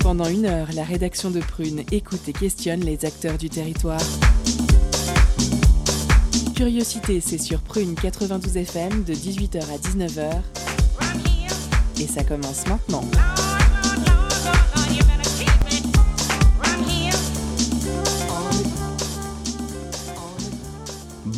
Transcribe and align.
Pendant 0.00 0.28
une 0.28 0.44
heure, 0.44 0.68
la 0.74 0.84
rédaction 0.84 1.30
de 1.30 1.40
Prune 1.40 1.84
écoute 1.90 2.28
et 2.28 2.32
questionne 2.32 2.80
les 2.80 3.04
acteurs 3.04 3.38
du 3.38 3.48
territoire. 3.48 4.00
Curiosité, 6.54 7.20
c'est 7.20 7.38
sur 7.38 7.60
Prune 7.60 7.94
92 7.94 8.56
FM 8.56 9.04
de 9.04 9.14
18h 9.14 9.62
à 9.62 9.78
19h. 9.78 10.42
Et 12.00 12.06
ça 12.06 12.24
commence 12.24 12.66
maintenant. 12.66 13.04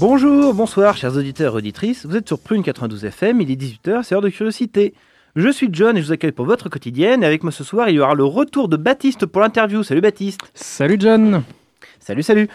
Bonjour, 0.01 0.55
bonsoir, 0.55 0.96
chers 0.96 1.17
auditeurs 1.17 1.55
et 1.55 1.57
auditrices. 1.57 2.07
Vous 2.07 2.17
êtes 2.17 2.29
sur 2.29 2.39
Prune 2.39 2.62
92 2.62 3.05
FM, 3.05 3.41
il 3.41 3.51
est 3.51 3.61
18h, 3.61 4.05
c'est 4.05 4.15
heure 4.15 4.21
de 4.21 4.29
curiosité. 4.29 4.95
Je 5.35 5.48
suis 5.48 5.69
John 5.73 5.97
et 5.97 6.01
je 6.01 6.07
vous 6.07 6.12
accueille 6.12 6.30
pour 6.30 6.47
votre 6.47 6.69
quotidienne. 6.69 7.25
Et 7.25 7.27
avec 7.27 7.43
moi 7.43 7.51
ce 7.51 7.65
soir, 7.65 7.89
il 7.89 7.97
y 7.97 7.98
aura 7.98 8.15
le 8.15 8.23
retour 8.23 8.69
de 8.69 8.77
Baptiste 8.77 9.27
pour 9.27 9.41
l'interview. 9.41 9.83
Salut 9.83 10.01
Baptiste. 10.01 10.41
Salut 10.55 10.98
John. 11.01 11.42
Salut, 11.98 12.23
salut. 12.23 12.48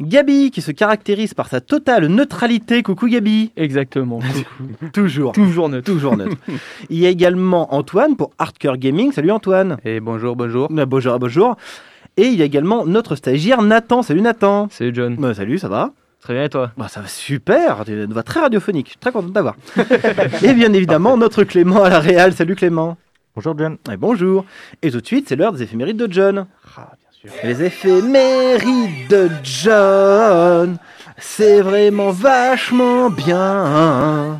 Gabi, 0.00 0.50
qui 0.50 0.62
se 0.62 0.72
caractérise 0.72 1.32
par 1.32 1.46
sa 1.46 1.60
totale 1.60 2.08
neutralité. 2.08 2.82
Coucou 2.82 3.06
Gabi. 3.06 3.52
Exactement. 3.56 4.18
toujours. 4.92 5.30
Toujours 5.30 5.68
neutre. 5.68 5.92
Toujours 5.92 6.16
neutre. 6.16 6.36
il 6.90 6.98
y 6.98 7.06
a 7.06 7.08
également 7.08 7.72
Antoine 7.72 8.16
pour 8.16 8.32
Hardcore 8.36 8.78
Gaming. 8.78 9.12
Salut 9.12 9.30
Antoine. 9.30 9.76
Et 9.84 10.00
bonjour, 10.00 10.34
bonjour. 10.34 10.66
Bah, 10.70 10.86
bonjour, 10.86 11.20
bonjour. 11.20 11.56
Et 12.16 12.24
il 12.24 12.34
y 12.34 12.42
a 12.42 12.46
également 12.46 12.84
notre 12.84 13.14
stagiaire 13.14 13.62
Nathan. 13.62 14.02
Salut 14.02 14.22
Nathan. 14.22 14.68
Salut 14.70 14.92
John. 14.92 15.14
Bah, 15.14 15.34
salut, 15.34 15.60
ça 15.60 15.68
va? 15.68 15.92
Très 16.20 16.34
bien 16.34 16.44
et 16.44 16.48
toi 16.50 16.72
bah, 16.76 16.88
Ça 16.88 17.00
va 17.00 17.08
super, 17.08 17.84
tu 17.84 17.92
une 17.92 18.12
voix 18.12 18.22
très 18.22 18.40
radiophonique, 18.40 18.86
je 18.86 18.90
suis 18.90 18.98
très 18.98 19.10
content 19.10 19.28
de 19.28 19.32
t'avoir. 19.32 19.56
et 20.42 20.52
bien 20.52 20.72
évidemment, 20.72 21.16
notre 21.16 21.44
Clément 21.44 21.82
à 21.82 21.88
la 21.88 21.98
Réal. 22.00 22.34
Salut 22.34 22.56
Clément. 22.56 22.98
Bonjour 23.34 23.56
John. 23.56 23.78
Et 23.90 23.96
bonjour. 23.96 24.44
Et 24.82 24.90
tout 24.90 25.00
de 25.00 25.06
suite, 25.06 25.28
c'est 25.28 25.36
l'heure 25.36 25.52
des 25.52 25.62
éphémérides 25.62 25.96
de 25.96 26.12
John. 26.12 26.46
Ah, 26.76 26.90
bien 26.98 27.30
sûr. 27.30 27.30
Les 27.42 27.62
éphémérides 27.62 29.08
de 29.08 29.30
John, 29.42 30.76
c'est 31.16 31.62
vraiment 31.62 32.10
vachement 32.10 33.08
bien. 33.08 34.38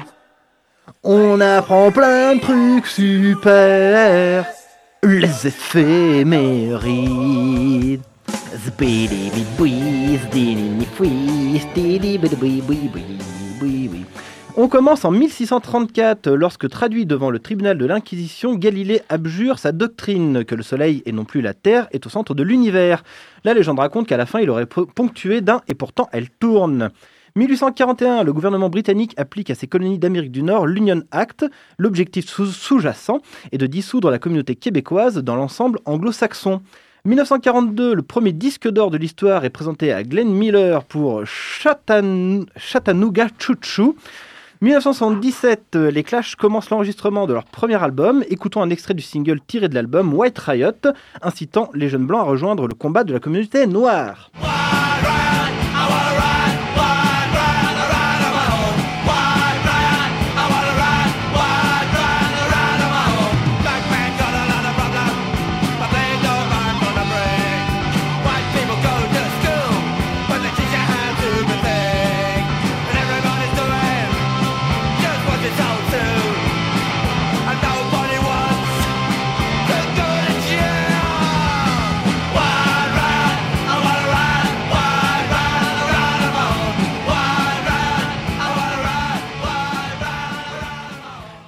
On 1.02 1.40
apprend 1.40 1.90
plein 1.90 2.34
de 2.36 2.40
trucs 2.40 2.86
super. 2.86 4.44
Les 5.02 5.46
éphémérides. 5.46 6.80
On 14.56 14.66
commence 14.66 15.04
en 15.04 15.12
1634 15.12 16.30
lorsque 16.32 16.68
traduit 16.68 17.06
devant 17.06 17.30
le 17.30 17.38
tribunal 17.38 17.78
de 17.78 17.86
l'Inquisition, 17.86 18.54
Galilée 18.54 19.02
abjure 19.08 19.60
sa 19.60 19.70
doctrine 19.70 20.44
que 20.44 20.56
le 20.56 20.64
Soleil 20.64 21.02
et 21.06 21.12
non 21.12 21.24
plus 21.24 21.42
la 21.42 21.54
Terre 21.54 21.86
est 21.92 22.04
au 22.06 22.08
centre 22.10 22.34
de 22.34 22.42
l'univers. 22.42 23.04
La 23.44 23.54
légende 23.54 23.78
raconte 23.78 24.08
qu'à 24.08 24.16
la 24.16 24.26
fin 24.26 24.40
il 24.40 24.50
aurait 24.50 24.66
ponctué 24.66 25.40
d'un 25.42 25.60
et 25.68 25.74
pourtant 25.74 26.08
elle 26.12 26.28
tourne. 26.28 26.90
1841, 27.36 28.24
le 28.24 28.32
gouvernement 28.32 28.68
britannique 28.68 29.14
applique 29.16 29.50
à 29.50 29.54
ses 29.54 29.68
colonies 29.68 30.00
d'Amérique 30.00 30.32
du 30.32 30.42
Nord 30.42 30.66
l'Union 30.66 31.02
Act. 31.12 31.46
L'objectif 31.78 32.26
sous-jacent 32.28 33.20
est 33.52 33.58
de 33.58 33.66
dissoudre 33.66 34.10
la 34.10 34.18
communauté 34.18 34.56
québécoise 34.56 35.18
dans 35.18 35.36
l'ensemble 35.36 35.78
anglo-saxon. 35.84 36.62
1942, 37.06 37.94
le 37.94 38.02
premier 38.02 38.32
disque 38.32 38.68
d'or 38.68 38.90
de 38.90 38.98
l'histoire 38.98 39.46
est 39.46 39.50
présenté 39.50 39.90
à 39.90 40.02
Glenn 40.02 40.28
Miller 40.28 40.84
pour. 40.84 41.24
Chattanooga 41.24 43.28
Choo. 43.38 43.96
1977, 44.60 45.76
les 45.76 46.02
Clash 46.02 46.36
commencent 46.36 46.68
l'enregistrement 46.68 47.26
de 47.26 47.32
leur 47.32 47.44
premier 47.44 47.82
album. 47.82 48.22
Écoutons 48.28 48.60
un 48.60 48.68
extrait 48.68 48.92
du 48.92 49.02
single 49.02 49.40
tiré 49.40 49.70
de 49.70 49.74
l'album 49.74 50.12
White 50.12 50.38
Riot, 50.38 50.92
incitant 51.22 51.70
les 51.72 51.88
jeunes 51.88 52.06
blancs 52.06 52.20
à 52.20 52.24
rejoindre 52.24 52.68
le 52.68 52.74
combat 52.74 53.02
de 53.02 53.14
la 53.14 53.20
communauté 53.20 53.66
noire. 53.66 54.30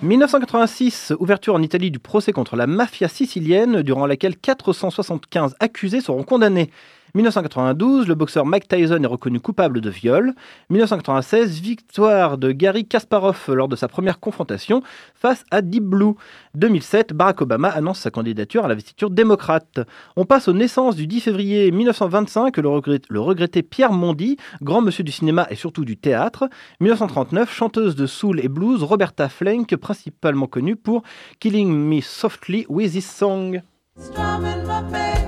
1986, 0.03 1.13
ouverture 1.21 1.55
en 1.55 1.63
Italie 1.63 1.93
du 1.93 2.01
procès 2.01 2.33
contre 2.33 2.57
la 2.57 2.67
mafia 2.67 3.07
sicilienne, 3.07 3.83
durant 3.83 4.07
laquelle 4.07 4.37
475 4.37 5.55
accusés 5.61 6.01
seront 6.01 6.25
condamnés. 6.25 6.71
1992, 7.15 8.09
le 8.09 8.15
boxeur 8.15 8.47
Mike 8.47 8.69
Tyson 8.69 9.03
est 9.03 9.07
reconnu 9.07 9.39
coupable 9.39 9.83
de 9.83 9.91
viol. 9.91 10.33
1996, 10.71 11.61
victoire 11.61 12.39
de 12.39 12.53
Gary 12.53 12.87
Kasparov 12.87 13.39
lors 13.49 13.69
de 13.69 13.77
sa 13.77 13.87
première 13.87 14.19
confrontation 14.19 14.83
face 15.15 15.45
à 15.51 15.61
Deep 15.61 15.85
Blue. 15.85 16.15
2007, 16.55 17.13
Barack 17.13 17.43
Obama 17.43 17.69
annonce 17.69 18.01
sa 18.01 18.11
candidature 18.11 18.65
à 18.65 18.69
l'investiture 18.69 19.11
démocrate. 19.11 19.81
On 20.17 20.25
passe 20.25 20.49
aux 20.49 20.55
naissances 20.55 20.97
du 20.97 21.07
10 21.07 21.21
février 21.21 21.71
1925, 21.71 22.57
le, 22.57 23.21
regretté 23.21 23.63
Pierre 23.63 23.93
Mondy, 23.93 24.39
grand 24.63 24.81
monsieur 24.81 25.05
du 25.05 25.13
cinéma 25.13 25.47
et 25.51 25.55
surtout 25.55 25.85
du 25.85 25.99
théâtre. 25.99 26.49
1939, 26.81 27.53
chanteuse 27.53 27.95
de 27.95 28.07
soul 28.07 28.41
et 28.41 28.49
blues, 28.49 28.83
Roberta 28.83 29.29
Flank, 29.29 29.77
principalement 29.77 30.47
connue 30.47 30.77
pour 30.77 31.03
Killing 31.41 31.71
Me 31.71 32.01
Softly 32.01 32.65
with 32.71 32.95
His 32.95 33.03
Song.« 33.03 33.61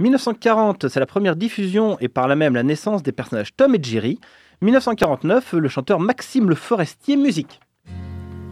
1940, 0.00 0.88
c'est 0.88 0.98
la 0.98 1.04
première 1.04 1.36
diffusion 1.36 1.98
et 2.00 2.08
par 2.08 2.26
là 2.26 2.34
même 2.34 2.54
la 2.54 2.62
naissance 2.62 3.02
des 3.02 3.12
personnages 3.12 3.54
Tom 3.54 3.74
et 3.74 3.82
Jerry. 3.82 4.18
1949, 4.62 5.52
le 5.52 5.68
chanteur 5.68 6.00
Maxime 6.00 6.48
Le 6.48 6.54
Forestier, 6.54 7.18
musique. 7.18 7.60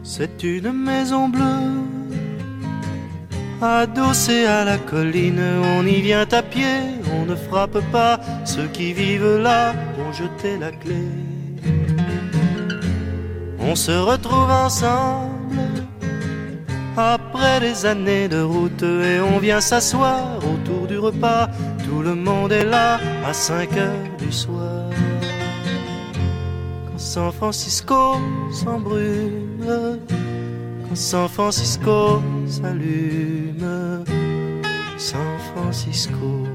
C'est 0.03 0.43
une 0.43 0.71
maison 0.71 1.27
bleue, 1.27 1.81
adossée 3.63 4.45
à 4.45 4.63
la 4.63 4.77
colline. 4.77 5.41
On 5.63 5.85
y 5.87 6.01
vient 6.01 6.27
à 6.31 6.43
pied, 6.43 6.81
on 7.19 7.25
ne 7.25 7.35
frappe 7.35 7.79
pas. 7.91 8.19
Ceux 8.45 8.67
qui 8.67 8.93
vivent 8.93 9.37
là 9.37 9.73
ont 9.99 10.13
jeté 10.13 10.55
la 10.57 10.71
clé. 10.71 11.01
On 13.59 13.75
se 13.75 13.91
retrouve 13.91 14.51
ensemble 14.51 15.88
après 16.97 17.59
des 17.59 17.85
années 17.85 18.27
de 18.27 18.41
route 18.41 18.83
et 18.83 19.19
on 19.19 19.39
vient 19.39 19.61
s'asseoir 19.61 20.37
autour 20.37 20.87
du 20.87 20.97
repas. 20.97 21.47
Tout 21.85 22.01
le 22.01 22.15
monde 22.15 22.51
est 22.51 22.65
là 22.65 22.99
à 23.25 23.33
5 23.33 23.77
heures 23.77 24.17
du 24.17 24.31
soir. 24.31 24.89
Quand 26.87 26.99
San 26.99 27.31
Francisco 27.31 28.17
s'embrume, 28.51 29.99
quand 30.87 30.95
San 30.95 31.27
Francisco 31.27 32.21
s'allume, 32.47 34.03
San 34.97 35.37
Francisco. 35.53 36.48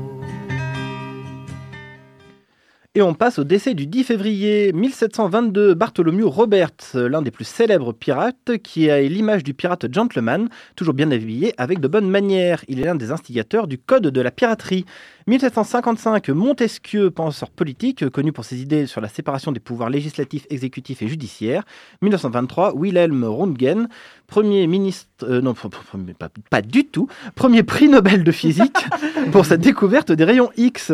Et 2.97 3.03
on 3.03 3.13
passe 3.13 3.41
au 3.41 3.45
décès 3.45 3.75
du 3.75 3.89
10 3.89 4.05
février 4.05 4.73
1722, 4.73 5.75
Bartholomew 5.75 6.31
Roberts, 6.31 6.95
l'un 6.95 7.23
des 7.23 7.33
plus 7.33 7.45
célèbres 7.45 7.93
pirates, 7.93 8.59
qui 8.63 8.89
a 8.89 9.01
l'image 9.01 9.43
du 9.43 9.53
pirate 9.53 9.93
gentleman, 9.93 10.49
toujours 10.77 10.95
bien 10.95 11.11
habillé, 11.11 11.55
avec 11.59 11.81
de 11.81 11.89
bonnes 11.89 12.09
manières. 12.09 12.65
Il 12.69 12.79
est 12.79 12.85
l'un 12.85 12.95
des 12.95 13.11
instigateurs 13.11 13.67
du 13.67 13.79
code 13.79 14.07
de 14.07 14.21
la 14.21 14.31
piraterie. 14.31 14.85
1755, 15.27 16.29
Montesquieu, 16.29 17.11
penseur 17.11 17.51
politique, 17.51 18.09
connu 18.11 18.31
pour 18.31 18.45
ses 18.45 18.63
idées 18.63 18.87
sur 18.87 19.01
la 19.01 19.09
séparation 19.09 19.51
des 19.51 19.59
pouvoirs 19.59 19.91
législatifs, 19.91 20.47
exécutifs 20.49 21.03
et 21.03 21.09
judiciaires. 21.09 21.65
1923, 22.03 22.77
Wilhelm 22.77 23.25
Röntgen, 23.25 23.89
premier 24.29 24.69
ministre, 24.69 25.09
euh, 25.25 25.41
non, 25.41 25.55
pas, 25.55 26.29
pas 26.49 26.63
du 26.63 26.85
tout, 26.85 27.09
premier 27.35 27.65
prix 27.65 27.89
Nobel 27.89 28.23
de 28.23 28.31
physique 28.31 28.87
pour 29.33 29.47
sa 29.47 29.57
découverte 29.57 30.13
des 30.13 30.23
rayons 30.23 30.51
X. 30.57 30.93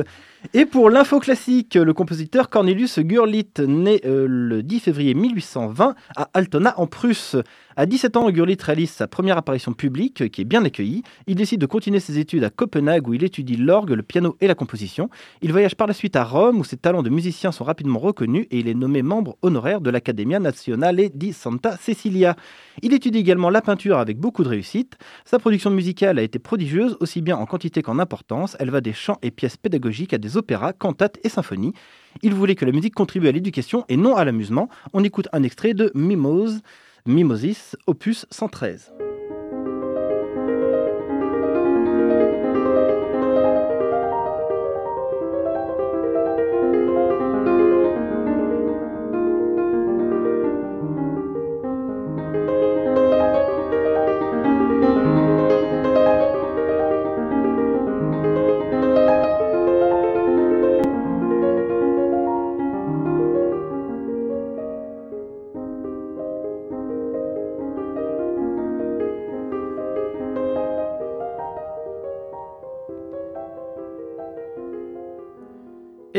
Et 0.54 0.64
pour 0.64 0.88
l'info 0.90 1.20
classique, 1.20 1.75
le 1.75 1.92
compositeur 1.92 2.48
Cornelius 2.48 2.98
Gurlitt, 2.98 3.60
né 3.60 4.00
euh, 4.04 4.26
le 4.28 4.62
10 4.62 4.81
février 4.81 5.14
1820 5.14 5.94
à 6.16 6.31
Altona 6.32 6.75
en 6.78 6.87
Prusse. 6.87 7.37
À 7.76 7.87
17 7.87 8.17
ans, 8.17 8.28
Gurlitt 8.31 8.61
réalise 8.61 8.90
sa 8.90 9.06
première 9.06 9.38
apparition 9.38 9.72
publique, 9.72 10.28
qui 10.31 10.40
est 10.40 10.44
bien 10.44 10.64
accueillie. 10.64 11.05
Il 11.28 11.37
décide 11.37 11.61
de 11.61 11.67
continuer 11.67 12.00
ses 12.00 12.19
études 12.19 12.43
à 12.43 12.50
Copenhague, 12.50 13.06
où 13.06 13.14
il 13.14 13.22
étudie 13.22 13.56
l'orgue, 13.56 13.90
le 13.90 14.02
piano 14.02 14.37
et 14.40 14.49
la 14.49 14.56
composition. 14.56 15.08
Il 15.40 15.52
voyage 15.52 15.76
par 15.76 15.87
la 15.87 15.94
suite 15.94 16.17
à 16.17 16.25
Rome, 16.25 16.58
où 16.58 16.64
ses 16.64 16.76
talents 16.76 17.05
de 17.05 17.11
musicien 17.11 17.52
sont 17.52 17.62
rapidement 17.62 18.00
reconnus, 18.00 18.49
et 18.50 18.58
il 18.58 18.67
est 18.67 18.75
nommé 18.75 19.02
membre 19.02 19.37
honoraire 19.43 19.81
de 19.81 19.88
l'Accademia 19.88 20.40
Nazionale 20.40 21.11
di 21.14 21.32
Santa 21.32 21.76
Cecilia. 21.76 22.34
Il 22.82 22.93
étudie 22.93 23.19
également 23.19 23.50
la 23.50 23.62
peinture 23.62 23.99
avec 23.99 24.19
beaucoup 24.19 24.43
de 24.43 24.49
réussite. 24.49 24.99
Sa 25.25 25.38
production 25.38 25.70
musicale 25.70 26.19
a 26.19 26.23
été 26.23 26.40
prodigieuse, 26.40 26.96
aussi 26.99 27.23
bien 27.23 27.37
en 27.37 27.46
quantité 27.46 27.82
qu'en 27.82 28.00
importance. 28.00 28.56
Elle 28.58 28.70
va 28.70 28.81
des 28.81 28.93
chants 28.93 29.19
et 29.23 29.31
pièces 29.31 29.56
pédagogiques 29.56 30.12
à 30.12 30.19
des 30.19 30.37
opéras, 30.37 30.73
cantates 30.73 31.19
et 31.23 31.28
symphonies. 31.28 31.75
Il 32.23 32.34
voulait 32.34 32.56
que 32.56 32.64
la 32.64 32.73
musique 32.73 32.94
contribue 32.94 33.28
à 33.28 33.32
l'éducation 33.32 33.84
et 33.88 33.96
non 33.96 34.16
à 34.16 34.25
l'amusement. 34.25 34.69
On 34.93 35.05
écoute 35.05 35.28
un 35.32 35.44
extrait 35.44 35.75
de 35.75 35.93
Mimose, 35.94 36.61
Mimosis, 37.05 37.76
opus 37.87 38.26
113. 38.31 38.91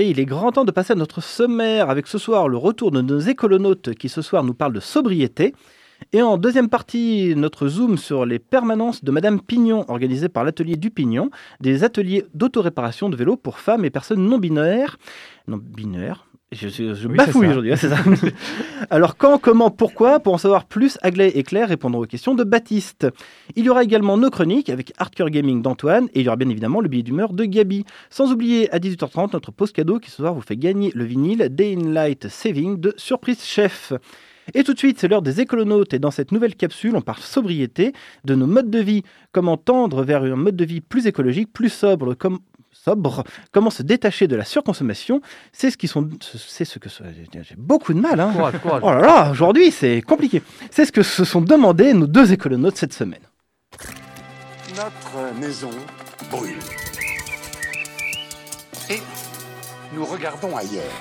Il 0.03 0.19
est 0.19 0.25
grand 0.25 0.51
temps 0.51 0.65
de 0.65 0.71
passer 0.71 0.94
à 0.94 0.95
notre 0.95 1.21
sommaire 1.21 1.92
avec 1.92 2.07
ce 2.07 2.18
soir 2.18 2.48
le 2.48 2.57
retour 2.57 2.89
de 2.89 3.01
nos 3.01 3.19
écolonautes 3.19 3.94
qui 3.94 4.09
ce 4.09 4.24
soir 4.24 4.44
nous 4.44 4.56
parlent 4.56 4.74
de 4.74 4.80
sobriété. 4.80 5.53
Et 6.12 6.24
en 6.24 6.38
deuxième 6.38 6.69
partie, 6.69 7.36
notre 7.36 7.68
zoom 7.68 7.98
sur 7.98 8.25
les 8.25 8.39
permanences 8.39 9.03
de 9.03 9.12
Madame 9.12 9.39
Pignon, 9.39 9.86
organisées 9.89 10.30
par 10.30 10.44
l'atelier 10.44 10.75
du 10.75 10.89
Pignon, 10.89 11.30
des 11.59 11.83
ateliers 11.83 12.25
d'autoréparation 12.33 13.09
de 13.09 13.15
vélos 13.15 13.38
pour 13.38 13.59
femmes 13.59 13.86
et 13.86 13.92
personnes 13.92 14.27
non 14.27 14.39
binaires. 14.39 14.98
Non 15.48 15.57
binaires 15.57 16.25
je, 16.51 16.68
je, 16.68 16.94
je 16.94 17.07
Oui, 17.07 17.15
bafouille 17.15 17.48
aujourd'hui, 17.48 17.71
c'est 17.77 17.89
ça. 17.89 17.98
Alors 18.89 19.15
quand, 19.15 19.38
comment, 19.38 19.71
pourquoi 19.71 20.19
Pour 20.19 20.33
en 20.33 20.38
savoir 20.38 20.65
plus, 20.65 20.98
Aglaé 21.01 21.31
et 21.36 21.44
Claire 21.44 21.69
répondront 21.69 22.01
aux 22.01 22.06
questions 22.06 22.36
de 22.36 22.44
Baptiste. 22.44 23.07
Il 23.56 23.63
y 23.63 23.69
aura 23.69 23.83
également 23.83 24.18
nos 24.18 24.30
chroniques 24.30 24.69
avec 24.69 24.92
Hardcore 24.98 25.30
Gaming 25.30 25.62
d'Antoine 25.62 26.07
et 26.13 26.19
il 26.19 26.25
y 26.25 26.27
aura 26.27 26.36
bien 26.36 26.50
évidemment 26.50 26.81
le 26.81 26.89
billet 26.89 27.03
d'humeur 27.03 27.31
de 27.31 27.45
Gabi. 27.45 27.86
Sans 28.09 28.31
oublier 28.33 28.69
à 28.74 28.80
18h30 28.80 29.31
notre 29.31 29.51
pause 29.51 29.71
cadeau 29.71 30.00
qui 30.00 30.09
ce 30.09 30.18
soir 30.18 30.33
vous 30.33 30.42
fait 30.42 30.57
gagner 30.57 30.92
le 30.94 31.06
vinyle 31.06 31.48
Day 31.51 31.75
in 31.77 31.92
Light 31.92 32.27
Saving 32.27 32.80
de 32.80 32.94
Surprise 32.97 33.44
Chef. 33.44 33.94
Et 34.54 34.63
tout 34.63 34.74
de 34.74 34.80
suite, 34.80 35.00
c'est 35.00 35.07
l'heure 35.07 35.21
des 35.21 35.39
écolonautes 35.39 35.94
et 35.94 36.00
dans 36.00 36.12
cette 36.12 36.31
nouvelle 36.31 36.56
capsule, 36.56 36.95
on 36.95 37.01
parle 37.01 37.21
sobriété, 37.21 37.94
de 38.25 38.36
nos 38.36 38.47
modes 38.47 38.69
de 38.69 38.80
vie, 38.80 39.04
comment 39.31 39.56
tendre 39.56 40.04
vers 40.04 40.24
un 40.24 40.36
mode 40.36 40.56
de 40.57 40.65
vie 40.65 40.81
plus 40.81 41.07
écologique, 41.07 41.54
plus 41.54 41.69
sobre, 41.69 42.15
comme 42.15 42.39
sobre, 42.83 43.24
comment 43.51 43.69
se 43.69 43.83
détacher 43.83 44.28
de 44.28 44.36
la 44.36 44.45
surconsommation, 44.45 45.22
c'est 45.51 45.69
ce 45.69 45.78
qui 45.78 45.88
sont, 45.88 46.10
c'est 46.36 46.66
ce 46.66 46.80
que 46.80 46.89
j'ai 46.89 47.56
beaucoup 47.57 47.94
de 47.94 48.00
mal, 48.00 48.19
hein. 48.19 48.31
Courage, 48.33 48.60
courage. 48.60 48.81
Oh 48.83 48.92
là 48.92 49.01
là, 49.01 49.31
aujourd'hui 49.31 49.72
c'est 49.72 50.01
compliqué. 50.01 50.42
C'est 50.72 50.86
ce 50.86 50.92
que 50.92 51.04
se 51.04 51.24
sont 51.24 51.42
demandé 51.42 51.94
nos 51.94 52.07
deux 52.07 52.33
écolonautes 52.33 52.78
cette 52.78 52.94
semaine. 52.94 53.22
Notre 54.75 55.39
maison 55.39 55.69
brûle. 56.31 56.56
Et 58.89 59.00
nous 59.94 60.06
regardons 60.06 60.56
ailleurs. 60.56 60.92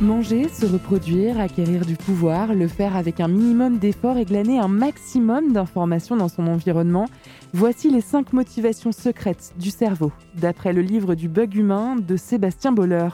Manger, 0.00 0.50
se 0.50 0.66
reproduire, 0.66 1.40
acquérir 1.40 1.86
du 1.86 1.96
pouvoir, 1.96 2.52
le 2.52 2.68
faire 2.68 2.96
avec 2.96 3.18
un 3.18 3.28
minimum 3.28 3.78
d'efforts 3.78 4.18
et 4.18 4.26
glaner 4.26 4.58
un 4.58 4.68
maximum 4.68 5.54
d'informations 5.54 6.16
dans 6.16 6.28
son 6.28 6.48
environnement, 6.48 7.06
voici 7.52 7.90
les 7.90 8.00
cinq 8.00 8.32
motivations 8.32 8.92
secrètes 8.92 9.54
du 9.58 9.70
cerveau, 9.70 10.12
d'après 10.34 10.72
le 10.72 10.82
livre 10.82 11.14
du 11.14 11.28
bug 11.28 11.54
humain 11.54 11.96
de 11.96 12.16
Sébastien 12.16 12.72
Boller. 12.72 13.08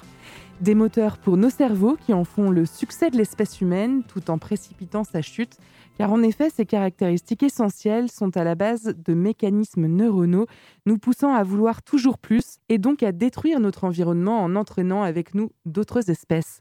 Des 0.61 0.75
moteurs 0.75 1.19
pour 1.19 1.37
nos 1.37 1.51
cerveaux 1.51 1.97
qui 1.97 2.13
en 2.13 2.25
font 2.25 2.51
le 2.51 2.67
succès 2.67 3.11
de 3.11 3.17
l'espèce 3.17 3.61
humaine 3.61 4.05
tout 4.07 4.31
en 4.31 4.39
précipitant 4.39 5.03
sa 5.03 5.21
chute, 5.21 5.57
car 5.99 6.13
en 6.13 6.23
effet 6.23 6.51
ces 6.51 6.67
caractéristiques 6.67 7.43
essentielles 7.43 8.11
sont 8.11 8.37
à 8.37 8.45
la 8.45 8.55
base 8.55 8.95
de 8.97 9.15
mécanismes 9.15 9.87
neuronaux 9.87 10.47
nous 10.87 10.99
poussant 10.99 11.35
à 11.35 11.43
vouloir 11.43 11.83
toujours 11.83 12.19
plus 12.19 12.59
et 12.69 12.79
donc 12.79 13.03
à 13.03 13.13
détruire 13.13 13.61
notre 13.61 13.85
environnement 13.85 14.43
en 14.43 14.55
entraînant 14.55 15.03
avec 15.03 15.35
nous 15.35 15.51
d'autres 15.65 16.11
espèces. 16.11 16.61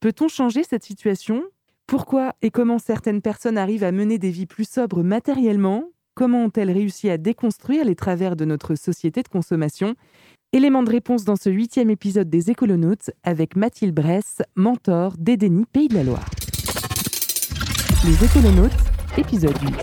Peut-on 0.00 0.28
changer 0.28 0.64
cette 0.64 0.84
situation? 0.84 1.42
Pourquoi 1.86 2.32
et 2.40 2.50
comment 2.50 2.78
certaines 2.78 3.20
personnes 3.20 3.58
arrivent 3.58 3.84
à 3.84 3.92
mener 3.92 4.18
des 4.18 4.30
vies 4.30 4.46
plus 4.46 4.68
sobres 4.68 5.02
matériellement? 5.02 5.91
Comment 6.14 6.44
ont-elles 6.44 6.70
réussi 6.70 7.08
à 7.08 7.16
déconstruire 7.16 7.86
les 7.86 7.94
travers 7.94 8.36
de 8.36 8.44
notre 8.44 8.74
société 8.74 9.22
de 9.22 9.28
consommation? 9.28 9.94
Élément 10.52 10.82
de 10.82 10.90
réponse 10.90 11.24
dans 11.24 11.36
ce 11.36 11.48
huitième 11.48 11.88
épisode 11.88 12.28
des 12.28 12.50
Écolonautes 12.50 13.10
avec 13.22 13.56
Mathilde 13.56 13.94
Bresse, 13.94 14.42
mentor 14.54 15.14
d'Edeni 15.16 15.64
Pays 15.64 15.88
de 15.88 15.94
la 15.94 16.04
Loire. 16.04 16.28
Les 18.04 18.22
Écolonautes, 18.22 18.76
épisode 19.16 19.56
8. 19.62 19.74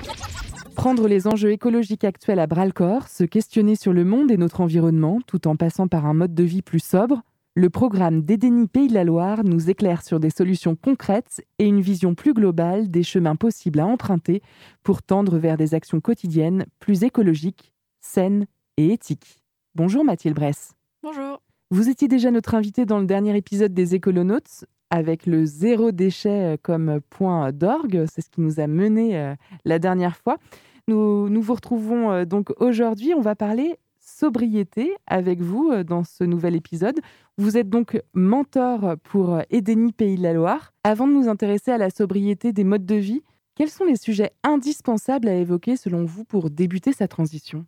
Prendre 0.75 1.07
les 1.07 1.25
enjeux 1.25 1.51
écologiques 1.51 2.03
actuels 2.03 2.37
à 2.37 2.45
bras-le-corps, 2.45 3.07
se 3.07 3.23
questionner 3.23 3.75
sur 3.75 3.91
le 3.91 4.05
monde 4.05 4.29
et 4.29 4.37
notre 4.37 4.61
environnement 4.61 5.21
tout 5.25 5.47
en 5.47 5.55
passant 5.55 5.87
par 5.87 6.05
un 6.05 6.13
mode 6.13 6.35
de 6.35 6.43
vie 6.43 6.61
plus 6.61 6.83
sobre, 6.83 7.23
le 7.55 7.69
programme 7.69 8.21
d'Edeni 8.21 8.67
Pays 8.67 8.87
de 8.87 8.93
la 8.93 9.03
Loire 9.03 9.43
nous 9.43 9.69
éclaire 9.69 10.03
sur 10.03 10.19
des 10.19 10.29
solutions 10.29 10.75
concrètes 10.75 11.43
et 11.57 11.65
une 11.65 11.81
vision 11.81 12.13
plus 12.13 12.33
globale 12.33 12.89
des 12.89 13.03
chemins 13.03 13.35
possibles 13.35 13.79
à 13.79 13.87
emprunter 13.87 14.41
pour 14.83 15.01
tendre 15.01 15.37
vers 15.37 15.57
des 15.57 15.73
actions 15.73 15.99
quotidiennes 15.99 16.65
plus 16.79 17.03
écologiques, 17.03 17.73
saines 18.01 18.45
et 18.77 18.93
éthiques. 18.93 19.41
Bonjour 19.75 20.06
Mathilde 20.06 20.35
Bresse. 20.35 20.73
Bonjour. 21.01 21.41
Vous 21.71 21.89
étiez 21.89 22.07
déjà 22.07 22.31
notre 22.31 22.56
invité 22.56 22.85
dans 22.85 22.99
le 22.99 23.06
dernier 23.06 23.35
épisode 23.35 23.73
des 23.73 23.95
Écolonautes 23.95 24.65
avec 24.89 25.25
le 25.25 25.45
zéro 25.45 25.91
déchet 25.91 26.57
comme 26.61 26.99
point 27.09 27.51
d'orgue. 27.51 28.06
C'est 28.11 28.21
ce 28.21 28.29
qui 28.29 28.41
nous 28.41 28.59
a 28.59 28.68
mené 28.68 29.18
euh, 29.18 29.35
la 29.65 29.79
dernière 29.79 30.15
fois. 30.18 30.37
Nous, 30.87 31.29
nous 31.29 31.41
vous 31.41 31.53
retrouvons 31.53 32.11
euh, 32.11 32.25
donc 32.25 32.51
aujourd'hui. 32.59 33.13
On 33.13 33.21
va 33.21 33.35
parler 33.35 33.77
sobriété 33.99 34.95
avec 35.07 35.41
vous 35.41 35.69
euh, 35.71 35.83
dans 35.83 36.03
ce 36.03 36.23
nouvel 36.23 36.56
épisode. 36.56 36.99
Vous 37.39 37.57
êtes 37.57 37.69
donc 37.69 37.97
mentor 38.13 38.97
pour 39.01 39.35
euh, 39.35 39.43
Edeni 39.49 39.93
Pays 39.93 40.17
de 40.17 40.23
la 40.23 40.33
Loire. 40.33 40.73
Avant 40.83 41.07
de 41.07 41.13
nous 41.13 41.29
intéresser 41.29 41.71
à 41.71 41.77
la 41.77 41.89
sobriété 41.89 42.51
des 42.51 42.65
modes 42.65 42.85
de 42.85 42.95
vie, 42.95 43.23
quels 43.55 43.69
sont 43.69 43.85
les 43.85 43.95
sujets 43.95 44.33
indispensables 44.43 45.29
à 45.29 45.35
évoquer 45.35 45.77
selon 45.77 46.03
vous 46.03 46.25
pour 46.25 46.49
débuter 46.49 46.91
sa 46.91 47.07
transition? 47.07 47.65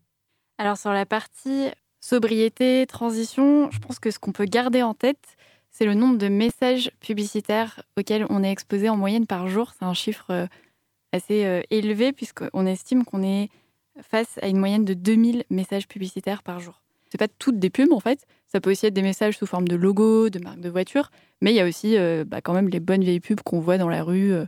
Alors 0.58 0.76
sur 0.76 0.92
la 0.92 1.06
partie 1.06 1.70
sobriété, 2.02 2.86
transition, 2.86 3.72
je 3.72 3.80
pense 3.80 4.00
que 4.00 4.12
ce 4.12 4.20
qu'on 4.20 4.34
peut 4.34 4.44
garder 4.44 4.84
en 4.84 4.94
tête, 4.94 5.38
c'est 5.70 5.86
le 5.86 5.94
nombre 5.94 6.18
de 6.18 6.28
messages 6.28 6.92
publicitaires 7.00 7.82
auxquels 7.98 8.26
on 8.30 8.44
est 8.44 8.52
exposé 8.52 8.90
en 8.90 8.98
moyenne 8.98 9.26
par 9.26 9.48
jour. 9.48 9.72
C'est 9.80 9.86
un 9.86 9.94
chiffre 9.94 10.32
euh, 10.32 10.48
assez 11.14 11.46
euh, 11.46 11.62
élevé 11.70 12.12
puisqu'on 12.12 12.66
estime 12.66 13.06
qu'on 13.06 13.24
est 13.24 13.48
face 14.02 14.38
à 14.42 14.50
une 14.50 14.58
moyenne 14.58 14.84
de 14.84 14.96
2000 14.96 15.46
messages 15.50 15.88
publicitaires 15.88 16.44
par 16.44 16.60
jour. 16.60 16.82
C'est 17.10 17.18
pas 17.18 17.30
toutes 17.30 17.58
des 17.58 17.70
pubs 17.70 17.94
en 17.94 18.02
fait, 18.02 18.26
ça 18.52 18.60
peut 18.60 18.72
aussi 18.72 18.86
être 18.86 18.94
des 18.94 19.02
messages 19.02 19.38
sous 19.38 19.46
forme 19.46 19.68
de 19.68 19.76
logo, 19.78 20.30
de 20.30 20.40
marque 20.40 20.60
de 20.60 20.70
voiture, 20.70 21.10
mais 21.42 21.54
il 21.54 21.56
y 21.56 21.62
a 21.62 21.66
aussi 21.66 21.98
euh, 21.98 22.26
bah, 22.28 22.42
quand 22.42 22.54
même 22.54 22.68
les 22.68 22.82
bonnes 22.82 23.04
vieilles 23.04 23.22
pubs 23.22 23.40
qu'on 23.42 23.62
voit 23.62 23.78
dans 23.78 23.88
la 23.88 24.04
rue, 24.04 24.34
euh, 24.34 24.46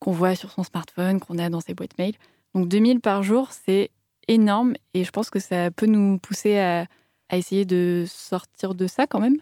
qu'on 0.00 0.10
voit 0.10 0.34
sur 0.34 0.50
son 0.50 0.64
smartphone, 0.64 1.20
qu'on 1.20 1.38
a 1.38 1.48
dans 1.48 1.60
ses 1.60 1.74
boîtes 1.74 1.96
mail. 1.96 2.14
Donc 2.54 2.66
2000 2.68 3.00
par 3.00 3.22
jour, 3.22 3.50
c'est 3.52 3.90
énorme 4.26 4.74
et 4.94 5.04
je 5.04 5.10
pense 5.12 5.30
que 5.30 5.38
ça 5.38 5.70
peut 5.70 5.86
nous 5.86 6.18
pousser 6.18 6.58
à, 6.58 6.86
à 7.28 7.36
essayer 7.36 7.64
de 7.64 8.04
sortir 8.08 8.74
de 8.74 8.88
ça 8.88 9.06
quand 9.06 9.20
même. 9.20 9.36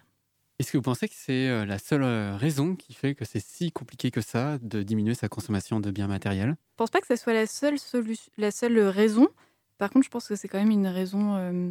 Est-ce 0.59 0.73
que 0.73 0.77
vous 0.77 0.83
pensez 0.83 1.09
que 1.09 1.15
c'est 1.17 1.49
euh, 1.49 1.65
la 1.65 1.79
seule 1.79 2.05
raison 2.37 2.75
qui 2.77 2.93
fait 2.93 3.15
que 3.15 3.25
c'est 3.25 3.41
si 3.41 3.73
compliqué 3.73 4.11
que 4.11 4.21
ça 4.21 4.59
de 4.61 4.83
diminuer 4.83 5.15
sa 5.15 5.29
consommation 5.29 5.81
de 5.81 5.91
biens 5.91 6.09
matériels? 6.09 6.57
Je 6.73 6.77
pense 6.77 6.91
pas 6.91 7.01
que 7.01 7.07
ça 7.07 7.17
soit 7.17 7.33
la 7.33 7.47
seule, 7.47 7.77
la 8.37 8.51
seule 8.51 8.81
raison. 8.81 9.29
Par 9.79 9.89
contre, 9.89 10.05
je 10.05 10.11
pense 10.11 10.29
que 10.29 10.37
c'est 10.37 10.49
quand 10.49 10.59
même 10.59 10.73
une 10.73 10.89
raison 10.89 11.37
euh, 11.37 11.71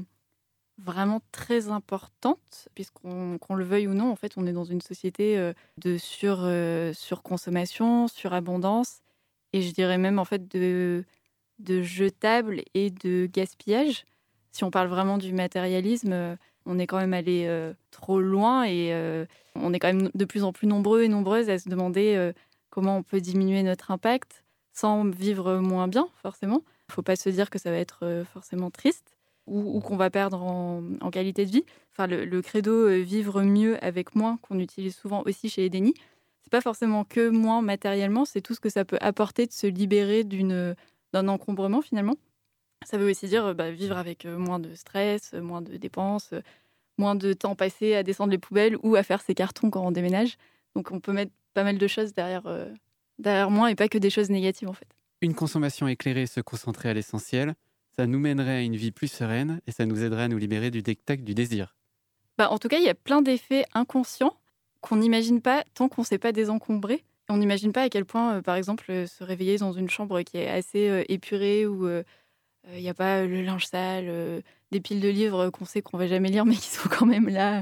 vraiment 0.78 1.22
très 1.32 1.70
importante, 1.70 2.70
puisqu'on 2.76 3.38
qu'on 3.40 3.56
le 3.56 3.64
veuille 3.64 3.88
ou 3.88 3.94
non, 3.94 4.12
en 4.12 4.16
fait, 4.16 4.34
on 4.38 4.46
est 4.46 4.54
dans 4.54 4.64
une 4.64 4.82
société 4.82 5.38
euh, 5.38 5.54
de 5.78 5.98
sur, 5.98 6.40
euh, 6.42 6.94
surconsommation, 6.94 8.08
surabondance, 8.08 9.02
et 9.54 9.62
je 9.62 9.72
dirais 9.74 9.98
même 9.98 10.20
en 10.20 10.26
fait 10.26 10.48
de, 10.48 11.04
de 11.60 11.82
jetable 11.82 12.62
et 12.74 12.92
de 12.92 13.28
gaspillage. 13.32 14.06
Si 14.52 14.64
on 14.64 14.72
parle 14.72 14.88
vraiment 14.88 15.18
du 15.18 15.34
matérialisme, 15.34 16.14
euh, 16.14 16.36
on 16.66 16.80
est 16.80 16.88
quand 16.88 16.98
même 16.98 17.14
allé 17.14 17.46
euh, 17.48 17.74
trop 17.92 18.20
loin 18.20 18.66
et 18.66 18.94
on 19.56 19.74
est 19.74 19.80
quand 19.80 19.88
même 19.88 20.10
de 20.14 20.26
plus 20.26 20.44
en 20.44 20.52
plus 20.52 20.68
nombreux 20.68 21.04
et 21.04 21.08
nombreuses 21.08 21.50
à 21.50 21.58
se 21.58 21.70
demander 21.70 22.32
comment 22.70 22.98
on 22.98 23.04
peut 23.04 23.22
diminuer 23.22 23.64
notre 23.64 23.90
impact 23.90 24.44
sans 24.74 25.06
vivre 25.10 25.60
moins 25.60 25.88
bien, 25.88 26.10
forcément. 26.22 26.62
Il 26.66 26.92
ne 26.92 26.94
faut 26.96 27.02
pas 27.04 27.16
se 27.16 27.30
dire 27.30 27.50
que 27.50 27.58
ça 27.58 27.72
va 27.72 27.78
être 27.78 28.26
forcément 28.34 28.70
triste 28.70 29.17
ou, 29.48 29.78
ou 29.78 29.80
qu'on 29.80 29.98
va 29.98 30.10
perdre 30.10 30.44
en, 30.44 31.12
qualité 31.12 31.46
de 31.46 31.52
vie. 31.52 31.66
Enfin, 31.92 32.08
le, 32.08 32.42
credo 32.42 32.72
euh, 32.72 33.02
vivre 33.02 33.42
mieux 33.42 33.84
avec 33.84 34.16
moins 34.16 34.38
qu'on 34.42 34.60
utilise 34.60 34.96
souvent 34.96 35.24
aussi 35.26 35.50
chez 35.50 35.66
Edeni, 35.66 35.94
c'est 36.44 36.52
pas 36.52 36.62
forcément 36.62 37.04
que 37.04 37.30
moins 37.30 37.62
matériellement, 37.62 38.26
c'est 38.26 38.42
tout 38.42 38.54
ce 38.54 38.60
que 38.60 38.70
ça 38.70 38.86
peut 38.86 38.98
apporter 39.02 39.48
de 39.48 39.52
se 39.52 39.68
libérer 39.68 40.24
d'une 40.24 40.76
d'un 41.14 41.28
encombrement 41.28 41.82
finalement. 41.82 42.16
Ça 42.86 42.98
veut 42.98 43.10
aussi 43.10 43.28
dire 43.28 43.56
bah, 43.56 43.72
vivre 43.72 43.98
avec 43.98 44.26
euh, 44.26 44.38
moins 44.38 44.60
de 44.60 44.74
stress, 44.76 45.32
euh, 45.34 45.42
moins 45.42 45.62
de 45.62 45.78
dépenses, 45.78 46.34
moins 46.98 47.16
de 47.16 47.34
temps 47.34 47.56
passé 47.56 47.96
à 47.96 48.04
descendre 48.04 48.32
les 48.32 48.38
poubelles 48.38 48.78
ou 48.84 48.96
à 48.96 49.04
faire 49.04 49.22
ses 49.22 49.36
cartons 49.36 49.70
quand 49.70 49.86
on 49.86 49.92
déménage. 49.92 50.38
Donc 50.76 50.92
on 50.92 51.00
peut 51.00 51.12
mettre 51.12 51.32
pas 51.54 51.64
mal 51.64 51.78
de 51.78 51.88
choses 51.88 52.14
derrière, 52.14 52.46
euh, 52.46 52.70
derrière 53.20 53.50
moins 53.50 53.68
et 53.68 53.76
pas 53.76 53.88
que 53.88 53.98
des 53.98 54.10
choses 54.10 54.30
négatives 54.30 54.70
en 54.70 54.74
fait. 54.74 54.88
Une 55.22 55.34
consommation 55.34 55.88
éclairée 55.88 56.28
se 56.28 56.40
concentrer 56.42 56.90
à 56.90 56.94
l'essentiel, 56.94 57.56
ça 57.98 58.06
nous 58.06 58.20
mènerait 58.20 58.58
à 58.58 58.62
une 58.62 58.76
vie 58.76 58.92
plus 58.92 59.08
sereine 59.08 59.60
et 59.66 59.72
ça 59.72 59.86
nous 59.86 60.04
aiderait 60.04 60.24
à 60.24 60.28
nous 60.28 60.38
libérer 60.38 60.70
du 60.70 60.84
dictat 60.84 61.16
du 61.16 61.34
désir. 61.34 61.76
Bah, 62.38 62.52
en 62.52 62.60
tout 62.60 62.68
cas, 62.68 62.78
il 62.78 62.84
y 62.84 62.90
a 62.90 62.94
plein 62.94 63.24
d'effets 63.24 63.66
inconscients 63.74 64.38
qu'on 64.82 64.98
n'imagine 64.98 65.42
pas 65.42 65.64
tant 65.74 65.90
qu'on 65.90 66.04
ne 66.04 66.06
s'est 66.06 66.20
pas 66.20 66.32
désencombré. 66.32 67.04
On 67.30 67.38
n'imagine 67.38 67.74
pas 67.74 67.82
à 67.82 67.90
quel 67.90 68.06
point, 68.06 68.36
euh, 68.36 68.42
par 68.42 68.56
exemple, 68.56 68.86
euh, 68.90 69.08
se 69.08 69.24
réveiller 69.24 69.58
dans 69.58 69.74
une 69.74 69.90
chambre 69.90 70.22
qui 70.22 70.38
est 70.38 70.48
assez 70.48 70.88
euh, 70.88 71.04
épurée 71.10 71.66
où 71.66 71.90
il 72.74 72.82
n'y 72.82 72.90
a 72.90 72.94
pas 72.94 73.26
le 73.26 73.42
linge 73.42 73.66
sale, 73.66 74.44
des 74.72 74.82
piles 74.82 75.00
de 75.00 75.08
livres 75.08 75.50
qu'on 75.50 75.64
sait 75.66 75.82
qu'on 75.82 75.98
va 75.98 76.06
jamais 76.06 76.30
lire 76.30 76.46
mais 76.46 76.56
qui 76.56 76.68
sont 76.68 76.90
quand 76.90 77.06
même 77.06 77.30
là. 77.30 77.62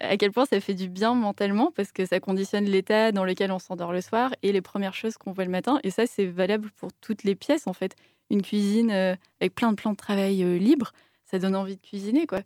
À 0.00 0.16
quel 0.16 0.30
point 0.30 0.46
ça 0.46 0.60
fait 0.60 0.74
du 0.74 0.88
bien 0.88 1.14
mentalement 1.14 1.72
parce 1.72 1.90
que 1.90 2.06
ça 2.06 2.20
conditionne 2.20 2.64
l'état 2.64 3.10
dans 3.10 3.24
lequel 3.24 3.50
on 3.50 3.58
s'endort 3.58 3.92
le 3.92 4.00
soir 4.00 4.32
et 4.42 4.52
les 4.52 4.60
premières 4.60 4.94
choses 4.94 5.16
qu'on 5.16 5.32
voit 5.32 5.44
le 5.44 5.50
matin. 5.50 5.80
Et 5.82 5.90
ça, 5.90 6.06
c'est 6.06 6.26
valable 6.26 6.70
pour 6.76 6.92
toutes 7.00 7.24
les 7.24 7.34
pièces 7.34 7.66
en 7.66 7.72
fait. 7.72 7.96
Une 8.30 8.42
cuisine 8.42 8.90
euh, 8.90 9.16
avec 9.40 9.54
plein 9.54 9.70
de 9.70 9.76
plans 9.76 9.92
de 9.92 9.96
travail 9.96 10.44
euh, 10.44 10.56
libres, 10.56 10.92
ça 11.24 11.38
donne 11.38 11.56
envie 11.56 11.76
de 11.76 11.82
cuisiner 11.82 12.26
quoi. 12.26 12.42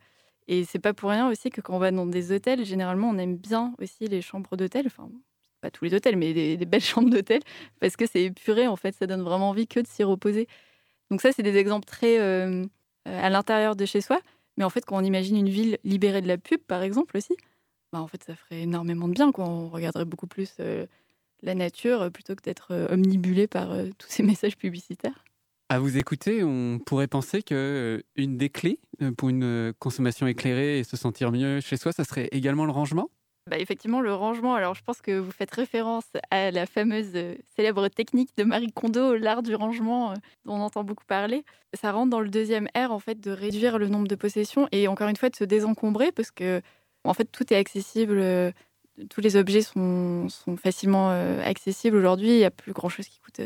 Et 0.49 0.65
c'est 0.65 0.79
pas 0.79 0.95
pour 0.95 1.11
rien 1.11 1.29
aussi 1.29 1.51
que 1.51 1.61
quand 1.61 1.75
on 1.75 1.79
va 1.79 1.91
dans 1.91 2.07
des 2.07 2.33
hôtels, 2.33 2.65
généralement 2.65 3.11
on 3.11 3.19
aime 3.19 3.37
bien 3.37 3.75
aussi 3.81 4.07
les 4.07 4.23
chambres 4.23 4.57
d'hôtel. 4.57 4.87
Enfin, 4.87 5.09
pas 5.61 5.71
tous 5.71 5.85
les 5.85 5.95
hôtels, 5.95 6.17
mais 6.17 6.33
des, 6.33 6.67
belles 6.67 6.81
chambres 6.83 7.11
d'hôtel 7.11 7.41
parce 7.81 7.97
que 7.97 8.07
c'est 8.07 8.25
épuré 8.25 8.67
en 8.67 8.77
fait. 8.77 8.95
Ça 8.95 9.07
donne 9.07 9.23
vraiment 9.23 9.51
envie 9.51 9.67
que 9.67 9.81
de 9.81 9.87
s'y 9.87 10.05
reposer. 10.05 10.49
Donc 11.11 11.21
ça, 11.21 11.33
c'est 11.33 11.43
des 11.43 11.57
exemples 11.57 11.85
très 11.85 12.19
euh, 12.19 12.65
à 13.05 13.31
l'intérieur 13.31 13.77
de 13.77 13.85
chez 13.85 14.01
soi. 14.01 14.21
Mais 14.57 14.65
en 14.65 14.71
fait, 14.71 14.85
quand 14.85 14.97
on 14.97 15.05
imagine 15.05 15.37
une 15.37 15.49
ville 15.49 15.79
libérée 15.85 16.21
de 16.21 16.29
la 16.29 16.39
pub, 16.39 16.61
par 16.61 16.83
exemple 16.83 17.17
aussi, 17.17 17.37
bah, 17.93 18.01
en 18.01 18.07
fait, 18.07 18.23
ça 18.25 18.35
ferait 18.35 18.63
énormément 18.63 19.09
de 19.09 19.15
bien. 19.15 19.33
Quoi. 19.33 19.47
On 19.47 19.69
regarderait 19.69 20.05
beaucoup 20.05 20.27
plus 20.27 20.55
euh, 20.61 20.87
la 21.43 21.55
nature 21.55 22.03
euh, 22.03 22.11
plutôt 22.11 22.35
que 22.35 22.43
d'être 22.43 22.69
euh, 22.73 22.89
omnibulé 22.91 23.47
par 23.47 23.75
tous 23.99 24.09
ces 24.09 24.23
messages 24.23 24.57
publicitaires. 24.57 25.25
À 25.69 25.79
vous 25.79 25.97
écouter, 25.97 26.45
on 26.45 26.79
pourrait 26.79 27.07
penser 27.07 27.43
que 27.43 28.03
une 28.17 28.37
des 28.37 28.51
clés 28.51 28.79
pour 29.17 29.31
une 29.31 29.73
consommation 29.79 30.27
éclairée 30.27 30.81
et 30.81 30.85
se 30.85 30.99
sentir 30.99 31.33
mieux 31.33 31.61
chez 31.61 31.79
soi, 31.79 31.93
ça 31.93 32.05
serait 32.05 32.29
également 32.31 32.67
le 32.67 32.73
rangement? 32.73 33.09
Bah, 33.51 33.59
effectivement, 33.59 34.01
le 34.01 34.15
rangement. 34.15 34.55
Alors, 34.55 34.75
je 34.75 34.85
pense 34.85 35.01
que 35.01 35.19
vous 35.19 35.33
faites 35.33 35.51
référence 35.51 36.05
à 36.31 36.53
la 36.53 36.65
fameuse 36.65 37.11
euh, 37.17 37.35
célèbre 37.57 37.89
technique 37.89 38.31
de 38.37 38.45
Marie 38.45 38.71
Kondo, 38.71 39.17
l'art 39.17 39.43
du 39.43 39.57
rangement, 39.57 40.13
euh, 40.13 40.15
dont 40.45 40.55
on 40.55 40.61
entend 40.61 40.85
beaucoup 40.85 41.05
parler. 41.05 41.45
Ça 41.75 41.91
rentre 41.91 42.11
dans 42.11 42.21
le 42.21 42.29
deuxième 42.29 42.69
R, 42.77 42.93
en 42.93 43.01
fait, 43.01 43.19
de 43.19 43.33
réduire 43.33 43.79
le 43.79 43.89
nombre 43.89 44.07
de 44.07 44.15
possessions 44.15 44.69
et 44.71 44.87
encore 44.87 45.09
une 45.09 45.17
fois 45.17 45.29
de 45.29 45.35
se 45.35 45.43
désencombrer 45.43 46.13
parce 46.13 46.31
que, 46.31 46.63
en 47.03 47.15
fait, 47.15 47.25
tout 47.25 47.53
est 47.53 47.57
accessible. 47.57 48.19
euh, 48.19 48.53
tous 49.11 49.21
les 49.21 49.35
objets 49.37 49.63
sont, 49.63 50.29
sont 50.29 50.57
facilement 50.57 51.11
accessibles 51.43 51.97
aujourd'hui. 51.97 52.29
Il 52.29 52.37
n'y 52.37 52.45
a 52.45 52.51
plus 52.51 52.73
grand 52.73 52.91
chose 52.91 53.07
qui 53.09 53.19
coûte 53.21 53.41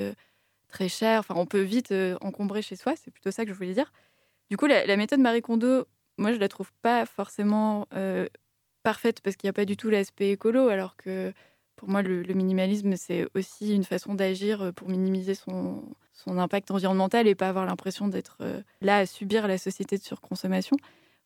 très 0.69 0.89
cher. 0.89 1.21
Enfin, 1.21 1.35
on 1.39 1.47
peut 1.47 1.61
vite 1.63 1.95
encombrer 2.21 2.63
chez 2.63 2.75
soi. 2.75 2.95
C'est 2.97 3.13
plutôt 3.13 3.31
ça 3.31 3.45
que 3.45 3.53
je 3.53 3.55
voulais 3.55 3.73
dire. 3.73 3.93
Du 4.51 4.57
coup, 4.57 4.67
la, 4.67 4.85
la 4.87 4.97
méthode 4.97 5.21
Marie 5.21 5.43
Kondo, 5.43 5.87
moi, 6.19 6.33
je 6.33 6.39
la 6.39 6.49
trouve 6.49 6.73
pas 6.83 7.07
forcément 7.07 7.87
parfaite 8.87 9.21
parce 9.21 9.35
qu'il 9.35 9.49
n'y 9.49 9.51
a 9.51 9.53
pas 9.53 9.65
du 9.65 9.77
tout 9.77 9.91
l'aspect 9.91 10.31
écolo, 10.31 10.69
alors 10.69 10.97
que 10.97 11.33
pour 11.75 11.89
moi, 11.89 12.03
le, 12.03 12.23
minimalisme, 12.35 12.95
c'est 12.97 13.27
aussi 13.35 13.75
une 13.75 13.83
façon 13.83 14.15
d'agir 14.15 14.63
euh, 14.63 14.71
pour 14.71 14.89
minimiser 14.89 15.35
son, 15.35 15.83
son 16.13 16.39
impact 16.39 16.71
environnemental 16.71 17.27
et 17.27 17.35
pas 17.35 17.49
avoir 17.49 17.67
l'impression 17.67 18.07
d'être 18.07 18.37
euh, 18.43 18.63
là 18.83 18.99
à 18.99 19.07
subir 19.07 19.49
la 19.49 19.59
société 19.59 19.99
de 19.99 20.03
surconsommation. 20.05 20.77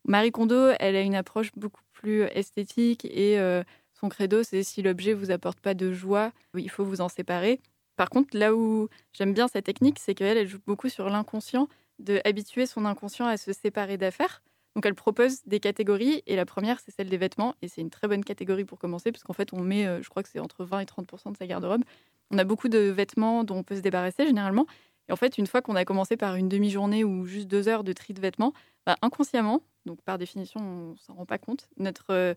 Marie 0.07 0.33
Kondo, 0.33 0.71
elle 0.81 0.97
a 0.97 1.03
une 1.03 1.15
approche 1.15 1.51
beaucoup 1.55 1.83
plus 1.93 2.23
esthétique 2.35 3.05
et 3.05 3.39
euh, 3.39 3.63
son 3.93 4.09
credo, 4.09 4.43
c'est 4.43 4.63
si 4.63 4.81
l'objet 4.81 5.13
vous 5.13 5.31
apporte 5.31 5.61
pas 5.61 5.75
de 5.75 5.93
joie, 5.93 6.33
il 6.57 6.71
faut 6.71 6.87
vous 6.87 7.03
en 7.03 7.11
séparer. 7.11 7.61
Par 7.97 8.09
contre, 8.09 8.35
là 8.35 8.55
où 8.55 8.89
j'aime 9.13 9.35
bien 9.35 9.49
sa 9.49 9.61
technique, 9.61 9.99
c'est 9.99 10.15
qu'elle 10.15 10.39
elle 10.39 10.49
joue 10.49 10.63
beaucoup 10.67 10.89
sur 10.89 11.11
l'inconscient, 11.11 11.69
de 11.99 12.23
habituer 12.25 12.65
son 12.65 12.87
inconscient 12.87 13.27
à 13.27 13.37
se 13.37 13.53
séparer 13.53 13.99
d'affaires. 13.99 14.41
Donc 14.77 14.87
elle 14.87 14.95
propose 14.95 15.43
des 15.47 15.61
catégories 15.61 16.23
et 16.27 16.37
la 16.37 16.47
première 16.47 16.79
c'est 16.81 16.93
celle 16.93 17.09
des 17.09 17.17
vêtements 17.17 17.55
et 17.61 17.69
c'est 17.69 17.81
une 17.81 17.91
très 17.91 18.07
bonne 18.07 18.25
catégorie 18.25 18.65
pour 18.65 18.79
commencer 18.79 19.11
parce 19.11 19.25
qu'en 19.25 19.33
fait 19.33 19.53
on 19.53 19.61
met, 19.61 19.87
euh, 19.87 20.01
je 20.03 20.09
crois 20.09 20.23
que 20.23 20.29
c'est 20.29 20.39
entre 20.39 20.65
20 20.65 20.81
et 20.81 20.87
30 20.87 21.33
de 21.33 21.37
sa 21.37 21.47
garde-robe. 21.47 21.83
On 22.31 22.39
a 22.39 22.45
beaucoup 22.45 22.69
de 22.69 22.79
vêtements 22.79 23.43
dont 23.43 23.57
on 23.57 23.63
peut 23.65 23.77
se 23.77 23.81
débarrasser 23.81 24.25
généralement. 24.27 24.67
Et 25.09 25.13
en 25.13 25.17
fait, 25.17 25.39
une 25.39 25.49
fois 25.49 25.61
qu'on 25.61 25.75
a 25.75 25.85
commencé 25.85 26.17
par 26.17 26.37
une 26.37 26.49
demi-journée 26.49 27.03
ou 27.03 27.27
juste 27.27 27.49
deux 27.49 27.67
heures 27.67 27.83
de 27.83 27.93
tri 27.93 28.15
de 28.15 28.21
vêtements, 28.21 28.53
bah, 28.87 28.97
inconsciemment, 29.03 29.63
donc 29.87 30.01
par 30.03 30.19
définition 30.19 30.61
on 30.61 30.97
s'en 30.97 31.15
rend 31.15 31.27
pas 31.27 31.39
compte, 31.39 31.69
notre 31.77 32.11
euh, 32.11 32.35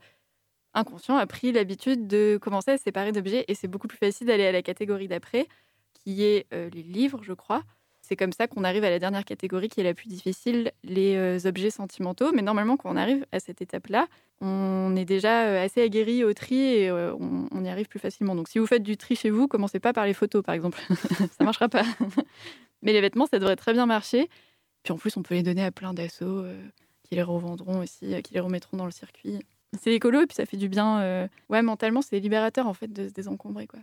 inconscient 0.73 1.17
a 1.17 1.27
pris 1.27 1.51
l'habitude 1.51 2.07
de 2.07 2.39
commencer 2.41 2.71
à 2.71 2.77
séparer 2.77 3.11
d'objets 3.11 3.45
et 3.47 3.53
c'est 3.53 3.67
beaucoup 3.67 3.87
plus 3.87 3.97
facile 3.97 4.27
d'aller 4.27 4.47
à 4.47 4.51
la 4.51 4.63
catégorie 4.63 5.07
d'après 5.07 5.47
qui 5.93 6.23
est 6.23 6.47
euh, 6.53 6.69
les 6.71 6.83
livres, 6.83 7.21
je 7.23 7.33
crois. 7.33 7.63
C'est 8.03 8.17
comme 8.17 8.33
ça 8.33 8.47
qu'on 8.47 8.65
arrive 8.65 8.83
à 8.83 8.89
la 8.89 8.99
dernière 8.99 9.23
catégorie 9.23 9.69
qui 9.69 9.79
est 9.79 9.83
la 9.83 9.93
plus 9.93 10.09
difficile, 10.09 10.73
les 10.83 11.15
euh, 11.15 11.39
objets 11.47 11.71
sentimentaux. 11.71 12.33
Mais 12.33 12.41
normalement, 12.41 12.75
quand 12.75 12.91
on 12.91 12.97
arrive 12.97 13.25
à 13.31 13.39
cette 13.39 13.61
étape-là, 13.61 14.07
on 14.41 14.93
est 14.97 15.05
déjà 15.05 15.45
euh, 15.45 15.65
assez 15.65 15.81
aguerri 15.81 16.25
au 16.25 16.33
tri 16.33 16.55
et 16.55 16.89
euh, 16.89 17.15
on, 17.15 17.63
y 17.63 17.69
arrive 17.69 17.87
plus 17.87 17.99
facilement. 17.99 18.35
Donc 18.35 18.49
si 18.49 18.59
vous 18.59 18.67
faites 18.67 18.83
du 18.83 18.97
tri 18.97 19.15
chez 19.15 19.29
vous, 19.29 19.47
commencez 19.47 19.79
pas 19.79 19.93
par 19.93 20.05
les 20.05 20.13
photos, 20.13 20.43
par 20.43 20.53
exemple. 20.53 20.79
ça 21.37 21.45
marchera 21.45 21.69
pas. 21.69 21.83
Mais 22.81 22.91
les 22.91 22.99
vêtements, 22.99 23.25
ça 23.25 23.39
devrait 23.39 23.55
très 23.55 23.71
bien 23.71 23.85
marcher. 23.85 24.29
Puis 24.83 24.91
en 24.91 24.97
plus, 24.97 25.15
on 25.15 25.23
peut 25.23 25.35
les 25.35 25.43
donner 25.43 25.63
à 25.63 25.71
plein 25.71 25.93
euh, 25.97 26.67
qui 27.03 27.15
les 27.15 27.23
revendront 27.23 27.79
aussi, 27.79 28.21
qui 28.21 28.33
les 28.33 28.41
remettront 28.41 28.75
dans 28.75 28.85
le 28.85 28.91
circuit. 28.91 29.39
C'est 29.81 29.93
écolo 29.93 30.21
et 30.21 30.27
puis 30.27 30.35
ça 30.35 30.45
fait 30.45 30.57
du 30.57 30.67
bien. 30.67 31.29
Ouais, 31.49 31.61
mentalement, 31.61 32.01
c'est 32.01 32.19
libérateur 32.19 32.67
en 32.67 32.73
fait 32.73 32.91
de 32.91 33.07
se 33.07 33.13
désencombrer. 33.13 33.65
Quoi. 33.65 33.79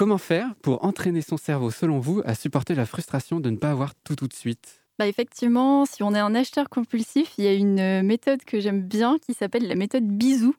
Comment 0.00 0.16
faire 0.16 0.54
pour 0.62 0.82
entraîner 0.82 1.20
son 1.20 1.36
cerveau, 1.36 1.70
selon 1.70 1.98
vous, 1.98 2.22
à 2.24 2.34
supporter 2.34 2.74
la 2.74 2.86
frustration 2.86 3.38
de 3.38 3.50
ne 3.50 3.58
pas 3.58 3.70
avoir 3.70 3.94
tout 3.94 4.16
tout 4.16 4.28
de 4.28 4.32
suite? 4.32 4.82
Bah 4.98 5.06
effectivement, 5.06 5.84
si 5.84 6.02
on 6.02 6.14
est 6.14 6.18
un 6.18 6.34
acheteur 6.34 6.70
compulsif, 6.70 7.34
il 7.36 7.44
y 7.44 7.48
a 7.48 7.52
une 7.52 7.78
euh, 7.78 8.02
méthode 8.02 8.42
que 8.44 8.60
j'aime 8.60 8.80
bien 8.80 9.18
qui 9.18 9.34
s'appelle 9.34 9.68
la 9.68 9.74
méthode 9.74 10.04
bisou. 10.04 10.54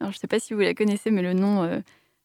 Alors, 0.00 0.10
je 0.10 0.16
ne 0.16 0.20
sais 0.20 0.26
pas 0.26 0.40
si 0.40 0.54
vous 0.54 0.60
la 0.60 0.72
connaissez, 0.72 1.10
mais 1.10 1.20
le 1.20 1.34
nom, 1.34 1.64
euh, 1.64 1.80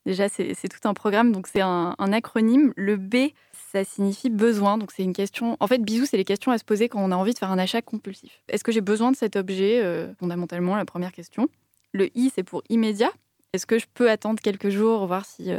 déjà, 0.05 0.29
c'est 0.29 0.55
tout 0.70 0.88
un 0.88 0.93
programme. 0.93 1.34
Donc, 1.34 1.48
c'est 1.48 1.60
un, 1.60 1.96
acronyme. 2.00 2.72
Le 2.77 2.96
B, 2.96 3.34
ça 3.74 3.84
signifie 3.84 4.29
besoin. 4.29 4.77
Donc, 4.77 4.93
c'est 4.93 5.03
une 5.03 5.12
question. 5.12 5.58
En 5.60 5.67
fait, 5.67 5.79
bisou, 5.79 6.05
c'est 6.05 6.15
les 6.15 6.24
questions 6.24 6.53
à 6.53 6.58
se 6.58 6.63
poser 6.63 6.88
quand 6.88 7.03
on 7.03 7.12
a 7.12 7.15
envie 7.17 7.34
de 7.34 7.39
faire 7.39 7.51
un 7.51 7.60
achat 7.60 7.82
compulsif. 7.82 8.41
Est-ce 8.48 8.63
que 8.63 8.72
j'ai 8.72 8.79
besoin 8.79 9.12
de 9.12 9.17
cet 9.17 9.36
objet 9.36 9.82
euh, 9.84 10.13
Fondamentalement, 10.17 10.77
la 10.77 10.86
première 10.86 11.12
question. 11.12 11.50
Le 11.91 12.08
I, 12.17 12.32
c'est 12.34 12.43
pour 12.43 12.63
immédiat. 12.70 13.12
Est-ce 13.51 13.65
que 13.65 13.79
je 13.79 13.86
peux 13.93 14.10
attendre 14.10 14.41
quelques 14.41 14.70
jours, 14.70 15.05
voir 15.08 15.25
si 15.25 15.51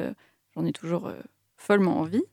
j'en 0.57 0.65
ai 0.65 0.73
toujours 0.73 1.07
euh, 1.07 1.21
follement 1.57 1.99
envie 1.99 2.25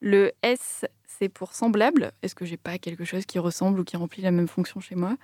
Le 0.00 0.32
S, 0.42 0.84
c'est 1.06 1.28
pour 1.28 1.54
semblable. 1.54 2.12
Est-ce 2.22 2.34
que 2.34 2.44
j'ai 2.44 2.56
pas 2.56 2.78
quelque 2.78 3.04
chose 3.04 3.26
qui 3.26 3.38
ressemble 3.38 3.80
ou 3.80 3.84
qui 3.84 3.96
remplit 3.96 4.22
la 4.22 4.30
même 4.30 4.48
fonction 4.48 4.80
chez 4.80 4.94
moi? 4.94 5.16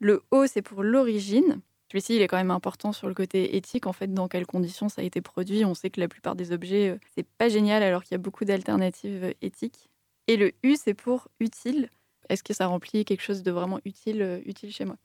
Le 0.00 0.22
O, 0.30 0.46
c'est 0.46 0.62
pour 0.62 0.82
l'origine. 0.82 1.60
Celui-ci, 1.90 2.16
il 2.16 2.22
est 2.22 2.26
quand 2.26 2.36
même 2.36 2.50
important 2.50 2.92
sur 2.92 3.08
le 3.08 3.14
côté 3.14 3.56
éthique. 3.56 3.86
En 3.86 3.92
fait, 3.92 4.12
dans 4.12 4.26
quelles 4.26 4.46
conditions 4.46 4.88
ça 4.88 5.02
a 5.02 5.04
été 5.04 5.20
produit 5.20 5.64
On 5.64 5.74
sait 5.74 5.90
que 5.90 6.00
la 6.00 6.08
plupart 6.08 6.34
des 6.34 6.52
objets, 6.52 6.90
euh, 6.90 6.98
c'est 7.14 7.26
pas 7.26 7.48
génial 7.48 7.82
alors 7.82 8.02
qu'il 8.02 8.12
y 8.12 8.16
a 8.16 8.18
beaucoup 8.18 8.44
d'alternatives 8.44 9.24
euh, 9.24 9.32
éthiques. 9.42 9.90
Et 10.26 10.36
le 10.36 10.52
U, 10.62 10.76
c'est 10.76 10.94
pour 10.94 11.28
utile. 11.38 11.90
Est-ce 12.28 12.42
que 12.42 12.54
ça 12.54 12.66
remplit 12.66 13.04
quelque 13.04 13.22
chose 13.22 13.42
de 13.42 13.50
vraiment 13.50 13.78
utile, 13.84 14.42
utile 14.46 14.72
chez 14.72 14.86
moi? 14.86 14.96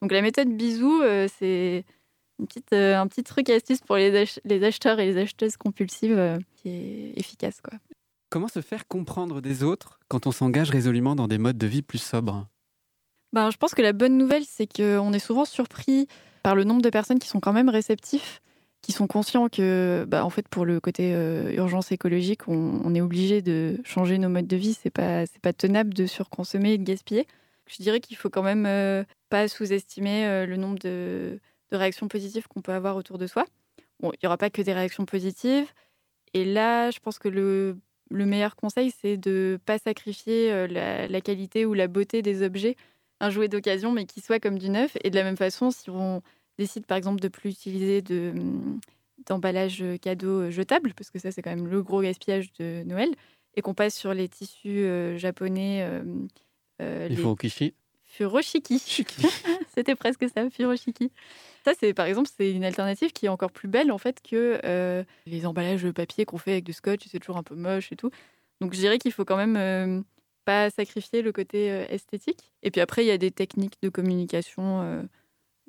Donc 0.00 0.10
la 0.10 0.22
méthode 0.22 0.48
bisou, 0.48 1.02
c'est 1.28 1.84
une 2.42 2.48
petite, 2.48 2.72
euh, 2.72 2.98
un 2.98 3.06
petit 3.06 3.22
truc 3.22 3.48
astuce 3.48 3.80
pour 3.80 3.96
les, 3.96 4.14
ach- 4.22 4.40
les 4.44 4.62
acheteurs 4.64 4.98
et 5.00 5.06
les 5.06 5.16
acheteuses 5.16 5.56
compulsives 5.56 6.18
euh, 6.18 6.38
qui 6.56 6.68
est 6.68 7.12
efficace. 7.16 7.60
Quoi. 7.62 7.78
Comment 8.30 8.48
se 8.48 8.60
faire 8.60 8.86
comprendre 8.88 9.40
des 9.40 9.62
autres 9.62 10.00
quand 10.08 10.26
on 10.26 10.32
s'engage 10.32 10.70
résolument 10.70 11.14
dans 11.14 11.28
des 11.28 11.38
modes 11.38 11.58
de 11.58 11.66
vie 11.66 11.82
plus 11.82 12.02
sobres? 12.02 12.46
Ben, 13.32 13.50
je 13.50 13.56
pense 13.56 13.74
que 13.74 13.82
la 13.82 13.92
bonne 13.92 14.18
nouvelle, 14.18 14.44
c'est 14.44 14.66
qu'on 14.66 15.12
est 15.12 15.18
souvent 15.18 15.44
surpris 15.44 16.08
par 16.42 16.54
le 16.54 16.64
nombre 16.64 16.82
de 16.82 16.90
personnes 16.90 17.18
qui 17.18 17.28
sont 17.28 17.40
quand 17.40 17.52
même 17.52 17.68
réceptifs, 17.68 18.42
qui 18.82 18.92
sont 18.92 19.06
conscients 19.06 19.48
que, 19.48 20.04
bah, 20.08 20.24
en 20.24 20.30
fait, 20.30 20.48
pour 20.48 20.64
le 20.64 20.80
côté 20.80 21.14
euh, 21.14 21.52
urgence 21.52 21.92
écologique, 21.92 22.48
on, 22.48 22.80
on 22.84 22.94
est 22.94 23.00
obligé 23.00 23.40
de 23.40 23.78
changer 23.84 24.18
nos 24.18 24.28
modes 24.28 24.48
de 24.48 24.56
vie. 24.56 24.74
C'est 24.74 24.90
pas, 24.90 25.24
c'est 25.26 25.40
pas 25.40 25.52
tenable 25.52 25.94
de 25.94 26.06
surconsommer 26.06 26.72
et 26.72 26.78
de 26.78 26.84
gaspiller. 26.84 27.26
Je 27.68 27.82
dirais 27.82 28.00
qu'il 28.00 28.16
faut 28.16 28.28
quand 28.28 28.42
même 28.42 29.06
pas 29.30 29.46
sous-estimer 29.46 30.44
le 30.46 30.56
nombre 30.56 30.78
de, 30.80 31.38
de 31.72 31.76
réactions 31.76 32.08
positives 32.08 32.46
qu'on 32.48 32.60
peut 32.60 32.72
avoir 32.72 32.96
autour 32.96 33.18
de 33.18 33.26
soi. 33.26 33.44
Bon, 34.00 34.12
il 34.12 34.18
n'y 34.22 34.26
aura 34.26 34.38
pas 34.38 34.50
que 34.50 34.62
des 34.62 34.72
réactions 34.72 35.04
positives. 35.04 35.68
Et 36.34 36.44
là, 36.44 36.90
je 36.90 36.98
pense 37.00 37.18
que 37.18 37.28
le, 37.28 37.76
le 38.10 38.26
meilleur 38.26 38.56
conseil, 38.56 38.92
c'est 39.00 39.16
de 39.16 39.58
pas 39.64 39.78
sacrifier 39.78 40.52
euh, 40.52 40.66
la, 40.66 41.08
la 41.08 41.20
qualité 41.20 41.66
ou 41.66 41.74
la 41.74 41.88
beauté 41.88 42.22
des 42.22 42.42
objets 42.42 42.76
un 43.20 43.30
jouet 43.30 43.48
d'occasion, 43.48 43.92
mais 43.92 44.04
qui 44.04 44.20
soit 44.20 44.40
comme 44.40 44.58
du 44.58 44.68
neuf. 44.68 44.96
Et 45.04 45.10
de 45.10 45.14
la 45.14 45.22
même 45.22 45.36
façon, 45.36 45.70
si 45.70 45.88
on 45.90 46.22
décide 46.58 46.86
par 46.86 46.98
exemple 46.98 47.20
de 47.20 47.28
plus 47.28 47.50
utiliser 47.50 48.02
de, 48.02 48.32
hum, 48.34 48.80
d'emballage 49.26 49.82
cadeau 50.02 50.50
jetable, 50.50 50.92
parce 50.94 51.10
que 51.10 51.18
ça 51.20 51.30
c'est 51.30 51.40
quand 51.40 51.54
même 51.54 51.68
le 51.68 51.82
gros 51.82 52.02
gaspillage 52.02 52.52
de 52.58 52.82
Noël, 52.84 53.10
et 53.54 53.62
qu'on 53.62 53.74
passe 53.74 53.94
sur 53.94 54.12
les 54.12 54.28
tissus 54.28 54.84
euh, 54.84 55.16
japonais, 55.18 55.82
euh, 55.82 56.02
euh, 56.80 57.08
Il 57.10 57.16
les 57.16 57.36
kishi. 57.36 57.74
Furoshiki. 58.12 58.78
C'était 59.74 59.94
presque 59.94 60.26
ça, 60.34 60.48
furoshiki. 60.50 61.10
Ça, 61.64 61.72
c'est 61.78 61.94
par 61.94 62.06
exemple, 62.06 62.28
c'est 62.36 62.52
une 62.52 62.64
alternative 62.64 63.12
qui 63.12 63.26
est 63.26 63.30
encore 63.30 63.52
plus 63.52 63.68
belle 63.68 63.90
en 63.90 63.98
fait 63.98 64.20
que 64.22 64.60
euh, 64.64 65.02
les 65.26 65.46
emballages 65.46 65.88
papier 65.90 66.24
qu'on 66.24 66.38
fait 66.38 66.52
avec 66.52 66.64
du 66.64 66.72
scotch. 66.72 67.02
C'est 67.08 67.18
toujours 67.18 67.38
un 67.38 67.42
peu 67.42 67.54
moche 67.54 67.90
et 67.92 67.96
tout. 67.96 68.10
Donc, 68.60 68.74
je 68.74 68.78
dirais 68.78 68.98
qu'il 68.98 69.12
faut 69.12 69.24
quand 69.24 69.36
même 69.36 69.56
euh, 69.56 70.02
pas 70.44 70.70
sacrifier 70.70 71.22
le 71.22 71.32
côté 71.32 71.70
euh, 71.70 71.86
esthétique. 71.88 72.52
Et 72.62 72.70
puis 72.70 72.80
après, 72.80 73.04
il 73.04 73.08
y 73.08 73.12
a 73.12 73.18
des 73.18 73.30
techniques 73.30 73.80
de 73.82 73.88
communication 73.88 75.08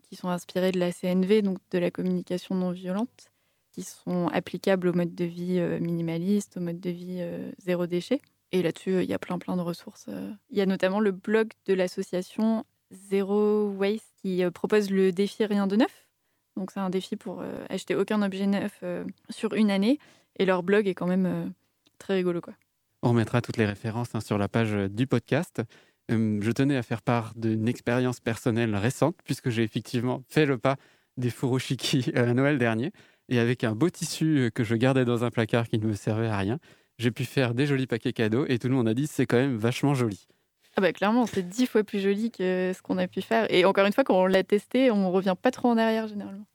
qui 0.03 0.15
sont 0.15 0.29
inspirées 0.29 0.71
de 0.71 0.79
la 0.79 0.91
CNV, 0.91 1.41
donc 1.41 1.57
de 1.71 1.79
la 1.79 1.91
communication 1.91 2.55
non 2.55 2.71
violente, 2.71 3.31
qui 3.71 3.83
sont 3.83 4.27
applicables 4.27 4.89
au 4.89 4.93
mode 4.93 5.15
de 5.15 5.25
vie 5.25 5.59
minimaliste, 5.79 6.57
au 6.57 6.59
mode 6.59 6.79
de 6.79 6.89
vie 6.89 7.23
zéro 7.57 7.87
déchet. 7.87 8.21
Et 8.53 8.61
là-dessus, 8.61 8.91
euh, 8.91 9.03
il 9.03 9.09
y 9.09 9.13
a 9.13 9.19
plein 9.19 9.39
plein 9.39 9.57
de 9.57 9.61
ressources. 9.61 10.05
euh. 10.07 10.31
Il 10.51 10.57
y 10.57 10.61
a 10.61 10.65
notamment 10.65 10.99
le 10.99 11.11
blog 11.11 11.49
de 11.65 11.73
l'association 11.73 12.65
Zero 12.91 13.69
Waste 13.71 14.13
qui 14.21 14.43
euh, 14.43 14.51
propose 14.51 14.91
le 14.91 15.11
défi 15.11 15.43
Rien 15.43 15.65
de 15.65 15.75
neuf. 15.75 16.07
Donc 16.55 16.69
c'est 16.71 16.79
un 16.79 16.91
défi 16.91 17.15
pour 17.15 17.43
acheter 17.69 17.95
aucun 17.95 18.21
objet 18.21 18.45
neuf 18.45 18.83
sur 19.31 19.55
une 19.55 19.71
année. 19.71 19.97
Et 20.37 20.45
leur 20.45 20.61
blog 20.61 20.87
est 20.87 20.93
quand 20.93 21.07
même 21.07 21.51
très 21.97 22.13
rigolo. 22.13 22.41
Quoi. 22.41 22.53
On 23.01 23.09
remettra 23.09 23.41
toutes 23.41 23.57
les 23.57 23.65
références 23.65 24.13
hein, 24.13 24.21
sur 24.21 24.37
la 24.37 24.47
page 24.47 24.71
du 24.91 25.07
podcast. 25.07 25.63
Je 26.09 26.51
tenais 26.51 26.77
à 26.77 26.83
faire 26.83 27.01
part 27.01 27.33
d'une 27.35 27.67
expérience 27.67 28.19
personnelle 28.19 28.75
récente, 28.75 29.15
puisque 29.23 29.49
j'ai 29.49 29.63
effectivement 29.63 30.21
fait 30.29 30.45
le 30.45 30.59
pas 30.59 30.75
des 31.17 31.31
furoshiki 31.31 32.11
à 32.15 32.31
Noël 32.35 32.59
dernier. 32.59 32.91
Et 33.29 33.39
avec 33.39 33.63
un 33.63 33.73
beau 33.73 33.89
tissu 33.89 34.51
que 34.53 34.63
je 34.63 34.75
gardais 34.75 35.05
dans 35.05 35.23
un 35.23 35.31
placard 35.31 35.67
qui 35.67 35.79
ne 35.79 35.87
me 35.87 35.95
servait 35.95 36.27
à 36.27 36.37
rien, 36.37 36.59
j'ai 36.97 37.11
pu 37.11 37.25
faire 37.25 37.53
des 37.53 37.65
jolis 37.65 37.87
paquets 37.87 38.13
cadeaux 38.13 38.45
et 38.47 38.59
tout 38.59 38.67
le 38.67 38.75
monde 38.75 38.87
a 38.87 38.93
dit 38.93 39.07
c'est 39.07 39.25
quand 39.25 39.37
même 39.37 39.57
vachement 39.57 39.93
joli. 39.93 40.27
Ah 40.75 40.81
bah 40.81 40.91
clairement, 40.91 41.27
c'est 41.27 41.47
dix 41.47 41.67
fois 41.67 41.83
plus 41.83 41.99
joli 41.99 42.31
que 42.31 42.71
ce 42.75 42.81
qu'on 42.81 42.97
a 42.97 43.07
pu 43.07 43.21
faire. 43.21 43.45
Et 43.51 43.63
encore 43.65 43.85
une 43.85 43.93
fois, 43.93 44.03
quand 44.03 44.19
on 44.19 44.25
l'a 44.25 44.43
testé, 44.43 44.89
on 44.89 45.11
revient 45.11 45.35
pas 45.39 45.51
trop 45.51 45.69
en 45.69 45.77
arrière 45.77 46.07
généralement. 46.07 46.45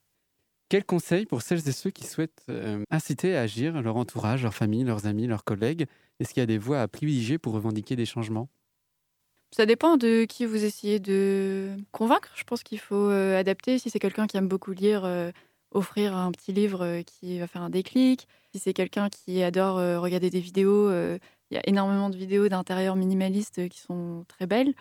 Quels 0.69 0.85
conseils 0.85 1.25
pour 1.25 1.41
celles 1.41 1.67
et 1.69 1.73
ceux 1.73 1.91
qui 1.91 2.05
souhaitent 2.05 2.45
euh, 2.51 2.83
inciter 2.91 3.37
à 3.37 3.43
agir 3.43 3.81
leur 3.81 3.97
entourage, 3.97 4.43
leur 4.43 4.55
famille, 4.55 4.85
leurs 4.85 5.07
amis, 5.07 5.27
leurs 5.27 5.45
collègues? 5.45 5.87
Est-ce 6.21 6.35
qu'il 6.35 6.41
y 6.41 6.43
a 6.43 6.47
des 6.47 6.59
voies 6.59 6.83
à 6.83 6.89
privilégier 6.89 7.39
pour 7.39 7.55
revendiquer 7.55 7.97
des 7.97 8.05
changements? 8.07 8.49
Ça 9.51 9.65
dépend 9.65 9.97
de 9.97 10.25
qui 10.25 10.45
vous 10.45 10.65
essayez 10.65 11.01
de 11.01 11.71
convaincre. 11.91 12.31
Je 12.35 12.45
pense 12.45 12.63
qu'il 12.63 12.79
faut 12.79 13.09
euh, 13.09 13.39
adapter. 13.39 13.79
Si 13.79 13.89
c'est 13.89 13.99
quelqu'un 13.99 14.27
qui 14.27 14.37
aime 14.37 14.49
beaucoup 14.49 14.73
lire, 14.73 15.05
euh, 15.05 15.31
offrir 15.73 16.17
un 16.17 16.33
petit 16.33 16.53
livre 16.53 16.85
euh, 16.85 17.03
qui 17.03 17.39
va 17.39 17.47
faire 17.47 17.63
un 17.63 17.71
déclic. 17.71 18.27
Si 18.53 18.59
c'est 18.59 18.73
quelqu'un 18.73 19.09
qui 19.09 19.43
adore 19.43 19.79
euh, 19.79 20.01
regarder 20.01 20.31
des 20.31 20.41
vidéos, 20.41 20.89
euh, 20.89 21.19
il 21.51 21.55
y 21.55 21.59
a 21.59 21.63
énormément 21.69 22.11
de 22.11 22.17
vidéos 22.17 22.49
d'intérieur 22.49 22.97
minimaliste 22.97 23.69
qui 23.69 23.81
sont 23.81 24.25
très 24.29 24.47
belles. 24.47 24.75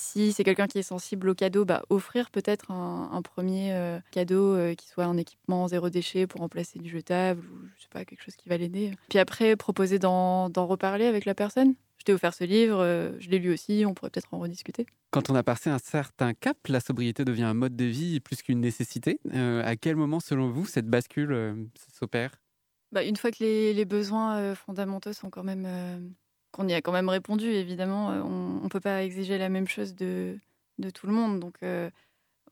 Si 0.00 0.32
c'est 0.32 0.44
quelqu'un 0.44 0.68
qui 0.68 0.78
est 0.78 0.84
sensible 0.84 1.28
au 1.28 1.34
cadeau, 1.34 1.64
bah, 1.64 1.82
offrir 1.90 2.30
peut-être 2.30 2.70
un, 2.70 3.10
un 3.12 3.20
premier 3.20 3.72
euh, 3.72 3.98
cadeau 4.12 4.54
euh, 4.54 4.74
qui 4.76 4.86
soit 4.86 5.06
un 5.06 5.16
équipement 5.16 5.66
zéro 5.66 5.90
déchet 5.90 6.28
pour 6.28 6.40
remplacer 6.40 6.78
du 6.78 6.88
jetable 6.88 7.40
ou 7.40 7.66
je 7.76 7.82
sais 7.82 7.88
pas, 7.90 8.04
quelque 8.04 8.22
chose 8.22 8.36
qui 8.36 8.48
va 8.48 8.56
l'aider. 8.56 8.92
Puis 9.08 9.18
après, 9.18 9.56
proposer 9.56 9.98
d'en 9.98 10.48
reparler 10.54 11.06
avec 11.06 11.24
la 11.24 11.34
personne. 11.34 11.74
Je 11.98 12.04
t'ai 12.04 12.12
offert 12.12 12.32
ce 12.32 12.44
livre, 12.44 12.78
euh, 12.78 13.10
je 13.18 13.28
l'ai 13.28 13.40
lu 13.40 13.52
aussi, 13.52 13.82
on 13.88 13.92
pourrait 13.92 14.10
peut-être 14.10 14.32
en 14.32 14.38
rediscuter. 14.38 14.86
Quand 15.10 15.30
on 15.30 15.34
a 15.34 15.42
passé 15.42 15.68
un 15.68 15.78
certain 15.78 16.32
cap, 16.32 16.56
la 16.68 16.78
sobriété 16.78 17.24
devient 17.24 17.42
un 17.42 17.54
mode 17.54 17.74
de 17.74 17.84
vie 17.84 18.20
plus 18.20 18.40
qu'une 18.42 18.60
nécessité. 18.60 19.18
À 19.34 19.74
quel 19.74 19.96
moment, 19.96 20.20
selon 20.20 20.48
vous, 20.48 20.64
cette 20.64 20.86
bascule 20.86 21.66
s'opère? 21.92 22.30
Bah, 22.92 23.02
une 23.02 23.16
fois 23.16 23.32
que 23.32 23.38
les, 23.40 23.74
les 23.74 23.84
besoins 23.84 24.54
fondamentaux 24.54 25.12
sont 25.12 25.28
quand 25.28 25.42
même 25.42 25.66
qu'on 26.52 26.68
y 26.68 26.74
a 26.74 26.80
quand 26.80 26.92
même 26.92 27.08
répondu, 27.08 27.46
évidemment, 27.46 28.10
euh, 28.10 28.20
on 28.22 28.64
ne 28.64 28.68
peut 28.68 28.80
pas 28.80 29.02
exiger 29.02 29.38
la 29.38 29.48
même 29.48 29.68
chose 29.68 29.94
de, 29.94 30.38
de 30.78 30.90
tout 30.90 31.06
le 31.06 31.12
monde. 31.12 31.40
Donc, 31.40 31.54
euh, 31.62 31.90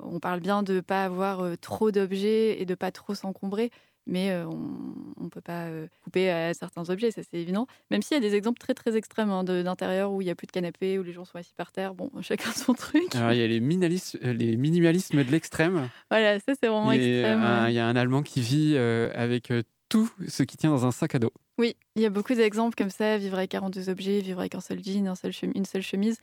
on 0.00 0.20
parle 0.20 0.40
bien 0.40 0.62
de 0.62 0.74
ne 0.74 0.80
pas 0.80 1.04
avoir 1.04 1.40
euh, 1.40 1.56
trop 1.56 1.90
d'objets 1.90 2.60
et 2.60 2.66
de 2.66 2.74
pas 2.74 2.90
trop 2.90 3.14
s'encombrer, 3.14 3.70
mais 4.06 4.30
euh, 4.30 4.46
on 4.46 5.24
ne 5.24 5.28
peut 5.28 5.40
pas 5.40 5.66
couper 6.02 6.30
à 6.30 6.54
certains 6.54 6.88
objets, 6.90 7.10
ça 7.10 7.22
c'est 7.28 7.38
évident. 7.38 7.66
Même 7.90 8.02
s'il 8.02 8.14
y 8.14 8.18
a 8.18 8.20
des 8.20 8.34
exemples 8.34 8.58
très 8.58 8.74
très 8.74 8.96
extrêmes 8.96 9.30
hein, 9.30 9.44
d'intérieur 9.44 10.12
où 10.12 10.20
il 10.20 10.26
n'y 10.26 10.30
a 10.30 10.34
plus 10.34 10.46
de 10.46 10.52
canapé, 10.52 10.98
où 10.98 11.02
les 11.02 11.12
gens 11.12 11.24
sont 11.24 11.38
assis 11.38 11.54
par 11.56 11.72
terre, 11.72 11.94
bon, 11.94 12.10
chacun 12.20 12.52
son 12.52 12.74
truc. 12.74 13.14
Alors, 13.14 13.32
il 13.32 13.38
y 13.38 13.42
a 13.42 13.46
les, 13.46 13.60
euh, 13.60 14.32
les 14.32 14.56
minimalismes 14.56 15.24
de 15.24 15.30
l'extrême. 15.30 15.88
Voilà, 16.10 16.38
ça 16.40 16.52
c'est 16.60 16.68
vraiment 16.68 16.92
extrême. 16.92 17.44
il 17.68 17.74
y 17.74 17.78
a 17.78 17.86
un 17.86 17.96
Allemand 17.96 18.22
qui 18.22 18.40
vit 18.40 18.76
avec 18.76 19.52
tout 19.88 20.10
ce 20.28 20.42
qui 20.42 20.56
tient 20.56 20.70
dans 20.70 20.86
un 20.86 20.92
sac 20.92 21.14
à 21.14 21.18
dos. 21.18 21.32
Oui, 21.58 21.76
il 21.94 22.02
y 22.02 22.06
a 22.06 22.10
beaucoup 22.10 22.34
d'exemples 22.34 22.76
comme 22.76 22.90
ça, 22.90 23.16
vivre 23.16 23.38
avec 23.38 23.50
42 23.50 23.88
objets, 23.88 24.20
vivre 24.20 24.40
avec 24.40 24.54
un 24.54 24.60
seul 24.60 24.82
jean, 24.82 25.06
une 25.54 25.64
seule 25.64 25.82
chemise. 25.82 26.18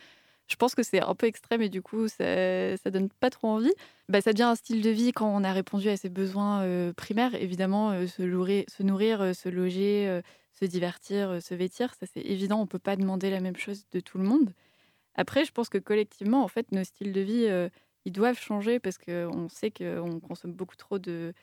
Je 0.48 0.56
pense 0.56 0.76
que 0.76 0.84
c'est 0.84 1.02
un 1.02 1.16
peu 1.16 1.26
extrême 1.28 1.62
et 1.62 1.70
du 1.70 1.82
coup, 1.82 2.08
ça, 2.08 2.78
ça 2.78 2.92
donne 2.92 3.10
pas 3.10 3.30
trop 3.30 3.48
envie. 3.48 3.74
Bah, 4.10 4.22
ça 4.22 4.34
devient 4.34 4.44
un 4.44 4.56
style 4.56 4.82
de 4.82 4.90
vie 4.90 5.12
quand 5.12 5.28
on 5.28 5.44
a 5.44 5.54
répondu 5.54 5.90
à 5.90 5.98
ses 5.98 6.10
besoins 6.10 6.64
euh, 6.64 6.94
primaires. 6.94 7.34
Évidemment, 7.36 7.92
euh, 7.92 8.08
se, 8.08 8.22
nourrir, 8.22 9.22
euh, 9.22 9.34
se 9.34 9.50
loger, 9.50 10.22
se 10.52 10.66
divertir, 10.66 11.42
se 11.42 11.56
vêtir, 11.56 11.94
ça 11.96 12.06
c'est 12.06 12.22
évident. 12.22 12.60
On 12.62 12.68
peut 12.68 12.80
pas 12.80 12.96
demander 12.96 13.30
la 13.30 13.40
même 13.40 13.56
chose 13.56 13.86
de 13.92 14.00
tout 14.00 14.18
le 14.18 14.26
monde. 14.26 14.54
Après, 15.16 15.46
je 15.46 15.52
pense 15.52 15.70
que 15.70 15.78
collectivement, 15.78 16.44
en 16.44 16.48
fait, 16.48 16.72
nos 16.72 16.84
styles 16.84 17.14
de 17.14 17.22
vie, 17.22 17.48
ils 18.06 18.12
doivent 18.12 18.40
changer 18.40 18.80
parce 18.80 18.98
qu'on 18.98 19.48
sait 19.50 19.72
qu'on 19.72 20.20
consomme 20.20 20.54
beaucoup 20.54 20.76
trop 20.76 21.00
de, 21.00 21.34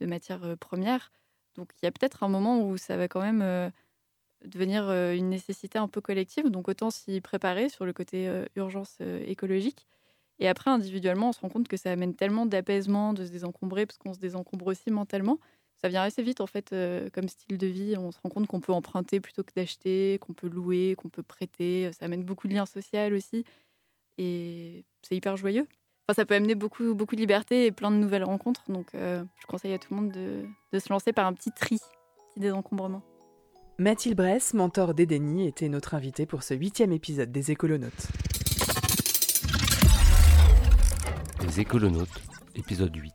matières 0.00 0.56
premières. 0.58 1.12
Donc 1.58 1.72
il 1.82 1.86
y 1.86 1.88
a 1.88 1.92
peut-être 1.92 2.22
un 2.22 2.28
moment 2.28 2.62
où 2.62 2.78
ça 2.78 2.96
va 2.96 3.08
quand 3.08 3.20
même 3.20 3.42
euh, 3.42 3.68
devenir 4.44 4.88
euh, 4.88 5.12
une 5.14 5.28
nécessité 5.28 5.78
un 5.78 5.88
peu 5.88 6.00
collective. 6.00 6.48
Donc 6.48 6.68
autant 6.68 6.90
s'y 6.90 7.20
préparer 7.20 7.68
sur 7.68 7.84
le 7.84 7.92
côté 7.92 8.28
euh, 8.28 8.46
urgence 8.56 8.98
écologique. 9.26 9.86
Et 10.38 10.48
après, 10.48 10.70
individuellement, 10.70 11.30
on 11.30 11.32
se 11.32 11.40
rend 11.40 11.48
compte 11.48 11.66
que 11.66 11.76
ça 11.76 11.90
amène 11.90 12.14
tellement 12.14 12.46
d'apaisement 12.46 13.12
de 13.12 13.26
se 13.26 13.30
désencombrer, 13.32 13.86
parce 13.86 13.98
qu'on 13.98 14.14
se 14.14 14.20
désencombre 14.20 14.68
aussi 14.68 14.88
mentalement. 14.92 15.40
Ça 15.82 15.88
vient 15.88 16.02
assez 16.02 16.22
vite, 16.22 16.40
en 16.40 16.46
fait, 16.46 16.72
comme 17.12 17.28
style 17.28 17.58
de 17.58 17.66
vie. 17.66 17.96
On 17.96 18.12
se 18.12 18.20
rend 18.22 18.28
compte 18.28 18.46
qu'on 18.46 18.60
peut 18.60 18.72
emprunter 18.72 19.18
plutôt 19.18 19.42
que 19.42 19.52
d'acheter, 19.56 20.18
qu'on 20.20 20.34
peut 20.34 20.48
louer, 20.48 20.94
qu'on 20.96 21.08
peut 21.08 21.24
prêter. 21.24 21.90
Ça 21.92 22.04
amène 22.04 22.22
beaucoup 22.22 22.46
de 22.46 22.54
liens 22.54 22.66
sociaux 22.66 23.16
aussi. 23.16 23.44
Et 24.16 24.84
c'est 25.02 25.16
hyper 25.16 25.36
joyeux. 25.36 25.66
Enfin, 26.08 26.22
ça 26.22 26.24
peut 26.24 26.34
amener 26.34 26.54
beaucoup, 26.54 26.94
beaucoup 26.94 27.16
de 27.16 27.20
liberté 27.20 27.66
et 27.66 27.70
plein 27.70 27.90
de 27.90 27.96
nouvelles 27.96 28.24
rencontres. 28.24 28.62
Donc, 28.68 28.94
euh, 28.94 29.22
je 29.42 29.46
conseille 29.46 29.74
à 29.74 29.78
tout 29.78 29.88
le 29.90 29.96
monde 30.00 30.10
de, 30.10 30.46
de 30.72 30.78
se 30.78 30.88
lancer 30.88 31.12
par 31.12 31.26
un 31.26 31.34
petit 31.34 31.50
tri, 31.50 31.76
petit 31.76 32.40
désencombrement. 32.40 33.02
Mathilde 33.78 34.16
Bress, 34.16 34.54
mentor 34.54 34.94
d'Edeni, 34.94 35.46
était 35.46 35.68
notre 35.68 35.94
invitée 35.94 36.24
pour 36.24 36.42
ce 36.44 36.54
huitième 36.54 36.92
épisode 36.92 37.30
des 37.30 37.50
Écolonautes. 37.50 38.08
Les 41.42 41.60
écolonautes, 41.60 42.22
épisode 42.56 42.96
8. 42.96 43.12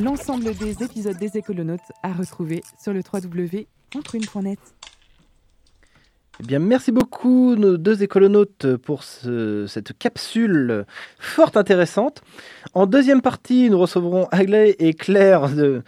L'ensemble 0.00 0.54
des 0.54 0.82
épisodes 0.82 1.18
des 1.18 1.36
Écolonautes 1.36 1.92
à 2.02 2.14
retrouver 2.14 2.62
sur 2.82 2.94
le 2.94 3.00
www.entreune.net. 3.00 4.58
Eh 6.40 6.46
bien, 6.46 6.58
merci 6.58 6.90
beaucoup, 6.90 7.54
nos 7.54 7.76
deux 7.76 8.02
écolonautes, 8.02 8.76
pour 8.78 9.04
ce- 9.04 9.66
cette 9.68 9.96
capsule 9.96 10.84
fort 11.18 11.52
intéressante. 11.54 12.22
En 12.74 12.86
deuxième 12.86 13.22
partie, 13.22 13.70
nous 13.70 13.78
recevrons 13.78 14.26
Aglaé 14.32 14.74
et 14.80 14.94
Claire 14.94 15.48
de, 15.48 15.82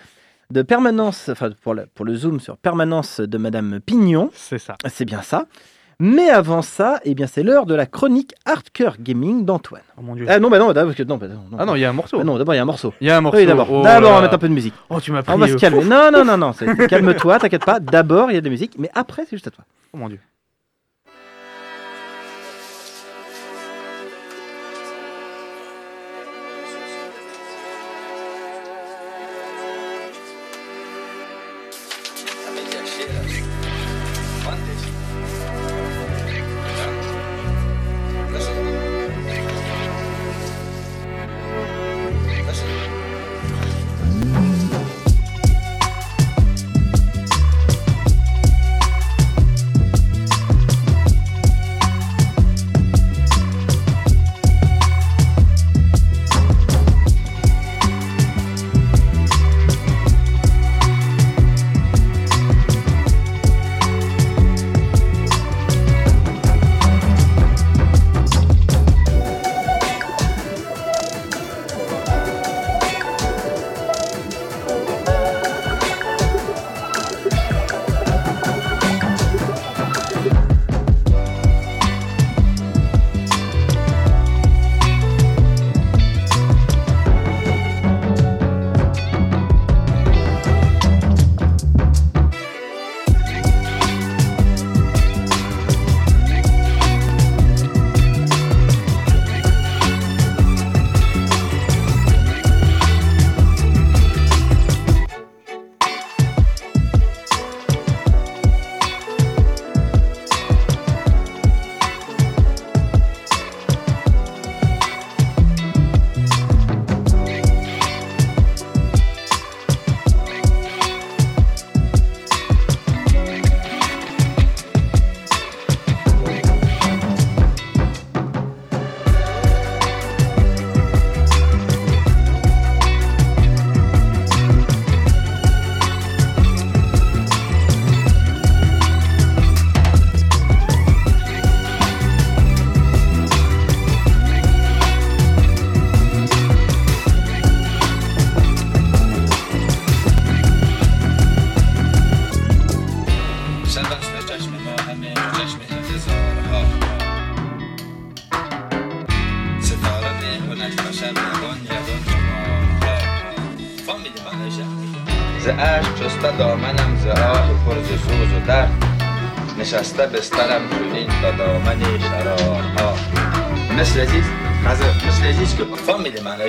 de 0.51 0.63
Permanence, 0.63 1.29
enfin, 1.31 1.51
pour, 1.63 1.75
la- 1.75 1.87
pour 1.87 2.05
le 2.05 2.15
Zoom 2.15 2.39
sur 2.39 2.57
Permanence 2.59 3.21
de 3.21 3.39
Madame 3.39 3.81
Pignon. 3.85 4.31
C'est 4.35 4.59
ça. 4.59 4.77
C'est 4.89 5.05
bien 5.05 5.21
ça. 5.23 5.47
Mais 5.99 6.29
avant 6.29 6.61
ça, 6.63 7.01
eh 7.05 7.15
bien, 7.15 7.27
c'est 7.27 7.43
l'heure 7.43 7.65
de 7.67 7.75
la 7.75 7.87
chronique 7.87 8.35
Hardcore 8.45 8.97
Gaming 9.01 9.47
d'Antoine. 9.47 9.83
Oh 9.99 10.03
mon 10.03 10.15
dieu. 10.15 10.27
Ah 10.29 10.39
non, 10.39 10.51
bah 10.51 10.59
non, 10.59 10.73
d'abord, 10.73 10.91
parce 10.93 10.99
que- 10.99 11.03
non, 11.03 11.17
bah 11.17 11.27
non, 11.27 11.41
non. 11.51 11.57
Ah 11.59 11.65
non, 11.65 11.75
il 11.75 11.81
y 11.81 11.85
a 11.87 11.91
un 11.91 11.95
morceau. 11.95 12.19
Bah 12.19 12.25
non, 12.25 12.37
d'abord, 12.39 12.55
il 12.55 12.59
y 12.59 12.61
a 12.61 12.63
un 12.63 12.67
morceau. 12.67 12.93
Il 13.01 13.07
y 13.09 13.11
a 13.11 13.17
un 13.17 13.21
morceau. 13.23 13.39
Oui, 13.39 13.47
d'abord. 13.47 13.67
Oh 13.73 13.83
d'abord, 13.83 14.11
on 14.11 14.15
va 14.17 14.21
mettre 14.21 14.35
un 14.35 14.39
peu 14.39 14.49
de 14.49 14.53
musique. 14.55 14.75
Oh, 14.91 15.01
tu 15.01 15.11
m'as 15.11 15.23
pris. 15.23 15.33
On 15.35 15.39
va 15.39 15.49
se 15.49 15.55
calmer. 15.57 15.85
Non, 15.85 16.11
non, 16.13 16.25
non, 16.25 16.37
non. 16.37 16.53
Calme-toi, 16.87 17.39
t'inquiète 17.41 17.65
pas. 17.65 17.81
D'abord, 17.81 18.31
il 18.31 18.35
y 18.35 18.37
a 18.37 18.41
de 18.41 18.45
la 18.47 18.51
musique, 18.51 18.75
mais 18.79 18.91
après, 18.95 19.23
c'est 19.25 19.37
juste 19.37 19.49
à 19.49 19.51
toi. 19.51 19.65
Oh 19.93 19.97
mon 19.97 20.09
dieu. 20.09 20.21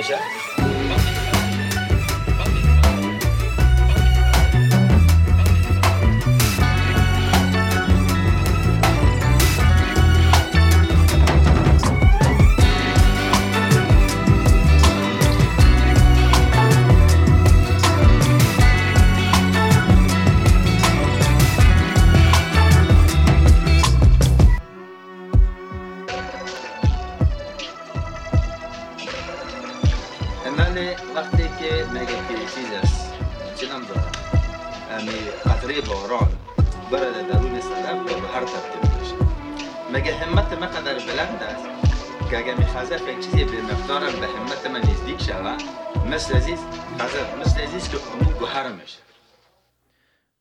Pleasure 0.00 0.37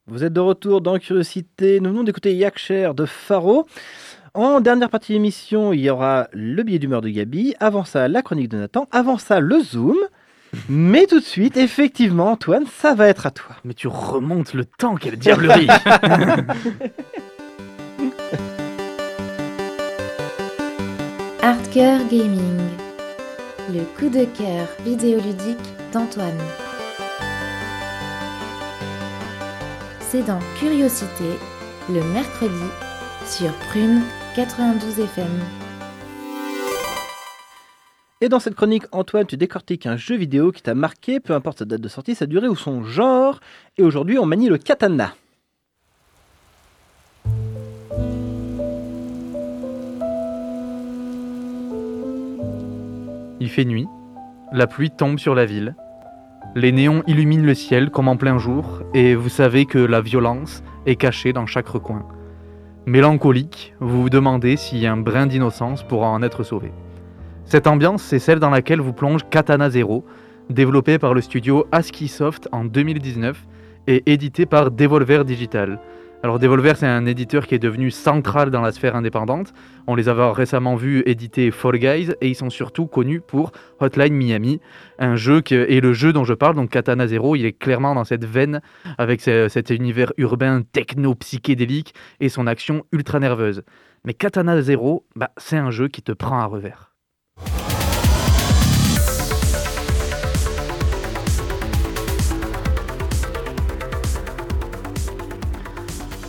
Vous 0.07 0.23
êtes 0.23 0.33
de 0.33 0.39
retour 0.39 0.81
dans 0.81 0.97
Curiosité. 0.99 1.79
Nous 1.79 1.89
venons 1.89 2.03
d'écouter 2.03 2.33
Yakcher 2.33 2.91
de 2.95 3.05
Faro. 3.05 3.67
En 4.33 4.61
dernière 4.61 4.89
partie 4.89 5.13
d'émission, 5.13 5.73
il 5.73 5.81
y 5.81 5.89
aura 5.89 6.27
le 6.31 6.63
billet 6.63 6.79
d'humeur 6.79 7.01
de 7.01 7.09
Gabi. 7.09 7.55
Avant 7.59 7.83
ça, 7.83 8.07
la 8.07 8.21
chronique 8.21 8.49
de 8.49 8.57
Nathan. 8.57 8.87
Avant 8.91 9.17
ça, 9.17 9.39
le 9.39 9.59
Zoom. 9.59 9.97
Mais 10.69 11.05
tout 11.07 11.19
de 11.19 11.25
suite, 11.25 11.57
effectivement, 11.57 12.31
Antoine, 12.31 12.65
ça 12.65 12.93
va 12.93 13.07
être 13.07 13.25
à 13.25 13.31
toi. 13.31 13.55
Mais 13.65 13.73
tu 13.73 13.87
remontes 13.87 14.53
le 14.53 14.63
temps, 14.63 14.95
quelle 14.95 15.17
diablerie 15.17 15.67
Hardcore 21.41 22.07
Gaming, 22.09 22.59
le 23.73 23.81
coup 23.97 24.09
de 24.09 24.25
cœur 24.25 24.67
vidéoludique 24.83 25.57
d'Antoine. 25.93 26.39
C'est 30.09 30.25
dans 30.25 30.39
Curiosité, 30.57 31.37
le 31.89 32.01
mercredi, 32.13 32.53
sur 33.25 33.51
Prune 33.67 34.03
92 34.37 35.01
FM. 35.01 35.27
Et 38.21 38.29
dans 38.29 38.39
cette 38.39 38.55
chronique, 38.55 38.85
Antoine, 38.93 39.25
tu 39.25 39.35
décortiques 39.35 39.85
un 39.85 39.97
jeu 39.97 40.15
vidéo 40.15 40.53
qui 40.53 40.61
t'a 40.61 40.75
marqué, 40.75 41.19
peu 41.19 41.33
importe 41.33 41.59
sa 41.59 41.65
date 41.65 41.81
de 41.81 41.89
sortie, 41.89 42.15
sa 42.15 42.25
durée 42.25 42.47
ou 42.47 42.55
son 42.55 42.85
genre. 42.85 43.41
Et 43.77 43.83
aujourd'hui, 43.83 44.17
on 44.17 44.25
manie 44.25 44.47
le 44.47 44.57
katana. 44.57 45.13
Il 53.41 53.49
fait 53.49 53.65
nuit, 53.65 53.87
la 54.53 54.67
pluie 54.67 54.89
tombe 54.89 55.19
sur 55.19 55.35
la 55.35 55.45
ville, 55.45 55.75
les 56.57 56.71
néons 56.71 57.03
illuminent 57.05 57.45
le 57.45 57.53
ciel 57.53 57.91
comme 57.91 58.07
en 58.07 58.17
plein 58.17 58.39
jour, 58.39 58.81
et 58.95 59.13
vous 59.13 59.29
savez 59.29 59.67
que 59.67 59.77
la 59.77 60.01
violence 60.01 60.63
est 60.87 60.95
cachée 60.95 61.31
dans 61.31 61.45
chaque 61.45 61.67
recoin. 61.67 62.03
Mélancolique, 62.87 63.75
vous 63.79 64.01
vous 64.01 64.09
demandez 64.09 64.57
si 64.57 64.87
un 64.87 64.97
brin 64.97 65.27
d'innocence 65.27 65.83
pourra 65.83 66.09
en 66.09 66.23
être 66.23 66.41
sauvé. 66.41 66.71
Cette 67.45 67.67
ambiance, 67.67 68.01
c'est 68.01 68.17
celle 68.17 68.39
dans 68.39 68.49
laquelle 68.49 68.81
vous 68.81 68.91
plonge 68.91 69.21
Katana 69.29 69.69
Zero, 69.69 70.03
développé 70.49 70.97
par 70.97 71.13
le 71.13 71.21
studio 71.21 71.67
ASCII 71.71 72.07
Soft 72.07 72.49
en 72.51 72.65
2019 72.65 73.45
et 73.85 74.11
édité 74.11 74.47
par 74.47 74.71
Devolver 74.71 75.25
Digital. 75.25 75.79
Alors 76.23 76.39
Devolver, 76.39 76.75
c'est 76.75 76.87
un 76.87 77.05
éditeur 77.05 77.45
qui 77.45 77.53
est 77.55 77.59
devenu 77.59 77.91
central 77.91 78.49
dans 78.49 78.61
la 78.61 78.71
sphère 78.71 78.95
indépendante. 78.95 79.53
On 79.85 79.93
les 79.95 80.09
avait 80.09 80.29
récemment 80.31 80.75
vus 80.75 81.03
éditer 81.05 81.51
Fall 81.51 81.77
Guys 81.77 82.11
et 82.21 82.27
ils 82.27 82.35
sont 82.35 82.49
surtout 82.49 82.87
connus 82.87 83.21
pour 83.21 83.51
Hotline 83.79 84.13
Miami, 84.15 84.59
un 84.97 85.15
jeu 85.15 85.41
qui 85.41 85.55
le 85.55 85.93
jeu 85.93 86.13
dont 86.13 86.23
je 86.23 86.33
parle, 86.33 86.55
donc 86.55 86.71
Katana 86.71 87.07
Zero, 87.07 87.35
il 87.35 87.45
est 87.45 87.53
clairement 87.53 87.93
dans 87.93 88.03
cette 88.03 88.25
veine 88.25 88.61
avec 88.97 89.21
ce- 89.21 89.47
cet 89.47 89.69
univers 89.69 90.11
urbain 90.17 90.63
techno-psychédélique 90.71 91.93
et 92.19 92.29
son 92.29 92.47
action 92.47 92.83
ultra 92.91 93.19
nerveuse. 93.19 93.61
Mais 94.03 94.13
Katana 94.15 94.59
Zero, 94.61 95.05
bah, 95.15 95.29
c'est 95.37 95.57
un 95.57 95.69
jeu 95.71 95.87
qui 95.87 96.01
te 96.01 96.11
prend 96.11 96.39
à 96.39 96.45
revers. 96.45 96.86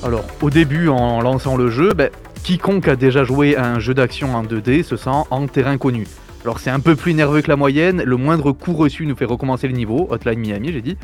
Alors, 0.04 0.24
au 0.42 0.50
début, 0.50 0.88
en 0.88 1.20
lançant 1.20 1.56
le 1.56 1.70
jeu, 1.70 1.92
ben, 1.92 2.10
quiconque 2.44 2.86
a 2.86 2.94
déjà 2.94 3.24
joué 3.24 3.56
à 3.56 3.66
un 3.66 3.80
jeu 3.80 3.94
d'action 3.94 4.34
en 4.34 4.44
2D 4.44 4.84
se 4.84 4.96
sent 4.96 5.10
en 5.30 5.46
terrain 5.48 5.76
connu. 5.76 6.06
Alors, 6.44 6.60
c'est 6.60 6.70
un 6.70 6.78
peu 6.78 6.94
plus 6.94 7.14
nerveux 7.14 7.42
que 7.42 7.48
la 7.48 7.56
moyenne, 7.56 8.02
le 8.04 8.16
moindre 8.16 8.52
coup 8.52 8.74
reçu 8.74 9.06
nous 9.06 9.16
fait 9.16 9.24
recommencer 9.24 9.66
le 9.66 9.74
niveau, 9.74 10.06
Hotline 10.10 10.38
Miami, 10.38 10.72
j'ai 10.72 10.82
dit. 10.82 10.96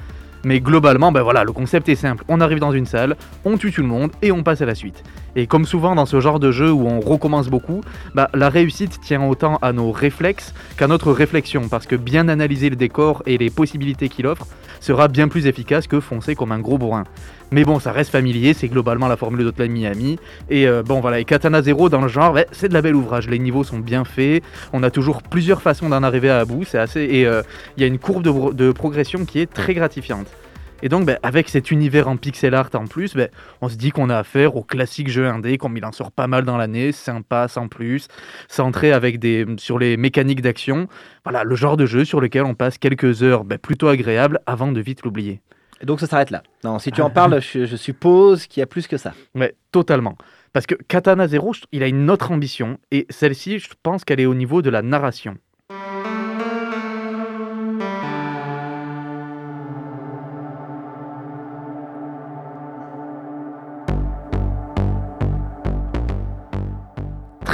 Mais 0.45 0.61
globalement, 0.61 1.11
ben 1.11 1.23
voilà, 1.23 1.43
le 1.43 1.53
concept 1.53 1.89
est 1.89 1.95
simple. 1.95 2.23
On 2.29 2.41
arrive 2.41 2.59
dans 2.59 2.73
une 2.73 2.85
salle, 2.85 3.17
on 3.45 3.57
tue 3.57 3.73
tout 3.73 3.81
le 3.81 3.89
monde 3.89 4.13
et 4.21 4.31
on 4.31 4.43
passe 4.43 4.61
à 4.61 4.67
la 4.67 4.75
suite. 4.75 5.03
Et 5.37 5.47
comme 5.47 5.65
souvent 5.65 5.95
dans 5.95 6.05
ce 6.05 6.21
genre 6.21 6.39
de 6.39 6.53
jeu 6.53 6.71
où 6.71 6.87
on 6.87 7.01
recommence 7.01 7.49
beaucoup, 7.49 7.81
bah, 8.15 8.29
la 8.35 8.51
réussite 8.51 9.01
tient 9.01 9.27
autant 9.27 9.57
à 9.63 9.73
nos 9.73 9.91
réflexes 9.91 10.53
qu'à 10.77 10.87
notre 10.87 11.13
réflexion, 11.13 11.69
parce 11.69 11.87
que 11.87 11.97
bien 11.97 12.29
analyser 12.29 12.69
le 12.69 12.77
décor 12.77 13.23
et 13.25 13.39
les 13.39 13.49
possibilités 13.49 14.11
qu'il 14.11 14.27
offre 14.27 14.47
sera 14.81 15.09
bien 15.09 15.29
plus 15.29 15.47
efficace 15.47 15.87
que 15.87 15.99
foncer 15.99 16.35
comme 16.35 16.53
un 16.53 16.61
gros 16.61 16.77
bourrin. 16.77 17.05
Mais 17.53 17.65
bon, 17.65 17.79
ça 17.79 17.93
reste 17.93 18.11
familier, 18.11 18.55
c'est 18.55 18.69
globalement 18.69 19.07
la 19.07 19.17
formule 19.17 19.45
d'Hotline 19.45 19.73
Miami. 19.73 20.19
Et 20.51 20.67
euh, 20.67 20.83
bon, 20.83 21.01
voilà, 21.01 21.21
et 21.21 21.25
Katana 21.25 21.63
Zero 21.63 21.89
dans 21.89 22.01
le 22.01 22.09
genre, 22.09 22.39
c'est 22.53 22.69
de 22.69 22.75
la 22.75 22.83
belle 22.83 22.97
ouvrage. 22.97 23.29
Les 23.29 23.39
niveaux 23.39 23.65
sont 23.65 23.79
bien 23.79 24.05
faits, 24.05 24.43
on 24.73 24.83
a 24.83 24.91
toujours 24.91 25.23
plusieurs 25.23 25.63
façons 25.63 25.89
d'en 25.89 26.03
arriver 26.03 26.31
à 26.31 26.45
bout, 26.45 26.65
c'est 26.65 26.79
assez. 26.79 27.03
Et 27.03 27.27
euh, 27.27 27.43
il 27.77 27.83
y 27.83 27.85
a 27.85 27.87
une 27.87 27.99
courbe 27.99 28.55
de 28.55 28.73
progression 28.73 29.25
qui 29.25 29.41
est 29.41 29.53
très 29.53 29.75
gratifiante. 29.75 30.27
Et 30.85 30.91
donc, 30.91 31.07
ben, 31.07 31.19
avec 31.23 31.49
cet 31.49 31.71
univers 31.71 32.09
en 32.09 32.19
pixel 32.19 32.55
art 32.55 32.69
en 32.75 32.87
plus, 32.87 33.15
ben, 33.15 33.31
on 33.63 33.71
se 33.71 33.77
dit 33.77 33.91
qu'on 33.91 34.11
a 34.11 34.19
affaire 34.19 34.55
au 34.55 34.63
classique 34.63 35.09
jeu 35.09 35.27
indé, 35.27 35.57
comme 35.57 35.79
il 35.79 35.85
en 35.87 35.93
sort 35.93 36.13
pas 36.13 36.27
mal 36.27 36.45
dans 36.45 36.59
l'année, 36.59 36.93
sympa, 36.93 37.49
sans 37.49 37.69
plus, 37.69 38.09
centré 38.49 38.93
avec 38.93 39.19
des, 39.19 39.47
sur 39.57 39.79
les 39.79 39.97
mécaniques 39.97 40.43
d'action. 40.43 40.87
Voilà, 41.25 41.43
le 41.43 41.55
genre 41.55 41.79
de 41.79 41.87
jeu 41.87 42.05
sur 42.05 42.21
lequel 42.21 42.45
on 42.45 42.55
passe 42.55 42.77
quelques 42.77 43.23
heures 43.23 43.45
ben, 43.45 43.57
plutôt 43.57 43.89
agréables 43.89 44.41
avant 44.45 44.73
de 44.73 44.81
vite 44.83 45.05
l'oublier. 45.05 45.41
Et 45.85 45.87
donc 45.87 46.01
ça 46.01 46.07
s'arrête 46.07 46.31
là. 46.31 46.42
Non, 46.64 46.79
si 46.79 46.90
tu 46.92 47.03
en 47.03 47.11
parles, 47.11 47.42
je, 47.42 47.66
je 47.66 47.77
suppose 47.77 48.47
qu'il 48.47 48.62
y 48.62 48.62
a 48.62 48.66
plus 48.66 48.87
que 48.87 48.97
ça. 48.97 49.12
Ouais, 49.35 49.55
totalement. 49.70 50.16
Parce 50.55 50.64
que 50.64 50.75
Katana 50.75 51.29
Zero, 51.29 51.53
il 51.73 51.83
a 51.83 51.88
une 51.88 52.11
autre 52.11 52.33
ambition, 52.33 52.79
et 52.90 53.07
celle-ci, 53.11 53.59
je 53.59 53.68
pense 53.83 54.03
qu'elle 54.03 54.18
est 54.18 54.25
au 54.25 54.35
niveau 54.35 54.62
de 54.62 54.70
la 54.70 54.81
narration. 54.81 55.37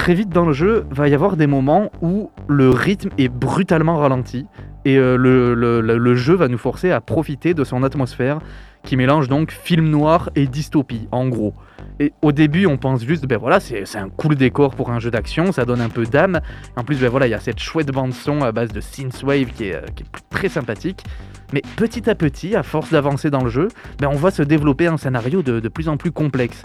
Très 0.00 0.14
vite 0.14 0.30
dans 0.30 0.46
le 0.46 0.54
jeu, 0.54 0.86
va 0.90 1.10
y 1.10 1.14
avoir 1.14 1.36
des 1.36 1.46
moments 1.46 1.92
où 2.00 2.30
le 2.48 2.70
rythme 2.70 3.10
est 3.18 3.28
brutalement 3.28 3.98
ralenti, 3.98 4.46
et 4.86 4.96
euh, 4.96 5.18
le, 5.18 6.14
jeu 6.14 6.32
va 6.32 6.48
nous 6.48 6.56
forcer 6.56 6.90
à 6.90 7.02
profiter 7.02 7.52
de 7.52 7.64
son 7.64 7.82
atmosphère 7.82 8.38
qui 8.82 8.96
mélange 8.96 9.28
donc 9.28 9.50
film 9.50 9.90
noir 9.90 10.30
et 10.36 10.46
dystopie, 10.46 11.06
en 11.12 11.28
gros. 11.28 11.52
Et 11.98 12.14
au 12.22 12.32
début, 12.32 12.64
on 12.64 12.78
pense 12.78 13.04
juste, 13.04 13.26
ben 13.26 13.36
voilà, 13.36 13.60
c'est 13.60 13.84
un 13.96 14.08
cool 14.08 14.36
décor 14.36 14.74
pour 14.74 14.90
un 14.90 15.00
jeu 15.00 15.10
d'action, 15.10 15.52
ça 15.52 15.66
donne 15.66 15.82
un 15.82 15.90
peu 15.90 16.06
d'âme. 16.06 16.40
En 16.76 16.82
plus, 16.82 16.98
ben 16.98 17.10
voilà, 17.10 17.26
il 17.26 17.30
y 17.32 17.34
a 17.34 17.40
cette 17.40 17.60
chouette 17.60 17.92
bande 17.92 18.14
son 18.14 18.40
à 18.40 18.52
base 18.52 18.72
de 18.72 18.80
synthwave 18.80 19.52
qui 19.52 19.66
est, 19.66 19.74
euh, 19.74 19.82
qui 19.94 20.04
est 20.04 20.06
très 20.30 20.48
sympathique. 20.48 21.04
Mais 21.52 21.62
petit 21.76 22.08
à 22.08 22.14
petit, 22.14 22.54
à 22.54 22.62
force 22.62 22.90
d'avancer 22.90 23.30
dans 23.30 23.42
le 23.42 23.50
jeu, 23.50 23.68
ben 23.98 24.08
on 24.08 24.16
voit 24.16 24.30
se 24.30 24.42
développer 24.42 24.86
un 24.86 24.96
scénario 24.96 25.42
de, 25.42 25.60
de 25.60 25.68
plus 25.68 25.88
en 25.88 25.96
plus 25.96 26.12
complexe. 26.12 26.62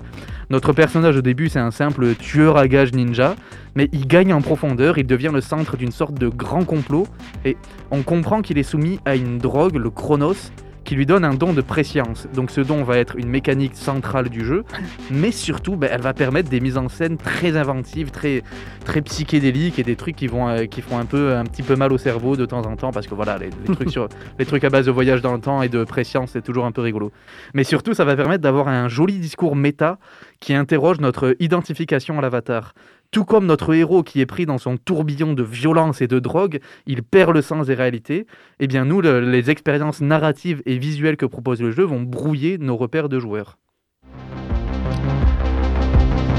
Notre 0.49 0.73
personnage 0.73 1.17
au 1.17 1.21
début, 1.21 1.49
c'est 1.49 1.59
un 1.59 1.71
simple 1.71 2.15
tueur 2.15 2.57
à 2.57 2.67
gages 2.67 2.93
ninja, 2.93 3.35
mais 3.75 3.89
il 3.91 4.07
gagne 4.07 4.33
en 4.33 4.41
profondeur, 4.41 4.97
il 4.97 5.07
devient 5.07 5.31
le 5.33 5.41
centre 5.41 5.77
d'une 5.77 5.91
sorte 5.91 6.13
de 6.13 6.27
grand 6.27 6.63
complot, 6.63 7.07
et 7.43 7.57
on 7.91 8.03
comprend 8.03 8.41
qu'il 8.41 8.57
est 8.57 8.63
soumis 8.63 8.99
à 9.05 9.15
une 9.15 9.37
drogue, 9.37 9.75
le 9.75 9.89
Chronos, 9.89 10.51
qui 10.85 10.95
lui 10.95 11.05
donne 11.05 11.25
un 11.25 11.33
don 11.33 11.51
de 11.51 11.61
préscience. 11.61 12.27
Donc 12.33 12.51
ce 12.51 12.61
don 12.61 12.83
va 12.83 12.97
être 12.97 13.17
une 13.17 13.27
mécanique 13.27 13.75
centrale 13.75 14.29
du 14.29 14.45
jeu, 14.45 14.63
mais 15.11 15.31
surtout, 15.31 15.75
ben, 15.75 15.89
elle 15.91 16.01
va 16.01 16.13
permettre 16.13 16.49
des 16.49 16.59
mises 16.59 16.77
en 16.77 16.87
scène 16.87 17.17
très 17.17 17.57
inventives, 17.57 18.11
très, 18.11 18.43
très 18.85 19.01
psychédéliques 19.01 19.79
et 19.79 19.83
des 19.83 19.95
trucs 19.95 20.15
qui, 20.15 20.27
vont, 20.27 20.47
euh, 20.47 20.65
qui 20.65 20.81
font 20.81 20.97
un, 20.97 21.05
peu, 21.05 21.35
un 21.35 21.43
petit 21.43 21.63
peu 21.63 21.75
mal 21.75 21.91
au 21.91 21.97
cerveau 21.97 22.37
de 22.37 22.45
temps 22.45 22.61
en 22.61 22.75
temps, 22.75 22.91
parce 22.91 23.07
que 23.07 23.15
voilà, 23.15 23.37
les, 23.37 23.49
les 23.67 23.75
trucs, 23.75 23.91
sur, 23.91 24.07
les 24.39 24.45
trucs 24.45 24.63
à 24.63 24.69
base 24.69 24.85
de 24.85 24.91
voyage 24.91 25.21
dans 25.21 25.33
le 25.33 25.41
temps 25.41 25.61
et 25.61 25.69
de 25.69 25.83
préscience, 25.83 26.31
c'est 26.31 26.43
toujours 26.43 26.65
un 26.65 26.71
peu 26.71 26.81
rigolo. 26.81 27.11
Mais 27.53 27.63
surtout, 27.63 27.93
ça 27.93 28.05
va 28.05 28.15
permettre 28.15 28.43
d'avoir 28.43 28.67
un 28.67 28.87
joli 28.87 29.17
discours 29.17 29.55
méta 29.55 29.97
qui 30.39 30.53
interroge 30.53 30.99
notre 30.99 31.35
identification 31.39 32.19
à 32.19 32.21
l'avatar. 32.21 32.73
Tout 33.15 33.23
comme 33.23 33.45
notre 33.45 33.73
héros 33.73 34.03
qui 34.03 34.19
est 34.19 34.25
pris 34.25 34.45
dans 34.45 34.57
son 34.57 34.75
tourbillon 34.75 35.31
de 35.31 35.41
violence 35.41 36.01
et 36.01 36.07
de 36.07 36.19
drogue, 36.19 36.59
il 36.85 37.01
perd 37.01 37.31
le 37.33 37.41
sens 37.41 37.67
des 37.67 37.73
réalités, 37.73 38.27
eh 38.59 38.67
bien 38.67 38.83
nous, 38.83 38.99
le- 38.99 39.21
les 39.21 39.49
expériences 39.49 40.01
narratives 40.01 40.61
et 40.65 40.77
visuelles 40.77 41.15
que 41.15 41.25
propose 41.25 41.61
le 41.61 41.71
jeu 41.71 41.85
vont 41.85 42.01
brouiller 42.01 42.57
nos 42.57 42.75
repères 42.75 43.07
de 43.07 43.17
joueurs. 43.17 43.57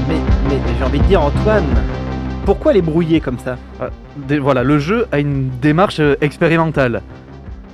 Mais, 0.07 0.19
mais 0.49 0.59
j'ai 0.77 0.83
envie 0.83 0.99
de 0.99 1.05
dire, 1.05 1.19
Antoine, 1.23 1.65
pourquoi 2.45 2.73
les 2.73 2.83
brouiller 2.83 3.21
comme 3.21 3.39
ça? 3.39 3.57
Ah, 3.79 3.89
Voilà, 4.39 4.63
le 4.63 4.77
jeu 4.77 5.07
a 5.11 5.17
une 5.17 5.49
démarche 5.59 5.99
euh, 5.99 6.13
expérimentale. 6.21 7.01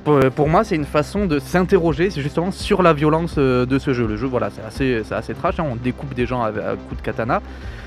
Pour, 0.03 0.15
euh, 0.15 0.29
pour 0.29 0.49
moi, 0.49 0.65
c'est 0.65 0.75
une 0.75 0.85
façon 0.85 1.27
de 1.27 1.39
s'interroger 1.39 2.09
justement 2.09 2.51
sur 2.51 2.83
la 2.83 2.91
violence 2.93 3.35
euh, 3.37 3.65
de 3.65 3.79
ce 3.79 3.93
jeu. 3.93 4.05
Le 4.05 4.17
jeu, 4.17 4.27
voilà, 4.27 4.49
c'est 4.49 4.61
assez, 4.61 5.13
assez 5.13 5.33
trash, 5.33 5.59
hein, 5.59 5.65
on 5.69 5.77
découpe 5.77 6.13
des 6.13 6.25
gens 6.25 6.43
à, 6.43 6.51
coups 6.51 6.97
de 6.97 7.05
katana, 7.05 7.41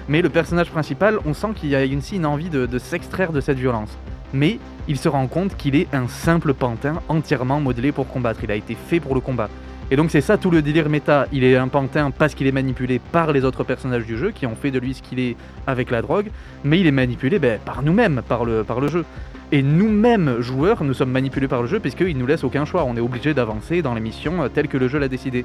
mais 0.09 0.23
le 0.23 0.31
personnage 0.31 0.71
principal, 0.71 1.19
on 1.27 1.35
sent 1.35 1.49
qu'il 1.57 1.69
y 1.69 1.75
a 1.75 1.85
une, 1.85 2.01
une 2.13 2.27
envie 2.27 2.49
de, 2.49 2.79
s'extraire 2.79 3.33
de 3.33 3.41
cette 3.43 3.59
violence. 3.59 3.91
Mais 4.33 4.59
il 4.89 4.97
se 4.97 5.09
rend 5.09 5.27
compte 5.27 5.57
qu'il 5.57 5.77
est 5.77 5.95
un 5.95 6.09
simple 6.09 6.55
pantin 6.55 7.03
entièrement 7.09 7.61
modelé 7.61 7.93
pour 7.93 8.09
combattre. 8.09 8.41
Il 8.43 8.51
a 8.51 8.57
été 8.57 8.75
fait 8.75 8.99
pour 8.99 9.15
le 9.15 9.21
combat. 9.21 9.51
Et 9.91 9.97
donc 9.97 10.11
c'est 10.11 10.21
ça 10.21 10.37
tout 10.37 10.51
le 10.51 10.63
délire 10.63 10.89
méta. 10.89 11.27
Il 11.33 11.45
est 11.45 11.57
un 11.57 11.69
pantin 11.69 12.11
parce 12.11 12.35
qu'il 12.35 12.47
est 12.47 12.53
manipulé 12.53 12.99
par 12.99 13.31
les 13.33 13.45
autres 13.45 13.63
personnages 13.63 14.05
du 14.05 14.17
jeu 14.17 14.33
qui 14.33 14.47
ont 14.47 14.57
fait 14.57 14.73
de 14.73 14.81
lui 14.81 14.95
ce 14.95 15.03
qu'il 15.03 15.21
est 15.21 15.37
avec 15.67 15.91
la 15.91 16.03
drogue, 16.03 16.31
mais 16.65 16.81
il 16.81 16.87
est 16.87 16.93
manipulé 16.93 17.39
ben, 17.39 17.61
par 17.65 17.83
nous-mêmes, 17.83 18.23
par 18.27 18.45
le 18.45 18.89
jeu. 18.89 19.05
Et 19.53 19.63
nous-mêmes, 19.63 20.41
joueurs, 20.41 20.83
nous 20.83 20.95
sommes 20.95 21.13
manipulés 21.13 21.47
par 21.47 21.63
le 21.63 21.69
jeu 21.69 21.79
puisqu'il 21.79 22.19
nous 22.19 22.27
laisse 22.27 22.43
aucun 22.43 22.65
choix. 22.65 22.85
On 22.85 22.97
est 22.97 23.01
obligé 23.01 23.33
d'avancer 23.33 23.81
dans 23.81 23.95
les 23.95 24.01
missions 24.01 24.43
euh, 24.43 24.49
telles 24.49 24.67
que 24.67 24.77
le 24.77 24.89
jeu 24.89 24.99
l'a 24.99 25.07
décidé. 25.07 25.45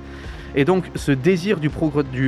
Et 0.56 0.66
donc 0.66 0.86
ce 0.96 1.12
désir 1.12 1.60
du, 1.60 1.70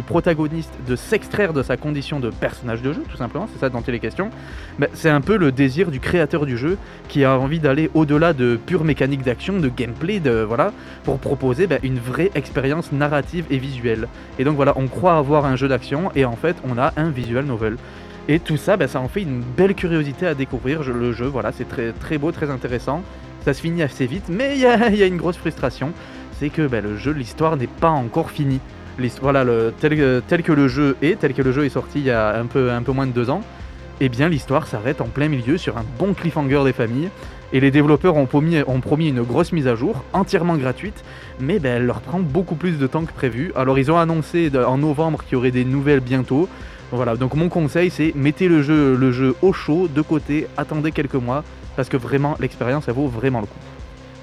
protagoniste 0.01 0.71
de 0.87 0.95
s'extraire 0.95 1.51
de 1.51 1.63
sa 1.63 1.75
condition 1.75 2.19
de 2.19 2.29
personnage 2.29 2.81
de 2.81 2.93
jeu, 2.93 3.03
tout 3.09 3.17
simplement, 3.17 3.49
c'est 3.51 3.59
ça 3.59 3.69
dont 3.69 3.81
il 3.81 3.93
est 3.93 3.99
question, 3.99 4.29
ben, 4.77 4.87
c'est 4.93 5.09
un 5.09 5.19
peu 5.19 5.35
le 5.35 5.51
désir 5.51 5.89
du 5.89 5.99
créateur 5.99 6.45
du 6.45 6.57
jeu 6.57 6.77
qui 7.09 7.25
a 7.25 7.37
envie 7.37 7.59
d'aller 7.59 7.89
au-delà 7.95 8.33
de 8.33 8.55
pure 8.55 8.83
mécanique 8.83 9.23
d'action, 9.23 9.59
de 9.59 9.67
gameplay, 9.67 10.19
de 10.19 10.45
voilà, 10.47 10.71
pour 11.03 11.17
proposer 11.17 11.67
ben, 11.67 11.79
une 11.83 11.97
vraie 11.97 12.31
expérience 12.35 12.91
narrative 12.91 13.45
et 13.49 13.57
visuelle. 13.57 14.07
Et 14.39 14.43
donc 14.43 14.55
voilà, 14.55 14.73
on 14.77 14.87
croit 14.87 15.17
avoir 15.17 15.45
un 15.45 15.55
jeu 15.55 15.67
d'action 15.67 16.11
et 16.15 16.23
en 16.23 16.35
fait 16.35 16.55
on 16.63 16.77
a 16.77 16.93
un 16.95 17.09
visual 17.09 17.45
novel. 17.45 17.77
Et 18.29 18.39
tout 18.39 18.57
ça, 18.57 18.77
ben, 18.77 18.87
ça 18.87 19.01
en 19.01 19.09
fait 19.09 19.21
une 19.21 19.41
belle 19.41 19.75
curiosité 19.75 20.25
à 20.25 20.33
découvrir. 20.33 20.81
Le 20.83 21.11
jeu, 21.11 21.25
voilà, 21.25 21.51
c'est 21.51 21.67
très, 21.67 21.91
très 21.91 22.17
beau, 22.17 22.31
très 22.31 22.49
intéressant. 22.49 23.03
Ça 23.43 23.53
se 23.53 23.59
finit 23.61 23.83
assez 23.83 24.05
vite, 24.05 24.25
mais 24.29 24.55
il 24.55 24.61
y 24.61 24.65
a, 24.65 24.87
une 25.07 25.17
grosse 25.17 25.37
frustration. 25.37 25.91
C'est 26.39 26.49
que 26.49 26.65
ben, 26.67 26.83
le 26.83 26.97
jeu, 26.97 27.11
l'histoire 27.11 27.57
n'est 27.57 27.67
pas 27.67 27.89
encore 27.89 28.31
finie. 28.31 28.61
Voilà, 29.21 29.43
le, 29.43 29.73
tel, 29.79 29.97
que- 29.97 30.51
le 30.51 30.67
jeu 30.67 30.95
est, 31.01 31.19
tel 31.19 31.33
que 31.33 31.41
le 31.41 31.51
jeu 31.51 31.65
est 31.65 31.69
sorti 31.69 31.99
il 31.99 32.05
y 32.05 32.11
a 32.11 32.37
un 32.39 32.45
peu, 32.45 32.71
un 32.71 32.83
peu 32.83 32.91
moins 32.91 33.07
de 33.07 33.11
deux 33.11 33.29
ans, 33.29 33.41
eh 33.99 34.07
bien 34.07 34.29
l'histoire 34.29 34.67
s'arrête 34.67 35.01
en 35.01 35.05
plein 35.07 35.27
milieu 35.29 35.57
sur 35.57 35.77
un 35.77 35.85
bon 35.97 36.13
cliffhanger 36.13 36.63
des 36.63 36.73
familles. 36.73 37.09
Et 37.53 37.59
les 37.59 37.71
développeurs 37.71 38.15
ont 38.15 38.25
promis, 38.25 38.57
une 39.09 39.21
grosse 39.21 39.51
mise 39.51 39.67
à 39.67 39.75
jour, 39.75 40.03
entièrement 40.13 40.55
gratuite, 40.57 41.03
mais 41.39 41.59
ben, 41.59 41.77
elle 41.77 41.85
leur 41.85 42.01
prend 42.01 42.19
beaucoup 42.19 42.55
plus 42.55 42.79
de 42.79 42.87
temps 42.87 43.05
que 43.05 43.13
prévu. 43.13 43.51
Alors 43.55 43.77
ils 43.77 43.91
ont 43.91 43.97
annoncé 43.97 44.51
en 44.55 44.77
novembre 44.77 45.23
qu'il 45.23 45.33
y 45.33 45.35
aurait 45.35 45.51
des 45.51 45.65
nouvelles 45.65 45.99
bientôt. 45.99 46.47
Voilà, 46.93 47.15
donc 47.15 47.33
mon 47.33 47.49
conseil 47.49 47.89
c'est 47.89 48.13
mettez 48.13 48.47
le 48.47 48.61
jeu, 48.61 48.95
le 48.95 49.11
jeu 49.11 49.35
au 49.41 49.51
chaud, 49.51 49.87
de 49.87 50.01
côté, 50.03 50.45
attendez 50.57 50.91
quelques 50.91 51.15
mois, 51.15 51.43
parce 51.75 51.89
que 51.89 51.97
vraiment 51.97 52.37
l'expérience 52.39 52.87
elle 52.87 52.93
vaut 52.93 53.07
vraiment 53.07 53.39
le 53.41 53.47
coup. 53.47 53.59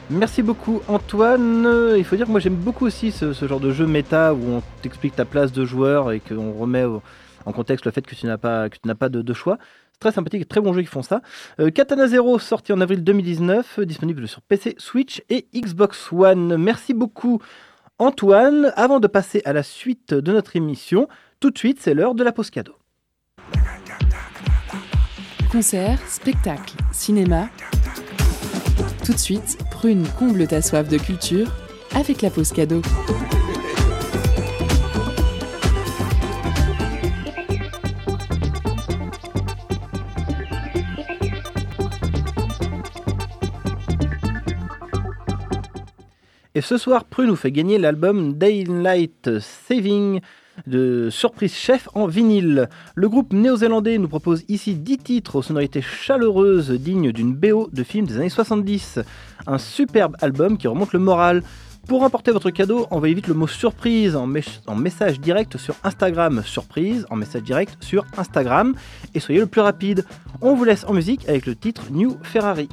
Merci 0.08 0.40
beaucoup 0.40 0.80
Antoine. 0.86 1.68
Il 1.96 2.04
faut 2.04 2.14
dire 2.14 2.26
que 2.26 2.30
moi 2.30 2.38
j'aime 2.38 2.54
beaucoup 2.54 2.86
aussi 2.86 3.10
ce, 3.10 3.32
genre 3.32 3.58
de 3.58 3.72
jeu 3.72 3.88
méta 3.88 4.34
où 4.34 4.40
on 4.48 4.62
t'explique 4.82 5.16
ta 5.16 5.24
place 5.24 5.50
de 5.50 5.64
joueur 5.64 6.12
et 6.12 6.20
qu'on 6.20 6.52
remet 6.52 6.84
en 7.44 7.52
contexte 7.52 7.86
le 7.86 7.90
fait 7.90 8.06
que 8.06 8.14
tu 8.14 8.26
n'as 8.26 8.38
pas, 8.38 8.68
de, 9.08 9.34
choix. 9.34 9.58
C'est 9.92 9.98
très 9.98 10.12
sympathique 10.12 10.46
très 10.46 10.60
bon 10.60 10.72
jeu 10.72 10.82
qui 10.82 10.86
font 10.86 11.02
ça. 11.02 11.22
Euh, 11.58 11.70
Katana 11.70 12.06
Zero 12.06 12.38
sorti 12.38 12.72
en 12.72 12.80
avril 12.80 13.02
2019, 13.02 13.80
euh, 13.80 13.84
disponible 13.84 14.28
sur 14.28 14.42
PC, 14.42 14.76
Switch 14.78 15.24
et 15.28 15.48
Xbox 15.52 16.12
One. 16.12 16.56
Merci 16.56 16.94
beaucoup 16.94 17.40
Antoine, 17.98 18.72
avant 18.76 19.00
de 19.00 19.08
passer 19.08 19.42
à 19.44 19.52
la 19.52 19.64
suite 19.64 20.14
de 20.14 20.32
notre 20.32 20.54
émission, 20.54 21.08
tout 21.40 21.50
de 21.50 21.58
suite, 21.58 21.78
c'est 21.80 21.94
l'heure 21.94 22.14
de 22.14 22.22
la 22.22 22.32
pause 22.32 22.50
cadeau. 22.50 22.74
Concert, 25.50 25.98
spectacle, 26.06 26.74
cinéma. 26.92 27.48
Tout 29.04 29.14
de 29.14 29.18
suite, 29.18 29.58
Prune 29.70 30.06
comble 30.18 30.46
ta 30.46 30.60
soif 30.60 30.86
de 30.88 30.98
culture 30.98 31.50
avec 31.94 32.20
la 32.20 32.30
pause 32.30 32.52
cadeau. 32.52 32.82
Et 46.54 46.60
ce 46.60 46.76
soir, 46.76 47.06
Prue 47.06 47.26
nous 47.26 47.36
fait 47.36 47.50
gagner 47.50 47.78
l'album 47.78 48.34
Daylight 48.34 49.38
Saving 49.38 50.20
de 50.66 51.08
Surprise 51.10 51.54
Chef 51.54 51.88
en 51.94 52.06
vinyle. 52.06 52.68
Le 52.94 53.08
groupe 53.08 53.32
néo-zélandais 53.32 53.98
nous 53.98 54.08
propose 54.08 54.44
ici 54.48 54.74
10 54.74 54.98
titres 54.98 55.36
aux 55.36 55.42
sonorités 55.42 55.82
chaleureuses 55.82 56.70
dignes 56.70 57.12
d'une 57.12 57.34
BO 57.34 57.68
de 57.72 57.82
film 57.82 58.06
des 58.06 58.16
années 58.16 58.28
70. 58.28 59.00
Un 59.46 59.58
superbe 59.58 60.16
album 60.20 60.58
qui 60.58 60.68
remonte 60.68 60.92
le 60.92 60.98
moral. 60.98 61.42
Pour 61.88 62.00
remporter 62.00 62.30
votre 62.30 62.50
cadeau, 62.50 62.86
envoyez 62.90 63.14
vite 63.14 63.26
le 63.26 63.34
mot 63.34 63.46
surprise 63.46 64.16
en 64.16 64.26
message 64.26 65.20
direct 65.20 65.56
sur 65.56 65.74
Instagram. 65.82 66.42
Surprise 66.44 67.06
en 67.10 67.16
message 67.16 67.42
direct 67.42 67.76
sur 67.80 68.04
Instagram. 68.16 68.74
Et 69.14 69.20
soyez 69.20 69.40
le 69.40 69.46
plus 69.46 69.60
rapide. 69.60 70.04
On 70.40 70.54
vous 70.54 70.64
laisse 70.64 70.84
en 70.84 70.92
musique 70.92 71.28
avec 71.28 71.46
le 71.46 71.54
titre 71.54 71.84
New 71.90 72.16
Ferrari. 72.22 72.68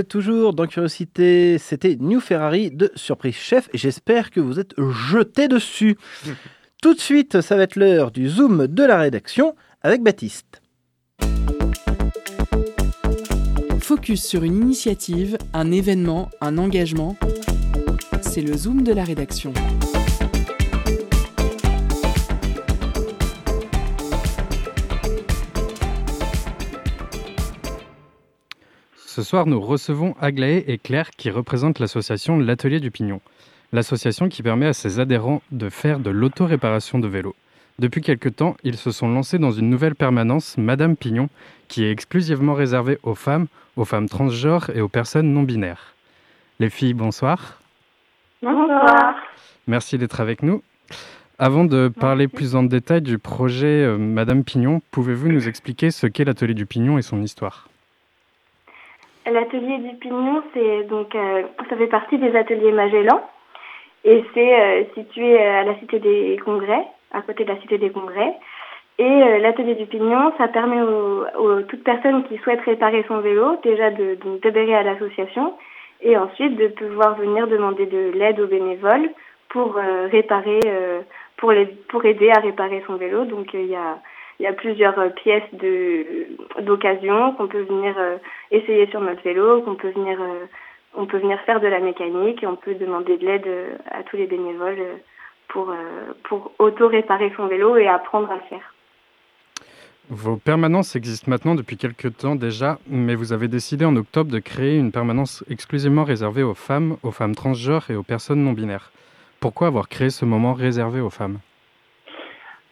Êtes 0.00 0.08
toujours 0.08 0.54
dans 0.54 0.66
Curiosité, 0.66 1.58
c'était 1.58 1.96
New 2.00 2.20
Ferrari 2.20 2.70
de 2.70 2.90
Surprise 2.94 3.34
Chef 3.34 3.68
et 3.72 3.78
j'espère 3.78 4.30
que 4.30 4.40
vous 4.40 4.58
êtes 4.58 4.74
jetés 5.10 5.46
dessus. 5.46 5.96
Tout 6.82 6.94
de 6.94 7.00
suite, 7.00 7.42
ça 7.42 7.56
va 7.56 7.64
être 7.64 7.76
l'heure 7.76 8.10
du 8.10 8.28
zoom 8.28 8.66
de 8.66 8.82
la 8.82 8.98
rédaction 8.98 9.54
avec 9.82 10.02
Baptiste. 10.02 10.62
Focus 13.80 14.24
sur 14.24 14.42
une 14.42 14.56
initiative, 14.56 15.36
un 15.52 15.70
événement, 15.70 16.30
un 16.40 16.56
engagement. 16.56 17.16
C'est 18.22 18.42
le 18.42 18.56
Zoom 18.56 18.82
de 18.82 18.92
la 18.92 19.04
rédaction. 19.04 19.52
Ce 29.12 29.24
soir, 29.24 29.46
nous 29.46 29.60
recevons 29.60 30.14
Aglaé 30.20 30.62
et 30.68 30.78
Claire 30.78 31.10
qui 31.10 31.30
représentent 31.30 31.80
l'association 31.80 32.38
L'Atelier 32.38 32.78
du 32.78 32.92
Pignon. 32.92 33.20
L'association 33.72 34.28
qui 34.28 34.40
permet 34.40 34.66
à 34.66 34.72
ses 34.72 35.00
adhérents 35.00 35.42
de 35.50 35.68
faire 35.68 35.98
de 35.98 36.10
l'auto-réparation 36.10 37.00
de 37.00 37.08
vélos. 37.08 37.34
Depuis 37.80 38.02
quelque 38.02 38.28
temps, 38.28 38.56
ils 38.62 38.76
se 38.76 38.92
sont 38.92 39.08
lancés 39.08 39.40
dans 39.40 39.50
une 39.50 39.68
nouvelle 39.68 39.96
permanence, 39.96 40.56
Madame 40.58 40.94
Pignon, 40.94 41.28
qui 41.66 41.82
est 41.82 41.90
exclusivement 41.90 42.54
réservée 42.54 43.00
aux 43.02 43.16
femmes, 43.16 43.48
aux 43.74 43.84
femmes 43.84 44.08
transgenres 44.08 44.70
et 44.76 44.80
aux 44.80 44.88
personnes 44.88 45.34
non 45.34 45.42
binaires. 45.42 45.96
Les 46.60 46.70
filles, 46.70 46.94
bonsoir. 46.94 47.60
Bonsoir. 48.42 49.16
Merci 49.66 49.98
d'être 49.98 50.20
avec 50.20 50.44
nous. 50.44 50.62
Avant 51.40 51.64
de 51.64 51.88
parler 51.88 52.28
plus 52.28 52.54
en 52.54 52.62
détail 52.62 53.02
du 53.02 53.18
projet 53.18 53.82
euh, 53.82 53.98
Madame 53.98 54.44
Pignon, 54.44 54.80
pouvez-vous 54.92 55.32
nous 55.32 55.48
expliquer 55.48 55.90
ce 55.90 56.06
qu'est 56.06 56.24
l'atelier 56.24 56.54
du 56.54 56.64
Pignon 56.64 56.96
et 56.96 57.02
son 57.02 57.20
histoire? 57.22 57.69
L'atelier 59.26 59.78
du 59.78 59.96
Pignon, 59.96 60.42
c'est 60.54 60.84
donc 60.84 61.14
euh, 61.14 61.42
ça 61.68 61.76
fait 61.76 61.88
partie 61.88 62.16
des 62.16 62.34
ateliers 62.34 62.72
Magellan 62.72 63.20
et 64.02 64.24
c'est 64.32 64.60
euh, 64.60 64.84
situé 64.94 65.38
à 65.38 65.62
la 65.62 65.78
Cité 65.78 65.98
des 65.98 66.40
Congrès, 66.42 66.86
à 67.12 67.20
côté 67.20 67.44
de 67.44 67.52
la 67.52 67.60
Cité 67.60 67.76
des 67.76 67.90
Congrès. 67.90 68.32
Et 68.98 69.04
euh, 69.04 69.38
l'atelier 69.38 69.74
du 69.74 69.84
Pignon, 69.84 70.32
ça 70.38 70.48
permet 70.48 70.80
aux, 70.80 71.26
aux, 71.38 71.62
toute 71.62 71.84
personne 71.84 72.24
qui 72.24 72.38
souhaite 72.38 72.62
réparer 72.62 73.04
son 73.08 73.20
vélo 73.20 73.58
déjà 73.62 73.90
de 73.90 74.16
d'adhérer 74.42 74.74
à 74.74 74.82
l'association 74.82 75.54
et 76.00 76.16
ensuite 76.16 76.56
de 76.56 76.68
pouvoir 76.68 77.14
venir 77.16 77.46
demander 77.46 77.84
de 77.84 78.12
l'aide 78.14 78.40
aux 78.40 78.46
bénévoles 78.46 79.10
pour 79.50 79.76
euh, 79.76 80.08
réparer, 80.10 80.60
pour 81.36 81.52
les 81.52 81.66
pour 81.66 82.04
aider 82.06 82.30
à 82.30 82.40
réparer 82.40 82.82
son 82.86 82.96
vélo. 82.96 83.26
Donc 83.26 83.52
il 83.52 83.66
y 83.66 83.76
a 83.76 83.98
il 84.40 84.44
y 84.44 84.46
a 84.46 84.52
plusieurs 84.52 84.96
pièces 85.14 85.52
de 85.52 86.26
d'occasion 86.62 87.34
qu'on 87.34 87.46
peut 87.46 87.62
venir 87.62 87.94
essayer 88.50 88.86
sur 88.86 89.00
notre 89.00 89.22
vélo, 89.22 89.60
qu'on 89.60 89.74
peut 89.74 89.90
venir 89.90 90.18
on 90.94 91.06
peut 91.06 91.18
venir 91.18 91.38
faire 91.42 91.60
de 91.60 91.68
la 91.68 91.78
mécanique 91.78 92.42
et 92.42 92.46
on 92.46 92.56
peut 92.56 92.74
demander 92.74 93.18
de 93.18 93.26
l'aide 93.26 93.48
à 93.90 94.02
tous 94.02 94.16
les 94.16 94.26
bénévoles 94.26 94.82
pour, 95.48 95.72
pour 96.24 96.52
auto-réparer 96.58 97.32
son 97.36 97.46
vélo 97.46 97.76
et 97.76 97.86
apprendre 97.86 98.30
à 98.30 98.36
le 98.36 98.42
faire. 98.48 98.74
Vos 100.12 100.36
permanences 100.36 100.96
existent 100.96 101.30
maintenant 101.30 101.54
depuis 101.54 101.76
quelques 101.76 102.16
temps 102.16 102.34
déjà, 102.34 102.80
mais 102.88 103.14
vous 103.14 103.32
avez 103.32 103.46
décidé 103.46 103.84
en 103.84 103.94
octobre 103.94 104.32
de 104.32 104.40
créer 104.40 104.76
une 104.76 104.90
permanence 104.90 105.44
exclusivement 105.48 106.02
réservée 106.02 106.42
aux 106.42 106.54
femmes, 106.54 106.96
aux 107.04 107.12
femmes 107.12 107.36
transgenres 107.36 107.88
et 107.90 107.94
aux 107.94 108.02
personnes 108.02 108.42
non 108.42 108.52
binaires. 108.52 108.90
Pourquoi 109.38 109.68
avoir 109.68 109.88
créé 109.88 110.10
ce 110.10 110.24
moment 110.24 110.52
réservé 110.52 111.00
aux 111.00 111.10
femmes? 111.10 111.38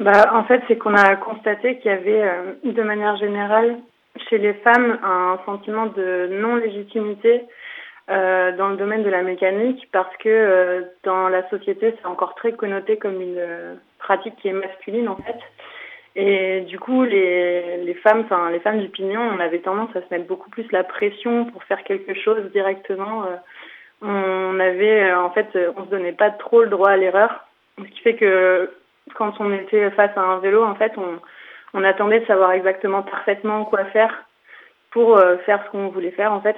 Bah, 0.01 0.31
En 0.35 0.45
fait, 0.45 0.63
c'est 0.69 0.77
qu'on 0.77 0.95
a 0.95 1.17
constaté 1.17 1.79
qu'il 1.79 1.91
y 1.91 1.95
avait, 1.95 2.23
euh, 2.23 2.55
de 2.65 2.83
manière 2.83 3.17
générale, 3.17 3.79
chez 4.29 4.39
les 4.39 4.55
femmes, 4.55 4.99
un 5.03 5.39
sentiment 5.47 5.87
de 5.87 6.29
non-légitimité 6.31 7.45
euh, 8.11 8.53
dans 8.57 8.69
le 8.69 8.77
domaine 8.77 9.03
de 9.03 9.11
la 9.11 9.23
mécanique 9.23 9.87
parce 9.93 10.15
que 10.17 10.29
euh, 10.29 10.83
dans 11.05 11.29
la 11.29 11.49
société, 11.51 11.95
c'est 11.99 12.07
encore 12.07 12.35
très 12.35 12.53
connoté 12.53 12.97
comme 12.97 13.21
une 13.21 13.39
euh, 13.39 13.75
pratique 13.99 14.35
qui 14.37 14.49
est 14.49 14.53
masculine 14.53 15.09
en 15.09 15.17
fait. 15.17 15.39
Et 16.17 16.63
du 16.63 16.79
coup, 16.79 17.05
les, 17.05 17.85
les 17.85 17.95
femmes, 17.95 18.23
enfin 18.25 18.51
les 18.51 18.61
femmes 18.61 18.81
du 18.81 18.89
pignon, 18.89 19.21
on 19.21 19.41
avait 19.41 19.61
tendance 19.61 19.95
à 19.95 20.01
se 20.01 20.07
mettre 20.11 20.27
beaucoup 20.27 20.51
plus 20.51 20.67
la 20.73 20.85
pression 20.85 21.45
pour 21.47 21.63
faire 21.65 21.85
quelque 21.85 22.15
chose 22.15 22.51
directement. 22.53 23.25
Euh, 23.25 23.37
on 24.01 24.59
avait, 24.59 25.13
en 25.13 25.31
fait, 25.31 25.47
on 25.77 25.85
se 25.85 25.91
donnait 25.91 26.13
pas 26.13 26.31
trop 26.31 26.63
le 26.63 26.71
droit 26.71 26.91
à 26.91 26.97
l'erreur, 26.97 27.47
ce 27.79 27.85
qui 27.85 28.01
fait 28.01 28.15
que 28.15 28.71
quand 29.15 29.41
on 29.41 29.53
était 29.53 29.91
face 29.93 30.17
à 30.17 30.21
un 30.21 30.39
vélo, 30.39 30.65
en 30.65 30.75
fait, 30.75 30.93
on, 30.97 31.85
attendait 31.85 32.21
de 32.21 32.27
savoir 32.27 32.53
exactement 32.53 33.03
parfaitement 33.03 33.65
quoi 33.65 33.85
faire 33.87 34.25
pour 34.91 35.21
faire 35.47 35.63
ce 35.65 35.71
qu'on 35.71 35.89
voulait 35.89 36.11
faire 36.11 36.33
en 36.33 36.41
fait. 36.41 36.57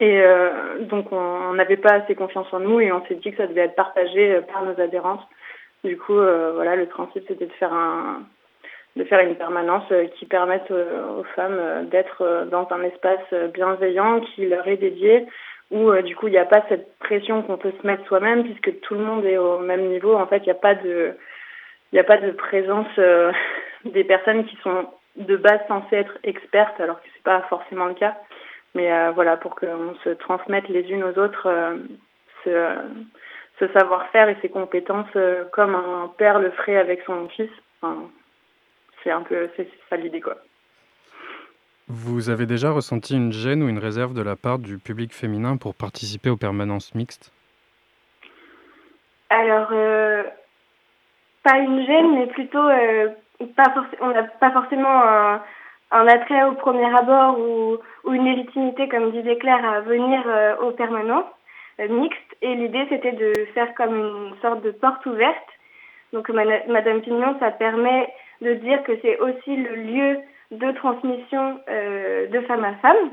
Et 0.00 0.20
euh, 0.20 0.80
donc, 0.80 1.12
on 1.12 1.54
n'avait 1.54 1.76
pas 1.76 1.94
assez 1.94 2.14
confiance 2.14 2.52
en 2.52 2.60
nous 2.60 2.80
et 2.80 2.92
on 2.92 3.04
s'est 3.06 3.14
dit 3.14 3.30
que 3.30 3.38
ça 3.38 3.46
devait 3.46 3.62
être 3.62 3.74
partagé 3.74 4.40
par 4.52 4.64
nos 4.64 4.78
adhérentes. 4.80 5.26
Du 5.84 5.96
coup, 5.96 6.18
euh, 6.18 6.52
voilà, 6.54 6.76
le 6.76 6.86
principe, 6.86 7.24
c'était 7.28 7.46
de 7.46 7.52
faire 7.52 7.72
un 7.72 8.22
de 8.96 9.04
faire 9.04 9.20
une 9.20 9.34
permanence 9.34 9.92
qui 10.14 10.24
permette 10.24 10.70
aux 10.70 11.22
femmes 11.34 11.86
d'être 11.90 12.46
dans 12.50 12.66
un 12.70 12.82
espace 12.82 13.30
bienveillant 13.52 14.20
qui 14.20 14.46
leur 14.46 14.66
est 14.66 14.78
dédié, 14.78 15.26
où 15.70 15.92
du 15.96 16.16
coup 16.16 16.28
il 16.28 16.30
n'y 16.30 16.38
a 16.38 16.46
pas 16.46 16.64
cette 16.70 16.96
pression 16.98 17.42
qu'on 17.42 17.58
peut 17.58 17.74
se 17.78 17.86
mettre 17.86 18.06
soi-même 18.06 18.44
puisque 18.44 18.80
tout 18.80 18.94
le 18.94 19.04
monde 19.04 19.26
est 19.26 19.36
au 19.36 19.58
même 19.58 19.88
niveau. 19.88 20.14
En 20.14 20.26
fait, 20.26 20.38
il 20.38 20.44
n'y 20.44 20.50
a 20.50 20.54
pas 20.54 20.74
de 20.74 21.14
n'y 21.94 22.00
a 22.00 22.04
pas 22.04 22.18
de 22.18 22.30
présence 22.30 22.88
euh, 22.98 23.32
des 23.84 24.04
personnes 24.04 24.44
qui 24.46 24.56
sont 24.62 24.88
de 25.16 25.36
base 25.36 25.60
censées 25.68 25.96
être 25.96 26.18
expertes 26.24 26.80
alors 26.80 27.00
que 27.00 27.08
c'est 27.14 27.22
pas 27.22 27.42
forcément 27.48 27.86
le 27.86 27.94
cas. 27.94 28.16
Mais 28.74 28.92
euh, 28.92 29.12
voilà, 29.12 29.36
pour 29.36 29.54
qu'on 29.54 29.94
se 30.04 30.10
transmette 30.10 30.68
les 30.68 30.90
unes 30.90 31.04
aux 31.04 31.18
autres 31.18 31.46
euh, 31.46 31.76
ce, 32.44 32.76
ce 33.58 33.68
savoir-faire 33.72 34.28
et 34.28 34.36
ses 34.42 34.50
compétences 34.50 35.16
comme 35.52 35.74
un 35.74 36.12
père 36.18 36.38
le 36.38 36.50
ferait 36.50 36.76
avec 36.76 37.02
son 37.06 37.28
fils. 37.28 37.50
Enfin, 37.80 38.10
c'est 39.02 39.10
un 39.10 39.22
peu 39.22 39.48
c'est 39.56 39.68
ça 39.88 39.96
l'idée 39.96 40.20
quoi. 40.20 40.36
Vous 41.88 42.30
avez 42.30 42.46
déjà 42.46 42.72
ressenti 42.72 43.14
une 43.14 43.32
gêne 43.32 43.62
ou 43.62 43.68
une 43.68 43.78
réserve 43.78 44.12
de 44.12 44.22
la 44.22 44.34
part 44.34 44.58
du 44.58 44.78
public 44.78 45.14
féminin 45.14 45.56
pour 45.56 45.74
participer 45.76 46.30
aux 46.30 46.36
permanences 46.36 46.94
mixtes? 46.96 47.32
Alors, 49.30 49.68
euh, 49.70 50.24
pas 51.46 51.58
une 51.58 51.86
gêne, 51.86 52.18
mais 52.18 52.26
plutôt, 52.26 52.68
euh, 52.68 53.08
pas 53.54 53.72
on 54.00 54.08
n'a 54.08 54.24
pas 54.24 54.50
forcément 54.50 55.00
un, 55.02 55.40
attrait 56.08 56.42
au 56.42 56.52
premier 56.52 56.92
abord 56.98 57.38
ou, 57.38 57.78
une 58.12 58.24
légitimité, 58.24 58.88
comme 58.88 59.12
disait 59.12 59.36
Claire, 59.36 59.64
à 59.64 59.80
venir 59.80 60.22
euh, 60.26 60.56
aux 60.56 60.72
permanences 60.72 61.32
euh, 61.80 61.88
mixtes. 61.88 62.36
Et 62.42 62.54
l'idée, 62.56 62.86
c'était 62.88 63.12
de 63.12 63.32
faire 63.54 63.72
comme 63.74 63.94
une 63.94 64.34
sorte 64.42 64.62
de 64.62 64.72
porte 64.72 65.06
ouverte. 65.06 65.48
Donc, 66.12 66.28
Madame 66.30 67.00
Pignon, 67.02 67.36
ça 67.38 67.52
permet 67.52 68.08
de 68.40 68.54
dire 68.54 68.82
que 68.82 68.92
c'est 69.02 69.18
aussi 69.20 69.56
le 69.56 69.74
lieu 69.76 70.18
de 70.50 70.70
transmission 70.72 71.58
de 71.68 72.40
femme 72.46 72.64
à 72.64 72.74
femme 72.74 73.10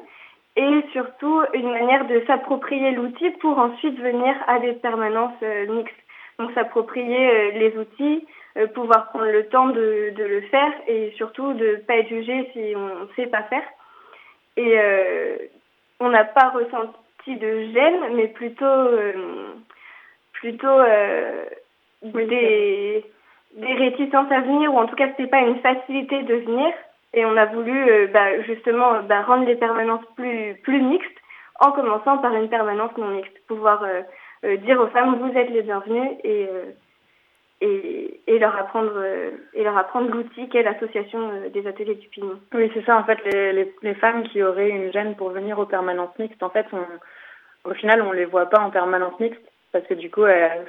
et 0.55 0.85
surtout 0.91 1.41
une 1.55 1.71
manière 1.71 2.05
de 2.05 2.23
s'approprier 2.27 2.91
l'outil 2.91 3.31
pour 3.41 3.57
ensuite 3.57 3.99
venir 3.99 4.35
à 4.47 4.59
des 4.59 4.73
permanences 4.73 5.41
mixtes. 5.67 6.02
Donc, 6.39 6.51
s'approprier 6.53 7.29
euh, 7.29 7.51
les 7.51 7.77
outils, 7.77 8.25
euh, 8.55 8.67
pouvoir 8.67 9.09
prendre 9.09 9.31
le 9.31 9.47
temps 9.47 9.69
de, 9.69 10.13
de, 10.15 10.23
le 10.23 10.41
faire 10.41 10.71
et 10.87 11.11
surtout 11.17 11.53
de 11.53 11.65
ne 11.65 11.75
pas 11.77 11.97
être 11.97 12.09
jugé 12.09 12.49
si 12.53 12.75
on 12.75 13.05
ne 13.05 13.07
sait 13.15 13.25
pas 13.25 13.41
faire. 13.43 13.63
Et 14.57 14.79
euh, 14.79 15.37
on 15.99 16.09
n'a 16.09 16.23
pas 16.23 16.49
ressenti 16.49 17.35
de 17.35 17.71
gêne, 17.73 18.15
mais 18.15 18.27
plutôt, 18.27 18.65
euh, 18.65 19.53
plutôt 20.33 20.67
euh, 20.67 21.45
des, 22.03 23.03
des 23.55 23.73
réticences 23.73 24.31
à 24.31 24.41
venir, 24.41 24.71
ou 24.71 24.77
en 24.77 24.85
tout 24.85 24.95
cas, 24.95 25.05
ce 25.05 25.09
n'était 25.11 25.27
pas 25.27 25.41
une 25.41 25.59
facilité 25.59 26.21
de 26.21 26.35
venir. 26.35 26.71
Et 27.15 27.25
on 27.25 27.37
a 27.37 27.45
voulu 27.45 28.07
bah, 28.07 28.41
justement 28.41 29.01
bah, 29.03 29.21
rendre 29.21 29.45
les 29.45 29.55
permanences 29.55 30.05
plus, 30.15 30.55
plus 30.63 30.81
mixtes 30.81 31.09
en 31.59 31.71
commençant 31.71 32.17
par 32.19 32.35
une 32.35 32.49
permanence 32.49 32.95
non 32.97 33.09
mixte. 33.09 33.33
Pouvoir 33.47 33.83
dire 34.43 34.79
aux 34.79 34.87
femmes, 34.87 35.15
vous 35.19 35.37
êtes 35.37 35.49
les 35.49 35.61
bienvenues 35.61 36.17
et 36.23 36.47
et, 38.27 38.39
leur 38.39 38.55
apprendre 38.57 38.91
euh, 38.95 39.31
et 39.53 39.63
leur 39.63 39.77
apprendre 39.77 40.09
l'outil 40.09 40.49
qu'est 40.49 40.63
l'association 40.63 41.31
euh, 41.31 41.49
des 41.49 41.65
ateliers 41.67 41.95
du 41.95 42.07
pignon. 42.09 42.39
Oui, 42.53 42.69
c'est 42.73 42.85
ça 42.85 42.97
en 42.97 43.03
fait 43.03 43.19
les, 43.23 43.93
femmes 43.95 44.23
qui 44.23 44.43
auraient 44.43 44.69
une 44.69 44.91
gêne 44.91 45.15
pour 45.15 45.29
venir 45.29 45.59
aux 45.59 45.65
permanences 45.65 46.17
mixtes 46.19 46.43
en 46.43 46.49
fait 46.49 46.65
au 47.63 47.73
final 47.73 48.01
on 48.01 48.11
les 48.11 48.25
voit 48.25 48.49
pas 48.49 48.59
en 48.59 48.69
permanence 48.69 49.17
mixte 49.19 49.41
parce 49.71 49.85
que 49.87 49.93
du 49.93 50.09
coup 50.09 50.23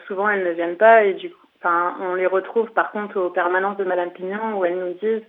souvent 0.06 0.28
elles 0.28 0.44
ne 0.44 0.52
viennent 0.52 0.76
pas 0.76 1.04
et 1.04 1.14
du 1.14 1.30
coup 1.30 1.46
on 1.64 2.14
les 2.14 2.26
retrouve 2.26 2.70
par 2.72 2.92
contre 2.92 3.18
aux 3.18 3.30
permanences 3.30 3.78
de 3.78 3.84
madame 3.84 4.10
Pignon 4.10 4.58
où 4.58 4.64
elles 4.64 4.78
nous 4.78 4.92
disent 4.94 5.26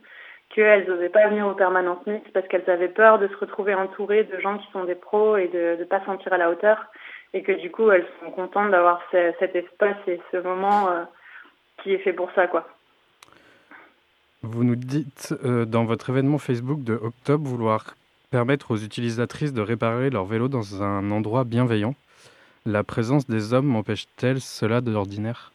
qu'elles 0.50 0.88
n'osaient 0.88 1.10
pas 1.10 1.30
venir 1.30 1.48
aux 1.48 1.54
permanences 1.54 2.06
mixtes 2.06 2.32
parce 2.34 2.48
qu'elles 2.48 2.70
avaient 2.70 2.90
peur 2.90 3.18
de 3.18 3.28
se 3.28 3.38
retrouver 3.38 3.74
entourées 3.74 4.26
de 4.26 4.40
gens 4.40 4.58
qui 4.58 4.70
sont 4.72 4.84
des 4.84 4.96
pros 4.96 5.38
et 5.38 5.48
de 5.48 5.78
ne 5.80 5.86
pas 5.86 6.02
se 6.02 6.06
sentir 6.06 6.34
à 6.34 6.38
la 6.38 6.52
hauteur 6.52 6.86
et 7.36 7.44
que 7.44 7.52
du 7.52 7.70
coup 7.70 7.92
elles 7.92 8.08
sont 8.24 8.32
contentes 8.32 8.72
d'avoir 8.72 9.02
ce, 9.12 9.34
cet 9.40 9.56
espace 9.56 9.98
et 10.08 10.20
ce 10.32 10.38
moment 10.38 10.90
euh, 10.90 11.04
qui 11.84 11.94
est 11.94 12.00
fait 12.00 12.14
pour 12.14 12.32
ça, 12.32 12.48
quoi. 12.48 12.66
Vous 14.42 14.64
nous 14.64 14.78
dites 14.78 15.36
euh, 15.44 15.66
dans 15.66 15.84
votre 15.84 16.10
événement 16.10 16.38
Facebook 16.38 16.82
de 16.84 16.94
octobre 16.94 17.46
vouloir 17.48 17.96
permettre 18.32 18.72
aux 18.72 18.78
utilisatrices 18.78 19.54
de 19.54 19.62
réparer 19.62 20.10
leur 20.10 20.24
vélo 20.26 20.48
dans 20.48 20.82
un 20.82 21.12
endroit 21.12 21.44
bienveillant. 21.44 21.96
La 22.66 22.84
présence 22.84 23.28
des 23.28 23.54
hommes 23.54 23.76
empêche-t-elle 23.76 24.40
cela 24.40 24.82
de 24.82 24.92
l'ordinaire? 24.92 25.52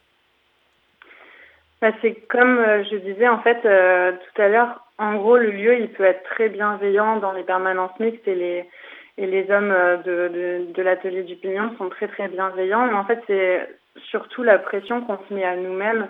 Bah, 1.80 1.92
C'est 2.02 2.14
comme 2.28 2.58
euh, 2.58 2.84
je 2.84 2.96
disais 2.96 3.28
en 3.28 3.40
fait 3.40 3.60
tout 3.62 4.42
à 4.42 4.48
l'heure, 4.48 4.84
en 4.98 5.14
gros 5.16 5.38
le 5.38 5.50
lieu 5.50 5.80
il 5.80 5.88
peut 5.88 6.04
être 6.04 6.24
très 6.24 6.50
bienveillant 6.50 7.16
dans 7.16 7.32
les 7.32 7.44
permanences 7.44 7.98
mixtes 7.98 8.28
et 8.28 8.34
les, 8.34 8.68
et 9.20 9.26
les 9.26 9.50
hommes 9.50 9.70
euh, 9.70 9.98
de, 10.74 10.82
l'atelier 10.82 11.22
du 11.22 11.36
Pignon 11.36 11.74
sont 11.76 11.90
très 11.90 12.08
très 12.08 12.28
bienveillants, 12.28 12.86
mais 12.86 12.94
en 12.94 13.04
fait 13.04 13.22
c'est 13.26 13.68
surtout 14.08 14.42
la 14.42 14.58
pression 14.58 15.02
qu'on 15.02 15.18
se 15.28 15.34
met 15.34 15.44
à 15.44 15.56
nous-mêmes 15.56 16.08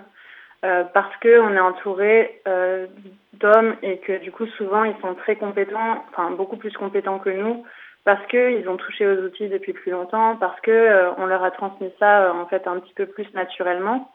euh, 0.63 0.85
parce 0.93 1.15
que 1.17 1.41
on 1.41 1.53
est 1.53 1.59
entouré 1.59 2.41
euh, 2.47 2.87
d'hommes 3.33 3.75
et 3.83 3.97
que 3.97 4.19
du 4.19 4.31
coup 4.31 4.45
souvent 4.57 4.85
ils 4.85 4.95
sont 5.01 5.13
très 5.15 5.35
compétents, 5.35 6.05
enfin 6.09 6.31
beaucoup 6.31 6.55
plus 6.55 6.71
compétents 6.71 7.19
que 7.19 7.29
nous, 7.29 7.65
parce 8.05 8.25
que 8.27 8.57
ils 8.57 8.69
ont 8.69 8.77
touché 8.77 9.05
aux 9.05 9.23
outils 9.25 9.49
depuis 9.49 9.73
plus 9.73 9.91
longtemps, 9.91 10.37
parce 10.37 10.59
que 10.61 10.71
euh, 10.71 11.11
on 11.17 11.25
leur 11.25 11.43
a 11.43 11.51
transmis 11.51 11.91
ça 11.99 12.33
en 12.33 12.45
fait 12.45 12.65
un 12.65 12.79
petit 12.79 12.93
peu 12.93 13.07
plus 13.07 13.27
naturellement. 13.33 14.09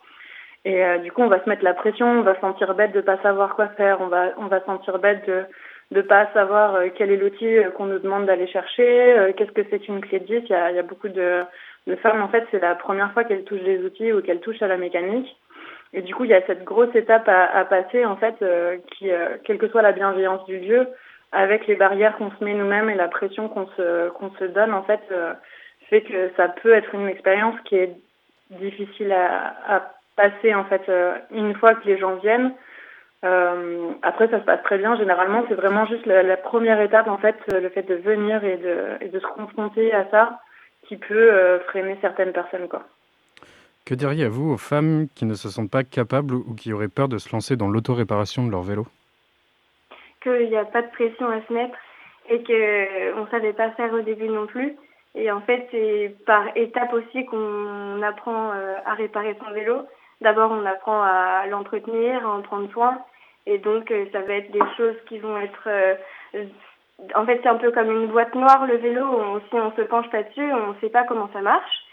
Et 0.64 0.82
du 0.98 1.12
coup 1.12 1.22
on 1.22 1.28
va 1.28 1.44
se 1.44 1.48
mettre 1.48 1.62
la 1.62 1.74
pression, 1.74 2.08
on 2.08 2.22
va 2.22 2.34
se 2.34 2.40
sentir 2.40 2.74
bête 2.74 2.90
de 2.90 3.00
pas 3.00 3.18
savoir 3.18 3.54
quoi 3.54 3.68
faire, 3.68 4.00
on 4.00 4.08
va 4.08 4.30
on 4.36 4.46
va 4.46 4.58
se 4.58 4.66
sentir 4.66 4.98
bête 4.98 5.24
de 5.24 5.44
de 5.92 6.02
pas 6.02 6.28
savoir 6.32 6.74
euh, 6.74 6.88
quel 6.94 7.10
est 7.10 7.16
l'outil 7.16 7.58
euh, 7.58 7.70
qu'on 7.70 7.86
nous 7.86 7.98
demande 7.98 8.26
d'aller 8.26 8.46
chercher, 8.48 9.18
euh, 9.18 9.32
qu'est-ce 9.32 9.52
que 9.52 9.62
c'est 9.70 9.78
qu'une 9.78 10.00
clé 10.00 10.18
de 10.18 10.24
10. 10.24 10.34
Il 10.34 10.50
y 10.50 10.54
a, 10.54 10.82
beaucoup 10.82 11.08
de, 11.08 11.44
femmes 12.02 12.22
en 12.22 12.28
fait 12.28 12.44
c'est 12.50 12.60
la 12.60 12.74
première 12.74 13.12
fois 13.12 13.24
qu'elles 13.24 13.44
touchent 13.44 13.62
les 13.62 13.78
outils 13.84 14.12
ou 14.12 14.20
qu'elles 14.20 14.40
touchent 14.40 14.62
à 14.62 14.68
la 14.68 14.76
mécanique. 14.76 15.36
Et 15.92 16.02
du 16.02 16.14
coup, 16.14 16.24
il 16.24 16.30
y 16.30 16.34
a 16.34 16.44
cette 16.46 16.64
grosse 16.64 16.94
étape 16.94 17.28
à, 17.28 17.64
passer, 17.64 18.04
en 18.04 18.16
fait, 18.16 18.34
qui, 18.90 19.08
quelle 19.44 19.56
que 19.56 19.68
soit 19.68 19.82
la 19.82 19.92
bienveillance 19.92 20.44
du 20.44 20.58
lieu, 20.58 20.88
avec 21.30 21.66
les 21.68 21.76
barrières 21.76 22.16
qu'on 22.16 22.32
se 22.32 22.44
met 22.44 22.52
nous-mêmes 22.52 22.90
et 22.90 22.96
la 22.96 23.06
pression 23.06 23.48
qu'on 23.48 23.68
se, 23.68 24.10
qu'on 24.10 24.30
se 24.32 24.44
donne, 24.44 24.74
en 24.74 24.82
fait, 24.82 25.00
fait 25.88 26.02
que 26.02 26.32
ça 26.36 26.48
peut 26.48 26.74
être 26.74 26.92
une 26.94 27.08
expérience 27.08 27.54
qui 27.64 27.76
est 27.76 27.92
difficile 28.50 29.12
à, 29.12 29.54
à 29.68 29.92
passer, 30.16 30.54
en 30.54 30.64
fait, 30.64 30.82
une 31.30 31.54
fois 31.54 31.76
que 31.76 31.86
les 31.86 31.98
gens 31.98 32.16
viennent. 32.16 32.52
Euh, 33.26 33.90
après, 34.02 34.28
ça 34.28 34.38
se 34.40 34.44
passe 34.44 34.62
très 34.62 34.78
bien. 34.78 34.96
Généralement, 34.96 35.44
c'est 35.48 35.54
vraiment 35.54 35.86
juste 35.86 36.06
la, 36.06 36.22
la 36.22 36.36
première 36.36 36.80
étape, 36.80 37.08
en 37.08 37.18
fait, 37.18 37.36
le 37.52 37.68
fait 37.68 37.82
de 37.82 37.96
venir 37.96 38.44
et 38.44 38.56
de, 38.56 38.76
et 39.00 39.08
de 39.08 39.18
se 39.18 39.26
confronter 39.26 39.92
à 39.92 40.04
ça, 40.10 40.40
qui 40.86 40.96
peut 40.96 41.14
euh, 41.32 41.58
freiner 41.68 41.98
certaines 42.00 42.32
personnes, 42.32 42.68
quoi. 42.68 42.82
Que 43.84 43.94
diriez-vous 43.94 44.52
aux 44.54 44.56
femmes 44.56 45.06
qui 45.14 45.24
ne 45.26 45.34
se 45.34 45.48
sentent 45.48 45.70
pas 45.70 45.84
capables 45.84 46.34
ou 46.34 46.54
qui 46.54 46.72
auraient 46.72 46.88
peur 46.88 47.08
de 47.08 47.18
se 47.18 47.30
lancer 47.32 47.56
dans 47.56 47.68
l'autoréparation 47.68 48.44
de 48.44 48.50
leur 48.50 48.62
vélo? 48.62 48.84
Qu'il 50.22 50.48
n'y 50.48 50.56
a 50.56 50.64
pas 50.64 50.82
de 50.82 50.90
pression 50.90 51.28
à 51.30 51.40
se 51.46 51.52
mettre 51.52 51.78
et 52.28 52.42
qu'on 52.42 53.22
ne 53.22 53.30
savait 53.30 53.52
pas 53.52 53.70
faire 53.70 53.92
au 53.92 54.00
début 54.00 54.28
non 54.28 54.46
plus. 54.46 54.74
Et 55.14 55.30
en 55.30 55.40
fait, 55.40 55.68
c'est 55.70 56.16
par 56.26 56.44
étapes 56.56 56.92
aussi 56.92 57.26
qu'on 57.26 58.02
apprend 58.02 58.50
euh, 58.52 58.74
à 58.84 58.94
réparer 58.94 59.36
son 59.42 59.52
vélo. 59.52 59.76
D'abord, 60.20 60.50
on 60.50 60.66
apprend 60.66 61.00
à 61.02 61.46
l'entretenir, 61.48 62.26
à 62.26 62.30
en 62.36 62.42
prendre 62.42 62.70
soin. 62.72 62.98
Et 63.46 63.58
donc, 63.58 63.90
euh, 63.90 64.06
ça 64.12 64.20
va 64.22 64.34
être 64.34 64.50
des 64.50 64.62
choses 64.76 64.96
qui 65.08 65.18
vont 65.18 65.38
être... 65.38 65.68
euh, 65.68 65.94
en 67.14 67.26
fait, 67.26 67.40
c'est 67.42 67.48
un 67.48 67.56
peu 67.56 67.70
comme 67.72 67.90
une 67.90 68.08
boîte 68.08 68.34
noire, 68.34 68.66
le 68.66 68.76
vélo. 68.76 69.40
Si 69.48 69.54
on 69.54 69.70
se 69.72 69.82
penche 69.82 70.08
pas 70.10 70.22
dessus, 70.22 70.52
on 70.52 70.72
ne 70.72 70.80
sait 70.80 70.88
pas 70.88 71.04
comment 71.04 71.28
ça 71.32 71.40
marche. 71.40 71.84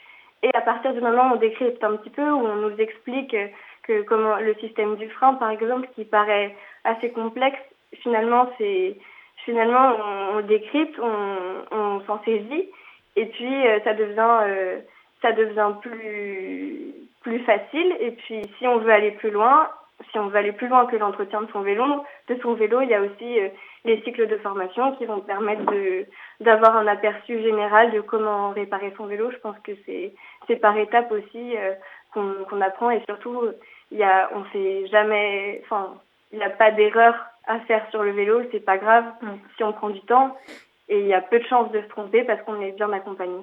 Et 0.44 0.50
à 0.54 0.62
partir 0.62 0.94
du 0.94 1.02
moment 1.02 1.30
où 1.30 1.34
on 1.34 1.38
décrypte 1.38 1.84
un 1.84 1.96
petit 1.98 2.10
peu, 2.10 2.30
où 2.30 2.46
on 2.46 2.56
nous 2.56 2.76
explique 2.78 3.36
que 3.84 4.02
comment 4.04 4.38
le 4.38 4.56
système 4.56 4.96
du 4.96 5.10
frein, 5.10 5.36
par 5.36 5.50
exemple, 5.50 5.88
qui 5.96 6.06
paraît 6.06 6.56
assez 6.84 7.12
complexe, 7.12 7.60
finalement, 8.02 8.50
c'est 8.58 8.98
finalement 9.46 9.96
on, 10.36 10.42
décrypte, 10.42 10.98
on, 11.00 12.02
s'en 12.08 12.22
saisit, 12.24 12.70
et 13.16 13.26
puis 13.28 13.68
euh, 13.68 13.80
ça 13.84 13.94
devient 13.94 14.40
euh, 14.44 14.80
ça 15.22 15.32
devient 15.32 15.74
plus 15.82 16.94
plus 17.22 17.40
facile. 17.40 17.96
Et 18.00 18.12
puis 18.12 18.42
si 18.58 18.68
on 18.68 18.80
veut 18.80 18.92
aller 18.92 19.12
plus 19.12 19.32
loin, 19.32 19.70
si 20.12 20.20
on 20.20 20.28
veut 20.28 20.38
aller 20.38 20.52
plus 20.52 20.68
loin 20.68 20.86
que 20.86 20.96
l'entretien 20.96 21.42
de 21.42 21.52
son 21.52 21.62
vélo, 21.62 21.84
de 22.28 22.40
son 22.42 22.54
vélo, 22.54 22.82
il 22.82 22.90
y 22.90 22.94
a 22.94 23.02
aussi 23.02 23.40
euh, 23.40 23.50
les 23.86 24.02
cycles 24.04 24.28
de 24.28 24.38
formation 24.38 24.96
qui 24.96 25.06
vont 25.06 25.20
permettre 25.20 25.66
de 25.66 26.06
d'avoir 26.40 26.76
un 26.76 26.88
aperçu 26.88 27.42
général 27.42 27.92
de 27.92 28.02
comment 28.02 28.52
réparer 28.52 28.94
son 28.98 29.06
vélo. 29.06 29.32
Je 29.32 29.38
pense 29.38 29.58
que 29.64 29.72
c'est 29.86 30.14
c'est 30.48 30.58
par 30.58 30.78
étapes 30.78 31.12
aussi 31.12 31.58
euh, 31.58 31.74
qu'on 32.14 32.34
qu'on 32.50 32.62
apprend 32.62 32.90
et 32.92 33.04
surtout 33.06 33.50
il 33.92 33.98
y 33.98 34.04
a 34.04 34.30
on 34.34 34.44
fait 34.46 34.88
jamais 34.88 35.62
enfin 35.64 35.96
il 36.32 36.40
n'y 36.40 36.46
a 36.46 36.50
pas 36.50 36.72
d'erreur 36.72 37.16
à 37.46 37.60
faire 37.62 37.86
sur 37.92 38.04
le 38.04 38.12
vélo, 38.12 38.42
c'est 38.52 38.64
pas 38.64 38.78
grave 38.78 39.06
si 39.58 39.64
on 39.64 39.74
prend 39.74 39.90
du 39.90 40.02
temps 40.02 40.36
et 40.90 41.00
il 41.00 41.08
y 41.08 41.14
a 41.14 41.22
peu 41.22 41.40
de 41.40 41.46
chances 41.46 41.72
de 41.72 41.82
se 41.82 41.88
tromper 41.88 42.24
parce 42.24 42.42
qu'on 42.44 42.62
est 42.62 42.72
bien 42.72 42.92
accompagné. 42.92 43.40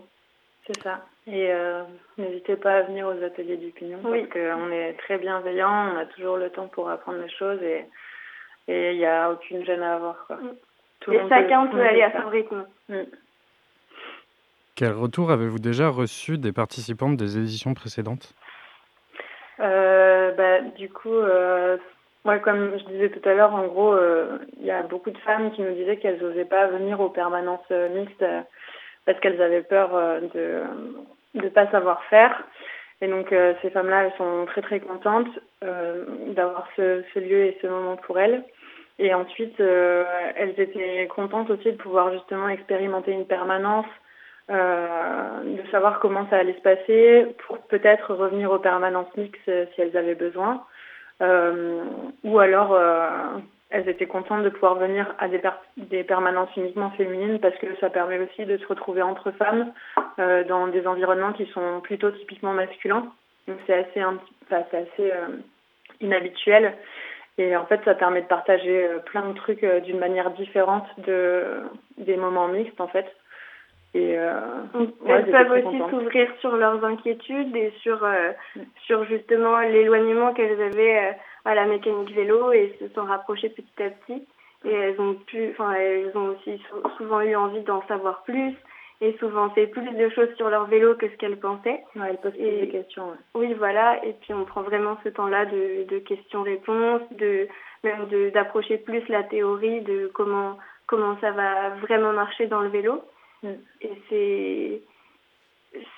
C'est 0.66 0.82
ça. 0.82 1.00
Et 1.30 1.52
euh, 1.52 1.82
n'hésitez 2.18 2.56
pas 2.56 2.78
à 2.78 2.82
venir 2.82 3.06
aux 3.06 3.22
ateliers 3.22 3.56
du 3.56 3.70
Pignon 3.70 4.00
Oui. 4.04 4.26
parce 4.26 4.32
qu'on 4.32 4.72
est 4.72 4.94
très 4.94 5.18
bienveillants, 5.18 5.94
on 5.94 5.98
a 5.98 6.06
toujours 6.06 6.36
le 6.36 6.50
temps 6.50 6.66
pour 6.66 6.90
apprendre 6.90 7.18
les 7.18 7.30
choses 7.30 7.62
et 7.62 7.86
et 8.68 8.92
il 8.92 8.98
n'y 8.98 9.06
a 9.06 9.30
aucune 9.30 9.64
gêne 9.64 9.82
à 9.82 9.94
avoir. 9.94 10.26
Quoi. 10.26 10.38
Tout 11.00 11.10
le 11.10 11.18
Et 11.18 11.28
chacun 11.28 11.66
peut 11.66 11.76
monde 11.76 11.86
aller 11.86 12.02
à 12.02 12.22
son 12.22 12.28
rythme. 12.28 12.66
Mm. 12.88 13.02
Quel 14.76 14.92
retour 14.92 15.30
avez-vous 15.30 15.58
déjà 15.58 15.88
reçu 15.88 16.38
des 16.38 16.52
participantes 16.52 17.16
des 17.16 17.38
éditions 17.38 17.74
précédentes? 17.74 18.32
Euh, 19.58 20.32
bah, 20.32 20.60
du 20.60 20.88
coup, 20.88 21.12
euh, 21.12 21.76
moi, 22.24 22.38
comme 22.38 22.78
je 22.78 22.84
disais 22.84 23.10
tout 23.10 23.28
à 23.28 23.34
l'heure, 23.34 23.54
en 23.54 23.66
gros, 23.66 23.92
euh, 23.92 24.38
il 24.58 24.64
y 24.64 24.70
a 24.70 24.82
beaucoup 24.82 25.10
de 25.10 25.18
femmes 25.18 25.50
qui 25.52 25.62
nous 25.62 25.74
disaient 25.74 25.96
qu'elles 25.96 26.20
n'osaient 26.22 26.44
pas 26.44 26.66
venir 26.68 27.00
aux 27.00 27.10
permanences 27.10 27.60
euh, 27.70 27.88
mixtes 27.88 28.22
euh, 28.22 28.40
parce 29.04 29.18
qu'elles 29.20 29.42
avaient 29.42 29.62
peur 29.62 29.94
euh, 29.94 30.20
de 31.34 31.48
pas 31.48 31.70
savoir 31.70 32.02
faire. 32.04 32.44
Et 33.02 33.08
donc, 33.08 33.32
euh, 33.32 33.54
ces 33.62 33.70
femmes-là, 33.70 34.04
elles 34.04 34.16
sont 34.18 34.44
très, 34.46 34.62
très 34.62 34.80
contentes 34.80 35.30
euh, 35.64 36.04
d'avoir 36.28 36.68
ce, 36.76 37.02
ce 37.14 37.18
lieu 37.18 37.44
et 37.46 37.58
ce 37.62 37.66
moment 37.66 37.96
pour 37.96 38.18
elles. 38.18 38.44
Et 38.98 39.14
ensuite, 39.14 39.58
euh, 39.60 40.04
elles 40.36 40.60
étaient 40.60 41.06
contentes 41.06 41.48
aussi 41.48 41.72
de 41.72 41.76
pouvoir 41.76 42.12
justement 42.12 42.50
expérimenter 42.50 43.12
une 43.12 43.26
permanence, 43.26 43.86
euh, 44.50 45.40
de 45.42 45.70
savoir 45.70 46.00
comment 46.00 46.26
ça 46.28 46.36
allait 46.36 46.54
se 46.54 46.60
passer 46.60 47.26
pour 47.46 47.58
peut-être 47.60 48.12
revenir 48.14 48.52
aux 48.52 48.58
permanences 48.58 49.16
mixtes 49.16 49.48
euh, 49.48 49.64
si 49.74 49.80
elles 49.80 49.96
avaient 49.96 50.14
besoin. 50.14 50.64
Euh, 51.22 51.82
ou 52.24 52.38
alors, 52.38 52.78
elles 53.70 53.88
étaient 53.88 54.06
contentes 54.06 54.42
de 54.42 54.48
pouvoir 54.50 54.74
venir 54.74 55.14
à 55.18 55.28
des, 55.28 55.38
per- 55.38 55.62
des 55.76 56.04
permanences 56.04 56.54
uniquement 56.56 56.90
féminines 56.90 57.38
parce 57.38 57.56
que 57.56 57.66
ça 57.80 57.88
permet 57.88 58.18
aussi 58.18 58.44
de 58.44 58.56
se 58.58 58.66
retrouver 58.66 59.02
entre 59.02 59.30
femmes 59.30 59.72
euh, 60.18 60.44
dans 60.44 60.66
des 60.66 60.86
environnements 60.86 61.32
qui 61.32 61.46
sont 61.46 61.80
plutôt 61.80 62.10
typiquement 62.10 62.52
masculins. 62.52 63.06
Donc 63.46 63.58
c'est 63.66 63.74
assez, 63.74 64.04
enfin, 64.04 64.64
assez 64.72 65.12
euh, 65.12 65.38
inhabituel. 66.00 66.74
Et 67.38 67.56
en 67.56 67.64
fait, 67.64 67.80
ça 67.84 67.94
permet 67.94 68.22
de 68.22 68.26
partager 68.26 68.86
euh, 68.86 68.98
plein 68.98 69.28
de 69.28 69.34
trucs 69.34 69.64
d'une 69.64 69.98
manière 69.98 70.30
différente 70.32 70.86
de, 70.98 71.62
des 71.96 72.16
moments 72.16 72.48
mixtes, 72.48 72.80
en 72.80 72.88
fait. 72.88 73.06
Et 73.94 74.16
euh, 74.18 74.40
Elles 75.08 75.30
peuvent 75.30 75.50
aussi 75.66 75.78
s'ouvrir 75.90 76.28
sur 76.40 76.56
leurs 76.56 76.84
inquiétudes 76.84 77.54
et 77.56 77.72
sur, 77.82 78.04
euh, 78.04 78.30
sur 78.86 79.04
justement 79.04 79.58
l'éloignement 79.60 80.32
qu'elles 80.32 80.60
avaient 80.62 80.98
euh, 81.08 81.12
à 81.44 81.54
la 81.56 81.66
mécanique 81.66 82.14
vélo 82.14 82.52
et 82.52 82.76
se 82.78 82.88
sont 82.94 83.04
rapprochées 83.04 83.48
petit 83.48 83.82
à 83.82 83.90
petit. 83.90 84.24
Et 84.64 84.72
elles 84.72 85.00
ont 85.00 85.14
pu, 85.14 85.48
enfin, 85.52 85.72
elles 85.72 86.12
ont 86.16 86.28
aussi 86.36 86.62
sou- 86.68 86.88
souvent 86.98 87.20
eu 87.22 87.34
envie 87.34 87.62
d'en 87.62 87.82
savoir 87.88 88.22
plus 88.24 88.52
et 89.00 89.16
souvent 89.18 89.48
fait 89.50 89.66
plus 89.66 89.80
de 89.90 90.08
choses 90.10 90.32
sur 90.36 90.50
leur 90.50 90.66
vélo 90.66 90.94
que 90.94 91.08
ce 91.08 91.16
qu'elles 91.16 91.40
pensaient. 91.40 91.82
Ouais, 91.96 92.08
elles 92.10 92.18
posent 92.18 92.32
plus 92.32 92.42
Et- 92.46 92.60
des 92.66 92.68
questions. 92.68 93.08
ouais. 93.08 93.16
Oui, 93.34 93.54
voilà. 93.54 94.04
Et 94.04 94.12
puis 94.20 94.34
on 94.34 94.44
prend 94.44 94.60
vraiment 94.62 94.98
ce 95.02 95.08
temps-là 95.08 95.46
de, 95.46 95.84
de 95.88 95.98
questions-réponses, 96.00 97.00
de 97.18 97.48
même 97.82 98.06
de 98.08 98.28
d'approcher 98.30 98.76
plus 98.76 99.02
la 99.08 99.22
théorie 99.24 99.80
de 99.80 100.10
comment 100.14 100.58
comment 100.86 101.16
ça 101.20 101.30
va 101.32 101.70
vraiment 101.80 102.12
marcher 102.12 102.46
dans 102.46 102.60
le 102.60 102.68
vélo. 102.68 103.00
Mm. 103.42 103.48
Et 103.82 103.90
c'est 104.08 104.82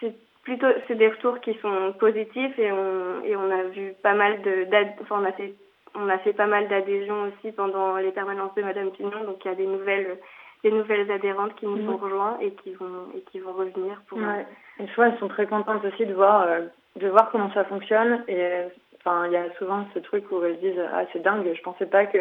c'est 0.01 0.14
plutôt 0.45 0.66
c'est 0.86 0.95
des 0.97 1.09
retours 1.09 1.40
qui 1.40 1.55
sont 1.55 1.93
positifs 1.99 2.59
et 2.59 2.70
on 2.72 3.22
et 3.24 3.36
on 3.36 3.51
a 3.51 3.62
vu 3.64 3.95
pas 4.03 4.14
mal 4.14 4.43
de 4.43 4.64
d'ad- 4.64 4.95
enfin 5.01 5.20
on 5.20 5.24
a 5.24 5.32
fait 5.32 5.55
on 5.95 6.09
a 6.09 6.18
fait 6.18 6.32
pas 6.32 6.47
mal 6.47 6.68
d'adhésions 6.68 7.22
aussi 7.24 7.53
pendant 7.53 7.97
les 7.97 8.12
permanences 8.12 8.55
de 8.55 8.62
Madame 8.62 8.90
Pignon. 8.90 9.24
Donc 9.24 9.45
il 9.45 9.49
y 9.49 9.53
a 9.53 9.55
des 9.57 9.66
nouvelles 9.66 10.18
des 10.64 10.70
nouvelles 10.70 11.11
adhérentes 11.11 11.55
qui 11.57 11.66
nous 11.66 11.76
Mhm. 11.76 11.88
ont 11.90 11.97
rejoints 11.97 12.38
et 12.40 12.53
qui 12.53 12.72
vont 12.74 13.09
et 13.16 13.20
qui 13.30 13.40
vont 13.40 13.53
revenir 13.53 14.01
pour 14.09 14.18
Ouais. 14.18 14.47
Et 14.78 14.86
je 14.86 14.95
vois, 14.95 15.09
elles 15.09 15.18
sont 15.18 15.28
très 15.28 15.47
contentes 15.47 15.84
aussi 15.84 16.07
de 16.07 16.14
voir, 16.14 16.43
euh, 16.47 16.61
de 16.97 17.09
voir 17.09 17.30
comment 17.30 17.53
ça 17.53 17.64
fonctionne. 17.64 18.24
Et 18.28 18.36
euh, 18.40 18.68
enfin, 19.01 19.26
il 19.26 19.32
y 19.32 19.36
a 19.36 19.53
souvent 19.59 19.84
ce 19.93 19.99
truc 19.99 20.30
où 20.30 20.43
elles 20.45 20.59
disent 20.61 20.80
ah 20.93 21.05
c'est 21.12 21.22
dingue, 21.22 21.53
je 21.53 21.62
pensais 21.62 21.86
pas 21.86 22.07
que 22.07 22.18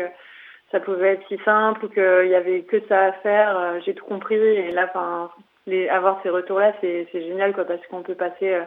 ça 0.72 0.80
pouvait 0.80 1.14
être 1.14 1.28
si 1.28 1.38
simple 1.46 1.86
ou 1.86 1.90
qu'il 1.90 2.28
y 2.30 2.36
avait 2.36 2.62
que 2.64 2.80
ça 2.88 3.06
à 3.08 3.12
faire. 3.14 3.58
euh, 3.58 3.80
J'ai 3.86 3.94
tout 3.94 4.06
compris. 4.06 4.36
Et 4.36 4.72
là, 4.72 4.86
enfin, 4.90 5.30
les 5.68 5.88
avoir 5.90 6.20
ces 6.24 6.30
retours-là, 6.30 6.74
c'est 6.82 7.08
génial 7.14 7.54
quoi, 7.54 7.66
parce 7.66 7.86
qu'on 7.88 8.02
peut 8.04 8.16
passer 8.16 8.54
euh, 8.54 8.64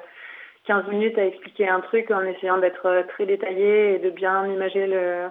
15 0.67 0.87
minutes 0.89 1.19
à 1.19 1.27
expliquer 1.27 1.69
un 1.69 1.81
truc 1.81 2.11
en 2.11 2.23
essayant 2.23 2.59
d'être 2.59 2.87
euh, 2.87 3.03
très 3.09 3.27
détaillé 3.27 3.95
et 3.95 3.99
de 3.99 4.11
bien 4.11 4.47
imager 4.47 4.87
le 4.87 5.27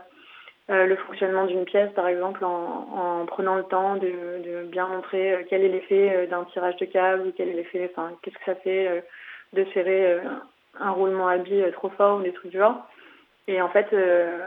euh, 0.70 0.86
le 0.86 0.96
fonctionnement 0.96 1.46
d'une 1.46 1.66
pièce, 1.66 1.92
par 1.94 2.08
exemple, 2.08 2.44
en, 2.46 2.88
en 3.22 3.26
prenant 3.26 3.56
le 3.56 3.64
temps 3.64 3.96
de, 3.98 4.08
de 4.08 4.64
bien 4.68 4.88
montrer 4.88 5.34
euh, 5.34 5.44
quel 5.50 5.62
est 5.62 5.68
l'effet 5.68 6.16
euh, 6.16 6.26
d'un 6.28 6.46
tirage 6.46 6.78
de 6.78 6.86
câble, 6.86 7.28
ou 7.28 7.32
quel 7.36 7.50
est 7.50 7.54
l'effet, 7.54 7.90
enfin, 7.92 8.12
qu'est-ce 8.22 8.38
que 8.38 8.46
ça 8.46 8.56
fait 8.56 8.88
euh, 8.88 9.02
de 9.52 9.66
serrer 9.74 10.14
euh, 10.14 10.20
un 10.80 10.92
roulement 10.92 11.28
à 11.28 11.38
billes 11.38 11.64
euh, 11.64 11.72
trop 11.72 11.90
fort 11.90 12.20
ou 12.20 12.24
des 12.24 12.32
trucs 12.32 12.52
du 12.52 12.58
genre. 12.60 12.78
et 13.50 13.62
en 13.62 13.68
fait, 13.70 13.88
euh, 13.92 14.38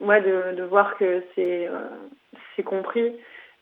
ouais, 0.00 0.20
de, 0.22 0.56
de 0.56 0.62
voir 0.64 0.96
que 0.96 1.22
c'est 1.34 1.66
euh, 1.68 1.78
c'est 2.56 2.62
compris 2.62 3.12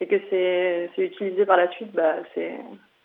et 0.01 0.07
que 0.07 0.17
c'est 0.31 0.91
c'est 0.97 1.03
utilisé 1.03 1.45
par 1.47 1.57
la 1.57 1.71
suite, 1.73 1.93
bah, 1.93 2.17
c'est 2.35 2.53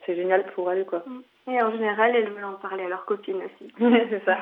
c'est 0.05 0.15
génial 0.15 0.43
pour 0.55 0.71
elles. 0.71 0.85
Quoi. 0.85 1.03
Et 1.47 1.61
en 1.61 1.71
général, 1.71 2.15
elles 2.15 2.29
veulent 2.29 2.43
en 2.45 2.53
parler 2.53 2.83
à 2.85 2.89
leurs 2.89 3.05
copines 3.05 3.37
aussi. 3.43 3.73
c'est 4.09 4.23
ça. 4.25 4.37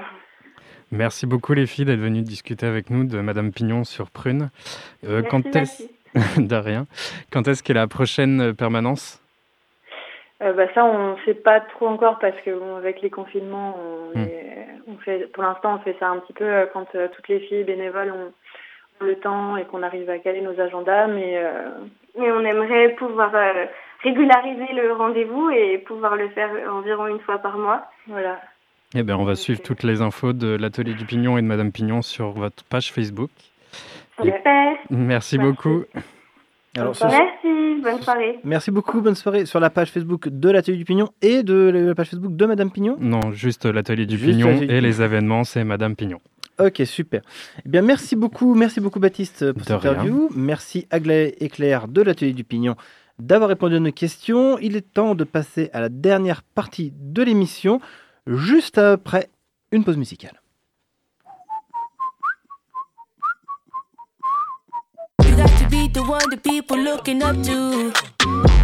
Merci 0.92 1.26
beaucoup 1.26 1.54
les 1.54 1.68
filles 1.68 1.86
d'être 1.86 2.00
venues 2.00 2.22
discuter 2.22 2.66
avec 2.66 2.89
nous 2.89 3.06
de 3.06 3.20
Madame 3.22 3.52
Pignon 3.52 3.84
sur 3.86 4.12
Prune. 4.12 4.50
Euh, 5.06 5.22
Merci, 5.22 5.28
quand 5.30 5.56
est-ce 5.56 5.84
Quand 7.32 7.48
est-ce 7.48 7.64
qu'est 7.64 7.74
la 7.74 7.88
prochaine 7.88 8.42
euh, 8.42 8.54
permanence? 8.54 9.24
Euh, 10.42 10.52
bah, 10.54 10.66
ça, 10.74 10.84
on 10.84 11.16
sait 11.24 11.36
pas 11.36 11.62
trop 11.62 11.88
encore 11.88 12.20
parce 12.20 12.36
que 12.42 12.52
bon, 12.52 12.76
avec 12.76 13.02
les 13.02 13.10
confinements, 13.10 13.78
on, 14.14 14.20
est- 14.20 14.68
on 14.88 14.98
fait, 14.98 15.32
pour 15.32 15.44
l'instant, 15.44 15.76
on 15.76 15.80
fait 15.80 15.96
ça 16.00 16.10
un 16.10 16.18
petit 16.18 16.34
peu 16.34 16.68
quand 16.74 16.94
euh, 16.96 17.08
toutes 17.16 17.28
les 17.30 17.39
filles 17.39 17.64
bénévoles 17.64 18.12
ont 18.12 18.34
le 19.04 19.16
temps 19.16 19.58
et 19.58 19.66
qu'on 19.66 19.84
arrive 19.84 20.10
à 20.10 20.20
caler 20.20 20.41
nos 20.41 20.60
agendas. 20.60 21.08
Mais 21.08 21.38
euh, 21.38 21.70
Mais 22.18 22.32
on 22.32 22.41
aimerait 22.41 22.89
pouvoir 22.95 23.34
euh, 23.36 23.66
régulariser 24.04 24.74
le 24.74 24.93
rendez-vous 24.93 25.49
et 25.49 25.78
pouvoir 25.80 26.16
le 26.16 26.30
faire 26.30 26.49
environ 26.72 27.08
une 27.08 27.20
fois 27.20 27.39
par 27.39 27.58
mois. 27.58 27.86
Voilà. 28.08 28.39
Eh 28.93 29.04
bien, 29.04 29.18
on 29.18 29.24
va 29.24 29.36
suivre 29.36 29.62
toutes 29.62 29.84
les 29.84 30.02
infos 30.02 30.34
de 30.34 30.56
l'atelier 30.56 30.93
du 30.93 31.06
Pignon 31.06 31.38
et 31.38 31.41
de 31.41 31.47
Madame 31.47 31.72
Pignon 31.72 32.02
sur 32.02 32.32
votre 32.32 32.64
page 32.66 32.91
Facebook. 32.91 33.30
Super. 34.22 34.76
Merci 34.89 35.38
beaucoup. 35.38 35.86
Alors, 36.78 36.95
Merci, 37.02 37.82
bonne 37.82 38.02
soirée. 38.02 38.39
Merci 38.45 38.72
beaucoup, 38.72 39.02
bonne 39.02 39.16
soirée 39.16 39.45
sur 39.45 39.60
la 39.60 39.70
page 39.70 39.91
Facebook 39.91 40.30
de 40.30 40.49
l'Atelier 40.49 40.78
du 40.78 40.86
Pignon 40.86 41.10
et 41.22 41.43
de 41.43 41.70
la 41.70 41.95
page 41.95 42.12
Facebook 42.12 42.36
de 42.36 42.45
Madame 42.45 42.72
Pignon. 42.72 42.95
Non, 42.99 43.32
juste 43.32 43.66
l'atelier 43.66 44.06
du 44.06 44.18
Juste 44.18 44.38
Pignon 44.38 44.62
et 44.62 44.80
les 44.80 45.02
événements, 45.02 45.43
c'est 45.43 45.66
Madame 45.66 45.95
Pignon. 45.97 46.20
Ok, 46.60 46.82
super. 46.86 47.22
Eh 47.66 47.70
bien, 47.70 47.82
merci 47.82 48.16
beaucoup, 48.16 48.54
merci 48.56 48.80
beaucoup 48.80 48.99
Baptiste 48.99 49.52
pour 49.54 49.62
De 49.64 49.68
cette 49.68 49.82
rien. 49.82 49.91
interview. 49.91 50.30
Merci 50.36 50.88
Aglaé 50.91 51.36
et 51.39 51.49
Claire 51.49 51.88
de 51.88 52.02
l'Atelier 52.02 52.34
du 52.34 52.43
Pignon 52.43 52.76
d'avoir 53.20 53.49
répondu 53.49 53.76
à 53.76 53.80
nos 53.80 53.91
questions. 53.91 54.58
Il 54.60 54.76
est 54.76 54.93
temps 54.93 55.16
de 55.16 55.24
passer 55.24 55.70
à 55.74 55.80
la 55.80 55.89
dernière 55.89 56.41
partie 56.43 56.91
de 56.99 57.22
l'émission, 57.24 57.80
juste 58.28 58.78
après 58.80 59.30
une 59.72 59.84
pause 59.84 59.97
musicale. 59.97 60.41
You 65.24 65.36
got 65.36 65.49
to 65.60 65.68
be 65.70 65.88
the 65.91 66.02
one 66.02 66.30
that 66.32 66.43
people 66.43 66.78
looking 66.78 67.22
up 67.24 67.36
to. 67.43 67.91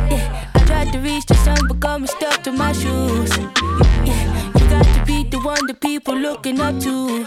Yeah, 0.10 0.50
I 0.56 0.60
tried 0.66 0.92
to 0.94 1.00
reach 1.00 1.26
the 1.28 1.36
sun, 1.36 1.58
but 1.68 1.80
got 1.80 2.02
me 2.02 2.08
stuck 2.08 2.44
to 2.44 2.52
my 2.52 2.74
shoes. 2.74 3.30
Yeah, 4.06 4.52
you 4.58 4.70
got 4.70 4.84
to 4.86 5.04
be 5.06 5.24
the 5.30 5.40
one 5.40 5.66
that 5.68 5.80
people 5.82 6.16
looking 6.16 6.60
up 6.60 6.80
to. 6.82 7.26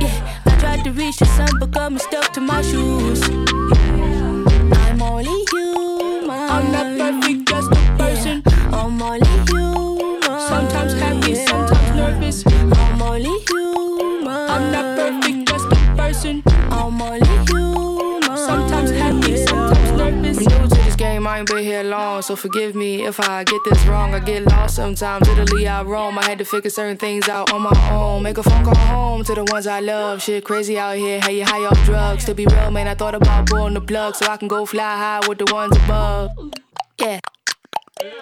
Yeah, 0.00 0.42
I 0.46 0.56
tried 0.60 0.84
to 0.84 0.92
reach 0.92 1.16
the 1.18 1.24
sun, 1.26 1.48
but 1.58 1.70
got 1.70 1.92
me 1.92 1.98
stuck 1.98 2.32
to 2.34 2.40
my 2.40 2.62
shoes. 2.62 3.20
I'm 3.28 5.02
only 5.02 5.44
human. 5.50 6.30
I'm 6.30 6.72
not 6.72 6.98
perfect, 6.98 7.48
just 7.48 7.72
a 7.72 7.96
person. 7.98 8.42
I'm 8.72 9.02
only 9.02 9.26
human. 9.48 10.40
Sometimes 10.48 10.92
happy, 10.94 11.34
sometimes 11.34 11.96
nervous. 11.96 12.44
I'm 12.46 13.02
only 13.02 13.38
human. 13.48 13.87
I 21.38 21.42
ain't 21.42 21.48
been 21.48 21.62
here 21.62 21.84
long, 21.84 22.20
so 22.22 22.34
forgive 22.34 22.74
me 22.74 23.06
if 23.06 23.20
I 23.20 23.44
get 23.44 23.60
this 23.64 23.86
wrong. 23.86 24.12
I 24.12 24.18
get 24.18 24.44
lost 24.46 24.74
sometimes, 24.74 25.28
Italy 25.28 25.68
I 25.68 25.84
roam. 25.84 26.18
I 26.18 26.24
had 26.24 26.38
to 26.38 26.44
figure 26.44 26.68
certain 26.68 26.96
things 26.96 27.28
out 27.28 27.52
on 27.52 27.62
my 27.62 27.90
own. 27.92 28.24
Make 28.24 28.38
a 28.38 28.42
phone 28.42 28.64
call 28.64 28.74
home 28.74 29.22
to 29.22 29.36
the 29.36 29.44
ones 29.44 29.68
I 29.68 29.78
love. 29.78 30.20
Shit 30.20 30.42
crazy 30.42 30.76
out 30.76 30.96
here, 30.96 31.20
hey, 31.20 31.38
you 31.38 31.44
high 31.44 31.64
off 31.64 31.80
drugs. 31.84 32.24
To 32.24 32.34
be 32.34 32.44
real, 32.44 32.72
man, 32.72 32.88
I 32.88 32.96
thought 32.96 33.14
about 33.14 33.46
pulling 33.46 33.74
the 33.74 33.80
plug 33.80 34.16
so 34.16 34.26
I 34.26 34.36
can 34.36 34.48
go 34.48 34.66
fly 34.66 34.82
high 34.82 35.20
with 35.28 35.38
the 35.38 35.44
ones 35.54 35.76
above. 35.76 36.32
Yeah. 37.00 37.20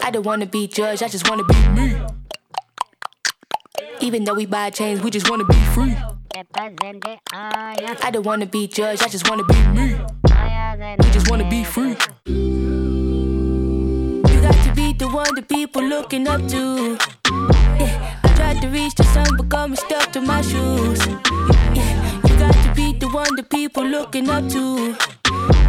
I 0.02 0.10
don't 0.10 0.26
wanna 0.26 0.44
be 0.44 0.66
judged, 0.66 1.02
I 1.02 1.08
just 1.08 1.26
wanna 1.30 1.44
be 1.44 1.68
me. 1.68 1.96
Even 4.02 4.24
though 4.24 4.34
we 4.34 4.44
buy 4.44 4.68
chains, 4.68 5.00
we 5.00 5.10
just 5.10 5.30
wanna 5.30 5.46
be 5.46 5.56
free. 5.72 5.96
I 7.32 8.10
don't 8.12 8.26
wanna 8.26 8.44
be 8.44 8.68
judged, 8.68 9.02
I 9.02 9.08
just 9.08 9.30
wanna 9.30 9.44
be 9.44 9.56
me. 9.68 9.96
We 10.98 11.10
just 11.12 11.30
wanna 11.30 11.48
be 11.48 11.64
free. 11.64 11.96
The 14.98 15.08
one 15.08 15.34
that 15.34 15.48
people 15.48 15.82
looking 15.82 16.26
up 16.26 16.40
to. 16.48 16.96
Yeah, 17.78 18.18
I 18.24 18.28
tried 18.34 18.62
to 18.62 18.68
reach 18.68 18.94
the 18.94 19.04
sun, 19.04 19.36
but 19.36 19.48
got 19.48 19.70
me 19.70 19.76
stuck 19.76 20.12
to 20.12 20.20
my 20.20 20.40
shoes. 20.40 21.00
Yeah, 21.74 22.20
you 22.26 22.38
got 22.38 22.54
to 22.54 22.72
be 22.74 22.92
the 22.98 23.08
one 23.08 23.36
that 23.36 23.50
people 23.50 23.84
looking 23.84 24.28
up 24.30 24.48
to. 24.50 24.96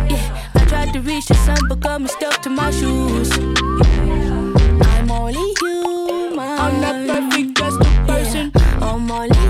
Yeah, 0.10 0.50
I 0.56 0.66
tried 0.68 0.94
to 0.94 1.02
reach 1.02 1.26
the 1.26 1.34
sun, 1.34 1.58
but 1.68 1.80
got 1.80 2.02
me 2.02 2.08
stuck 2.08 2.42
to 2.44 2.50
my 2.50 2.72
shoes. 2.72 3.32
I'm 4.92 5.12
only 5.12 5.54
human. 5.60 6.40
I'm 6.40 6.82
not 6.82 6.96
perfect, 7.08 7.58
just 7.58 7.82
a 7.82 8.06
person. 8.08 8.52
I'm 8.82 9.12
only 9.12 9.47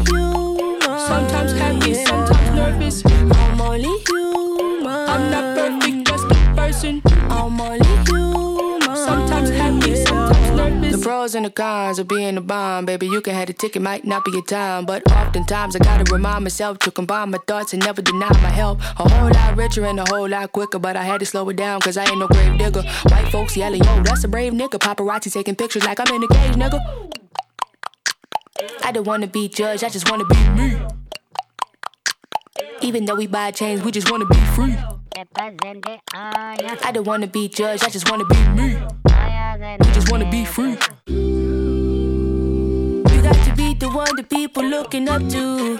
pros 11.28 11.36
and 11.36 11.46
the 11.46 11.50
cons 11.50 12.00
of 12.00 12.08
being 12.08 12.38
a 12.38 12.42
bomb, 12.42 12.86
baby. 12.86 13.06
You 13.08 13.22
can 13.22 13.34
have 13.34 13.48
the 13.48 13.54
ticket, 13.54 13.82
might 13.82 14.06
not 14.06 14.24
be 14.24 14.32
your 14.32 14.46
time, 14.46 14.86
but 14.86 15.04
oftentimes 15.12 15.76
I 15.76 15.80
gotta 15.80 16.10
remind 16.14 16.44
myself 16.46 16.80
to 16.80 16.92
combine 16.92 17.32
my 17.32 17.40
thoughts 17.48 17.74
and 17.74 17.84
never 17.84 18.02
deny 18.02 18.30
my 18.42 18.50
help. 18.50 18.80
A 18.98 19.10
whole 19.10 19.30
lot 19.30 19.58
richer 19.58 19.86
and 19.86 20.00
a 20.00 20.06
whole 20.08 20.30
lot 20.30 20.54
quicker, 20.54 20.80
but 20.80 20.96
I 20.96 21.04
had 21.04 21.20
to 21.20 21.26
slow 21.26 21.50
it 21.50 21.58
down 21.58 21.82
cause 21.82 21.98
I 21.98 22.06
ain't 22.06 22.20
no 22.20 22.28
grave 22.28 22.58
digger. 22.58 22.84
White 23.10 23.30
folks 23.30 23.58
yelling, 23.58 23.84
yo, 23.84 24.04
that's 24.04 24.24
a 24.24 24.28
brave 24.28 24.54
nigga. 24.54 24.80
Paparazzi 24.80 25.32
taking 25.32 25.56
pictures 25.56 25.84
like 25.84 26.00
I'm 26.00 26.16
in 26.16 26.24
a 26.24 26.28
cage, 26.28 26.56
nigga. 26.56 26.80
I 28.84 28.92
don't 28.94 29.06
wanna 29.06 29.28
be 29.28 29.50
judged, 29.50 29.84
I 29.84 29.90
just 29.90 30.10
wanna 30.10 30.26
be 30.26 30.50
me. 30.50 30.78
Even 32.82 33.06
though 33.06 33.16
we 33.16 33.28
buy 33.28 33.52
chains, 33.52 33.84
we 33.84 33.92
just 33.92 34.10
wanna 34.10 34.26
be 34.26 34.40
free. 34.56 34.78
I 35.34 36.92
don't 36.94 37.06
wanna 37.06 37.28
be 37.28 37.50
judged, 37.50 37.84
I 37.84 37.90
just 37.90 38.10
wanna 38.10 38.26
be 38.26 38.38
me. 38.50 38.78
We 39.60 39.92
just 39.92 40.12
wanna 40.12 40.30
be 40.30 40.46
free. 40.46 40.78
You 41.08 43.04
got 43.24 43.44
to 43.44 43.54
be 43.56 43.74
the 43.74 43.90
one 43.90 44.16
that 44.16 44.30
people 44.30 44.64
looking 44.64 45.10
up 45.10 45.28
to. 45.30 45.80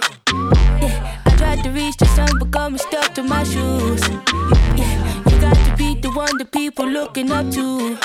Yeah, 0.82 1.22
I 1.24 1.30
tried 1.36 1.62
to 1.62 1.70
reach 1.70 1.96
the 1.96 2.06
sun, 2.06 2.40
but 2.40 2.50
got 2.50 2.72
me 2.72 2.78
stuck 2.78 3.14
to 3.14 3.22
my 3.22 3.44
shoes. 3.44 4.02
Yeah, 4.74 5.22
you 5.30 5.40
got 5.40 5.54
to 5.54 5.76
be 5.76 5.94
the 5.94 6.10
one 6.10 6.38
that 6.38 6.50
people 6.50 6.88
looking 6.88 7.30
up 7.30 7.52
to. 7.52 7.96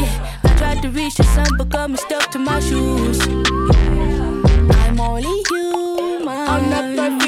Yeah, 0.00 0.38
I 0.44 0.54
tried 0.56 0.80
to 0.80 0.88
reach 0.88 1.16
the 1.16 1.24
sun, 1.24 1.58
but 1.58 1.68
got 1.68 1.90
me 1.90 1.98
stuck 1.98 2.30
to 2.30 2.38
my 2.38 2.58
shoes. 2.60 3.20
I'm 4.80 4.98
only 4.98 5.42
human. 5.50 6.26
I'm 6.26 6.70
not 6.70 6.96
perfect, 6.96 7.25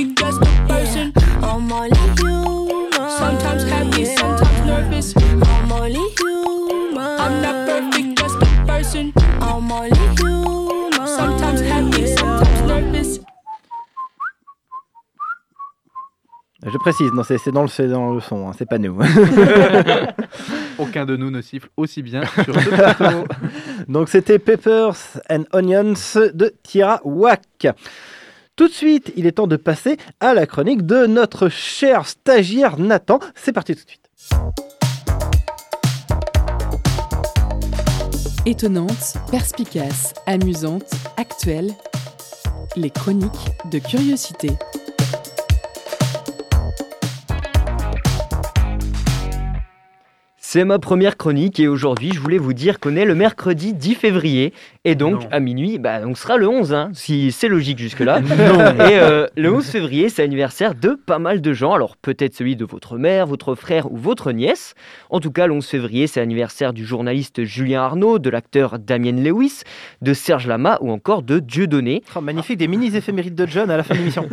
précise, 16.89 17.13
non, 17.13 17.23
c'est 17.23 17.51
dans, 17.53 17.63
le- 17.63 17.69
c'est 17.69 17.89
dans 17.89 18.15
le 18.15 18.21
son, 18.21 18.49
hein, 18.49 18.53
c'est 18.57 18.65
pas 18.69 18.79
nous. 18.79 18.99
Aucun 20.79 21.05
de 21.05 21.17
nous 21.17 21.31
ne 21.31 21.43
siffle 21.43 21.69
aussi 21.77 22.03
bien 22.03 22.23
sur 22.45 22.55
plateau. 22.55 23.25
Donc 23.89 24.09
c'était 24.09 24.39
Peppers 24.39 24.97
and 25.31 25.45
Onions 25.53 25.93
de 26.33 26.55
Tira 26.63 27.01
Wack. 27.05 27.67
Tout 28.57 28.69
de 28.69 28.73
suite, 28.73 29.13
il 29.17 29.27
est 29.27 29.33
temps 29.33 29.47
de 29.47 29.57
passer 29.57 29.99
à 30.21 30.33
la 30.33 30.47
chronique 30.47 30.87
de 30.87 31.07
notre 31.07 31.49
cher 31.49 32.07
stagiaire 32.07 32.79
Nathan. 32.79 33.19
C'est 33.35 33.53
parti 33.53 33.75
tout 33.77 33.85
de 33.85 33.91
suite. 33.91 34.09
Étonnante, 38.47 39.15
perspicace, 39.31 40.15
amusante, 40.27 40.91
actuelle. 41.19 41.71
Les 42.77 42.91
chroniques 42.91 43.51
de 43.71 43.79
curiosité. 43.79 44.51
C'est 50.51 50.65
ma 50.65 50.79
première 50.79 51.19
chronique 51.19 51.61
et 51.61 51.69
aujourd'hui 51.69 52.11
je 52.15 52.21
voulais 52.21 52.39
vous 52.39 52.55
dire 52.55 52.81
qu'on 52.81 52.97
est 52.97 53.05
le 53.05 53.15
mercredi 53.15 53.75
10 53.75 53.95
février 53.97 54.55
et 54.87 54.95
donc 54.95 55.27
à 55.31 55.41
minuit, 55.41 55.79
bah, 55.79 56.01
on 56.07 56.15
sera 56.15 56.39
le 56.39 56.49
11, 56.49 56.73
hein, 56.73 56.89
si 56.95 57.33
c'est 57.33 57.49
logique 57.49 57.79
jusque-là. 57.79 58.21
Et 58.89 58.97
euh, 58.99 59.27
le 59.37 59.53
11 59.53 59.67
février 59.67 60.09
c'est 60.09 60.23
l'anniversaire 60.23 60.75
de 60.75 60.95
pas 60.95 61.19
mal 61.19 61.43
de 61.43 61.53
gens, 61.53 61.75
alors 61.75 61.99
peut-être 61.99 62.35
celui 62.35 62.57
de 62.57 62.65
votre 62.65 62.97
mère, 62.97 63.27
votre 63.27 63.55
frère 63.55 63.93
ou 63.93 63.99
votre 63.99 64.33
nièce. 64.33 64.75
En 65.11 65.21
tout 65.21 65.31
cas 65.31 65.47
le 65.47 65.53
11 65.53 65.67
février 65.67 66.07
c'est 66.07 66.21
l'anniversaire 66.21 66.73
du 66.73 66.87
journaliste 66.87 67.45
Julien 67.45 67.83
Arnaud, 67.83 68.19
de 68.19 68.31
l'acteur 68.31 68.79
Damien 68.79 69.21
Lewis, 69.23 69.65
de 70.01 70.15
Serge 70.15 70.47
Lama 70.47 70.79
ou 70.81 70.91
encore 70.91 71.23
de 71.23 71.41
Dieudonné. 71.41 72.03
Oh, 72.17 72.23
magnifique, 72.23 72.57
des 72.57 72.69
mini 72.69 72.97
éphémérides 72.97 73.35
de 73.35 73.47
John 73.47 73.71
à 73.71 73.77
la 73.77 73.83
fin 73.83 73.93
de 73.93 73.99
l'émission. 73.99 74.27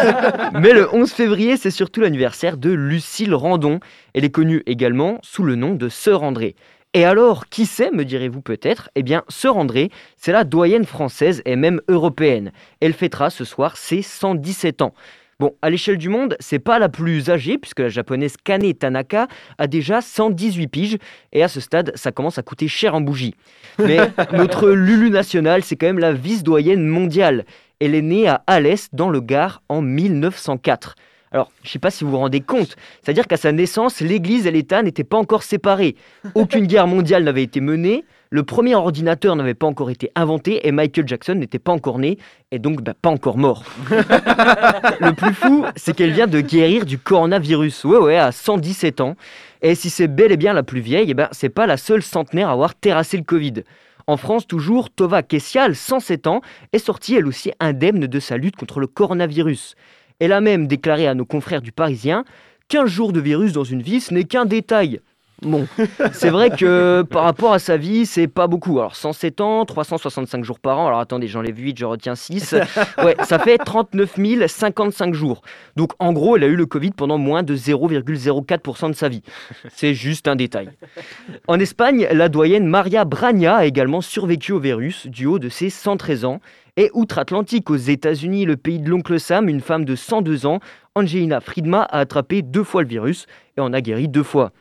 Mais 0.54 0.72
le 0.72 0.88
11 0.90 1.12
février, 1.12 1.58
c'est 1.58 1.70
surtout 1.70 2.00
l'anniversaire 2.00 2.56
de 2.56 2.70
Lucille 2.70 3.34
Randon. 3.34 3.80
Elle 4.14 4.24
est 4.24 4.30
connue 4.30 4.62
également 4.64 5.18
sous 5.22 5.42
le 5.42 5.57
nom 5.58 5.74
de 5.74 5.88
Sœur 5.88 6.22
André. 6.22 6.54
Et 6.94 7.04
alors, 7.04 7.48
qui 7.48 7.66
c'est, 7.66 7.90
me 7.90 8.04
direz-vous 8.04 8.40
peut-être? 8.40 8.88
Eh 8.94 9.02
bien, 9.02 9.22
Sœur 9.28 9.58
André, 9.58 9.90
c'est 10.16 10.32
la 10.32 10.44
doyenne 10.44 10.86
française 10.86 11.42
et 11.44 11.54
même 11.54 11.82
européenne. 11.88 12.50
Elle 12.80 12.94
fêtera 12.94 13.28
ce 13.28 13.44
soir 13.44 13.76
ses 13.76 14.00
117 14.00 14.82
ans. 14.82 14.94
Bon, 15.40 15.54
à 15.62 15.70
l'échelle 15.70 15.98
du 15.98 16.08
monde, 16.08 16.36
c'est 16.40 16.58
pas 16.58 16.80
la 16.80 16.88
plus 16.88 17.30
âgée, 17.30 17.58
puisque 17.58 17.78
la 17.78 17.88
japonaise 17.88 18.36
Kane 18.42 18.74
Tanaka 18.74 19.28
a 19.58 19.68
déjà 19.68 20.00
118 20.00 20.66
piges, 20.66 20.98
et 21.32 21.44
à 21.44 21.48
ce 21.48 21.60
stade, 21.60 21.92
ça 21.94 22.10
commence 22.10 22.38
à 22.38 22.42
coûter 22.42 22.66
cher 22.66 22.96
en 22.96 23.00
bougie. 23.00 23.34
Mais 23.78 23.98
notre 24.32 24.70
Lulu 24.70 25.10
nationale, 25.10 25.62
c'est 25.62 25.76
quand 25.76 25.86
même 25.86 26.00
la 26.00 26.12
vice-doyenne 26.12 26.84
mondiale. 26.84 27.44
Elle 27.78 27.94
est 27.94 28.02
née 28.02 28.26
à 28.26 28.42
Alès, 28.48 28.88
dans 28.92 29.10
le 29.10 29.20
Gard, 29.20 29.62
en 29.68 29.80
1904. 29.80 30.96
Alors, 31.32 31.50
je 31.62 31.68
ne 31.68 31.72
sais 31.72 31.78
pas 31.78 31.90
si 31.90 32.04
vous 32.04 32.10
vous 32.10 32.18
rendez 32.18 32.40
compte, 32.40 32.76
c'est-à-dire 33.02 33.26
qu'à 33.26 33.36
sa 33.36 33.52
naissance, 33.52 34.00
l'Église 34.00 34.46
et 34.46 34.50
l'État 34.50 34.82
n'étaient 34.82 35.04
pas 35.04 35.18
encore 35.18 35.42
séparés. 35.42 35.96
Aucune 36.34 36.66
guerre 36.66 36.86
mondiale 36.86 37.24
n'avait 37.24 37.42
été 37.42 37.60
menée, 37.60 38.04
le 38.30 38.42
premier 38.42 38.74
ordinateur 38.74 39.36
n'avait 39.36 39.54
pas 39.54 39.66
encore 39.66 39.90
été 39.90 40.10
inventé 40.14 40.66
et 40.66 40.72
Michael 40.72 41.08
Jackson 41.08 41.34
n'était 41.34 41.58
pas 41.58 41.72
encore 41.72 41.98
né 41.98 42.18
et 42.50 42.58
donc 42.58 42.82
bah, 42.82 42.92
pas 43.00 43.08
encore 43.08 43.38
mort. 43.38 43.64
le 43.90 45.12
plus 45.12 45.32
fou, 45.32 45.64
c'est 45.76 45.96
qu'elle 45.96 46.12
vient 46.12 46.26
de 46.26 46.42
guérir 46.42 46.84
du 46.84 46.98
coronavirus. 46.98 47.84
Ouais, 47.84 47.96
ouais, 47.96 48.18
à 48.18 48.30
117 48.30 49.00
ans. 49.00 49.16
Et 49.62 49.74
si 49.74 49.88
c'est 49.88 50.08
bel 50.08 50.30
et 50.30 50.36
bien 50.36 50.52
la 50.52 50.62
plus 50.62 50.80
vieille, 50.80 51.10
eh 51.10 51.14
ben, 51.14 51.28
c'est 51.32 51.48
pas 51.48 51.66
la 51.66 51.78
seule 51.78 52.02
centenaire 52.02 52.50
à 52.50 52.52
avoir 52.52 52.74
terrassé 52.74 53.16
le 53.16 53.22
Covid. 53.22 53.64
En 54.06 54.16
France, 54.16 54.46
toujours, 54.46 54.90
Tova 54.90 55.22
Kessial, 55.22 55.74
107 55.74 56.26
ans, 56.26 56.40
est 56.72 56.78
sortie 56.78 57.14
elle 57.14 57.26
aussi 57.26 57.52
indemne 57.60 58.06
de 58.06 58.20
sa 58.20 58.36
lutte 58.36 58.56
contre 58.56 58.80
le 58.80 58.86
coronavirus. 58.86 59.74
Elle 60.20 60.32
a 60.32 60.40
même 60.40 60.66
déclaré 60.66 61.06
à 61.06 61.14
nos 61.14 61.24
confrères 61.24 61.62
du 61.62 61.72
Parisien 61.72 62.24
15 62.68 62.90
jours 62.90 63.12
de 63.12 63.20
virus 63.20 63.52
dans 63.52 63.64
une 63.64 63.82
vie, 63.82 64.04
n'est 64.10 64.24
qu'un 64.24 64.44
détail. 64.44 65.00
Bon, 65.42 65.68
c'est 66.12 66.30
vrai 66.30 66.50
que 66.50 67.02
par 67.02 67.22
rapport 67.22 67.52
à 67.52 67.60
sa 67.60 67.76
vie, 67.76 68.06
c'est 68.06 68.26
pas 68.26 68.48
beaucoup. 68.48 68.80
Alors 68.80 68.96
107 68.96 69.40
ans, 69.40 69.64
365 69.64 70.42
jours 70.42 70.58
par 70.58 70.78
an. 70.78 70.88
Alors 70.88 70.98
attendez, 70.98 71.28
j'enlève 71.28 71.56
8, 71.56 71.78
je 71.78 71.84
retiens 71.84 72.14
6. 72.14 72.56
Ouais, 72.98 73.16
ça 73.22 73.38
fait 73.38 73.58
39 73.58 74.18
055 74.48 75.14
jours. 75.14 75.42
Donc 75.76 75.92
en 76.00 76.12
gros, 76.12 76.36
elle 76.36 76.44
a 76.44 76.46
eu 76.48 76.56
le 76.56 76.66
Covid 76.66 76.90
pendant 76.90 77.18
moins 77.18 77.44
de 77.44 77.54
0,04% 77.54 78.88
de 78.88 78.94
sa 78.94 79.08
vie. 79.08 79.22
C'est 79.70 79.94
juste 79.94 80.26
un 80.26 80.34
détail. 80.34 80.70
En 81.46 81.60
Espagne, 81.60 82.08
la 82.10 82.28
doyenne 82.28 82.66
Maria 82.66 83.04
Bragna 83.04 83.56
a 83.56 83.64
également 83.66 84.00
survécu 84.00 84.52
au 84.52 84.58
virus 84.58 85.06
du 85.06 85.26
haut 85.26 85.38
de 85.38 85.48
ses 85.48 85.70
113 85.70 86.24
ans. 86.24 86.40
Et 86.76 86.90
outre-Atlantique, 86.94 87.70
aux 87.70 87.76
États-Unis, 87.76 88.44
le 88.44 88.56
pays 88.56 88.78
de 88.78 88.88
l'oncle 88.88 89.18
Sam, 89.18 89.48
une 89.48 89.60
femme 89.60 89.84
de 89.84 89.94
102 89.94 90.46
ans, 90.46 90.60
Angelina 90.94 91.40
Friedma, 91.40 91.82
a 91.82 92.00
attrapé 92.00 92.42
deux 92.42 92.64
fois 92.64 92.82
le 92.82 92.88
virus 92.88 93.26
et 93.56 93.60
en 93.60 93.72
a 93.72 93.80
guéri 93.80 94.08
deux 94.08 94.22
fois. 94.22 94.52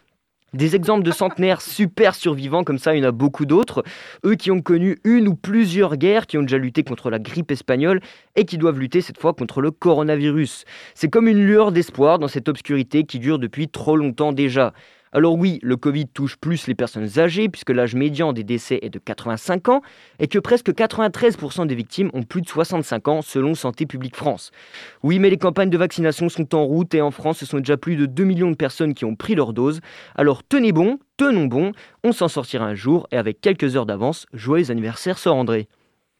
Des 0.54 0.78
exemples 0.78 1.04
de 1.04 1.12
centenaires 1.12 1.60
super 1.60 2.16
survivants 2.16 2.64
comme 2.64 2.78
ça, 2.78 2.96
il 2.96 3.04
y 3.04 3.06
en 3.06 3.10
a 3.10 3.12
beaucoup 3.12 3.46
d'autres. 3.46 3.84
Eux 4.26 4.36
qui 4.36 4.50
ont 4.50 4.62
connu 4.62 4.98
une 5.04 5.28
ou 5.28 5.36
plusieurs 5.36 5.98
guerres, 5.98 6.26
qui 6.26 6.38
ont 6.38 6.42
déjà 6.42 6.58
lutté 6.58 6.84
contre 6.84 7.10
la 7.10 7.20
grippe 7.20 7.52
espagnole 7.52 8.00
et 8.38 8.46
qui 8.46 8.58
doivent 8.58 8.80
lutter 8.80 9.02
cette 9.02 9.20
fois 9.20 9.34
contre 9.34 9.60
le 9.60 9.72
coronavirus. 9.72 10.64
C'est 10.96 11.10
comme 11.10 11.28
une 11.28 11.46
lueur 11.46 11.74
d'espoir 11.74 12.18
dans 12.18 12.30
cette 12.30 12.48
obscurité 12.48 13.04
qui 13.04 13.20
dure 13.20 13.40
depuis 13.40 13.68
trop 13.68 13.98
longtemps 13.98 14.32
déjà. 14.32 14.74
Alors 15.14 15.36
oui, 15.36 15.60
le 15.62 15.78
Covid 15.78 16.08
touche 16.08 16.38
plus 16.38 16.68
les 16.68 16.76
personnes 16.76 17.20
âgées 17.20 17.50
puisque 17.50 17.70
l'âge 17.70 17.96
médian 17.96 18.34
des 18.34 18.44
décès 18.44 18.80
est 18.82 18.90
de 18.90 19.00
85 19.00 19.70
ans 19.70 19.82
et 20.20 20.28
que 20.28 20.40
presque 20.40 20.70
93% 20.70 21.66
des 21.66 21.76
victimes 21.76 22.10
ont 22.14 22.24
plus 22.24 22.42
de 22.42 22.48
65 22.48 23.08
ans 23.08 23.22
selon 23.22 23.56
Santé 23.56 23.86
publique 23.86 24.16
France. 24.16 24.52
Oui, 25.04 25.20
mais 25.20 25.30
les 25.30 25.38
campagnes 25.38 25.70
de 25.70 25.78
vaccination 25.78 26.30
sont 26.30 26.56
en 26.56 26.66
route 26.66 26.94
et 26.94 27.02
en 27.02 27.12
France, 27.12 27.40
ce 27.40 27.46
sont 27.46 27.60
déjà 27.60 27.78
plus 27.78 27.96
de 27.96 28.06
2 28.06 28.24
millions 28.24 28.52
de 28.52 28.56
personnes 28.56 28.94
qui 28.94 29.06
ont 29.06 29.16
pris 29.16 29.36
leur 29.36 29.54
dose. 29.54 29.80
Alors 30.16 30.44
tenez 30.44 30.72
bon, 30.72 31.00
tenons 31.18 31.46
bon, 31.46 31.72
on 32.04 32.12
s'en 32.12 32.28
sortira 32.28 32.66
un 32.66 32.76
jour 32.76 33.08
et 33.12 33.18
avec 33.18 33.42
quelques 33.42 33.76
heures 33.76 33.86
d'avance, 33.86 34.26
joyeux 34.34 34.72
anniversaire 34.72 35.18
Sœur 35.18 35.36
André. 35.36 35.68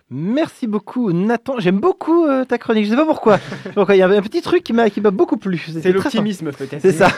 Merci 0.10 0.68
beaucoup, 0.68 1.12
Nathan. 1.12 1.60
J'aime 1.60 1.80
beaucoup 1.80 2.26
euh, 2.26 2.46
ta 2.46 2.58
chronique. 2.58 2.86
Je 2.86 2.92
sais 2.92 2.96
pas 2.96 3.06
pourquoi. 3.06 3.40
pourquoi. 3.74 3.94
Il 3.94 4.00
y 4.00 4.02
avait 4.02 4.16
un 4.16 4.22
petit 4.22 4.42
truc 4.42 4.64
qui 4.64 4.72
m'a 4.72 4.90
qui 4.90 5.02
m'a 5.02 5.12
beaucoup 5.12 5.36
plu. 5.36 5.62
C'est 5.82 5.92
l'optimisme 5.92 6.52
peut-être. 6.52 6.82
C'est 6.82 6.94
ça. 6.94 7.10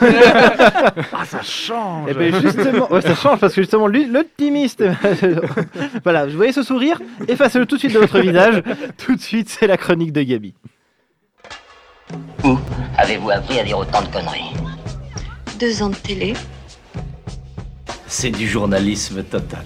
Ah, 1.12 1.24
ça 1.24 1.42
change 1.42 2.08
Eh 2.10 2.14
ben 2.14 2.34
justement, 2.40 2.90
ouais, 2.90 3.00
ça 3.00 3.14
change 3.14 3.38
parce 3.38 3.54
que 3.54 3.60
justement, 3.60 3.86
lui, 3.86 4.06
l'optimiste. 4.06 4.82
voilà, 6.04 6.26
vous 6.26 6.36
voyez 6.36 6.52
ce 6.52 6.62
sourire? 6.62 7.00
Effacez-le 7.28 7.66
tout 7.66 7.76
de 7.76 7.80
suite 7.80 7.92
de 7.92 7.98
votre 7.98 8.18
visage. 8.18 8.62
Tout 8.96 9.14
de 9.14 9.20
suite, 9.20 9.48
c'est 9.48 9.66
la 9.66 9.76
chronique 9.76 10.12
de 10.12 10.22
Gabi. 10.22 10.54
Où 12.44 12.56
avez-vous 12.96 13.30
appris 13.30 13.60
à 13.60 13.64
dire 13.64 13.78
autant 13.78 14.02
de 14.02 14.08
conneries? 14.08 14.52
Deux 15.58 15.82
ans 15.82 15.90
de 15.90 15.96
télé. 15.96 16.34
C'est 18.06 18.30
du 18.30 18.48
journalisme 18.48 19.22
total. 19.22 19.64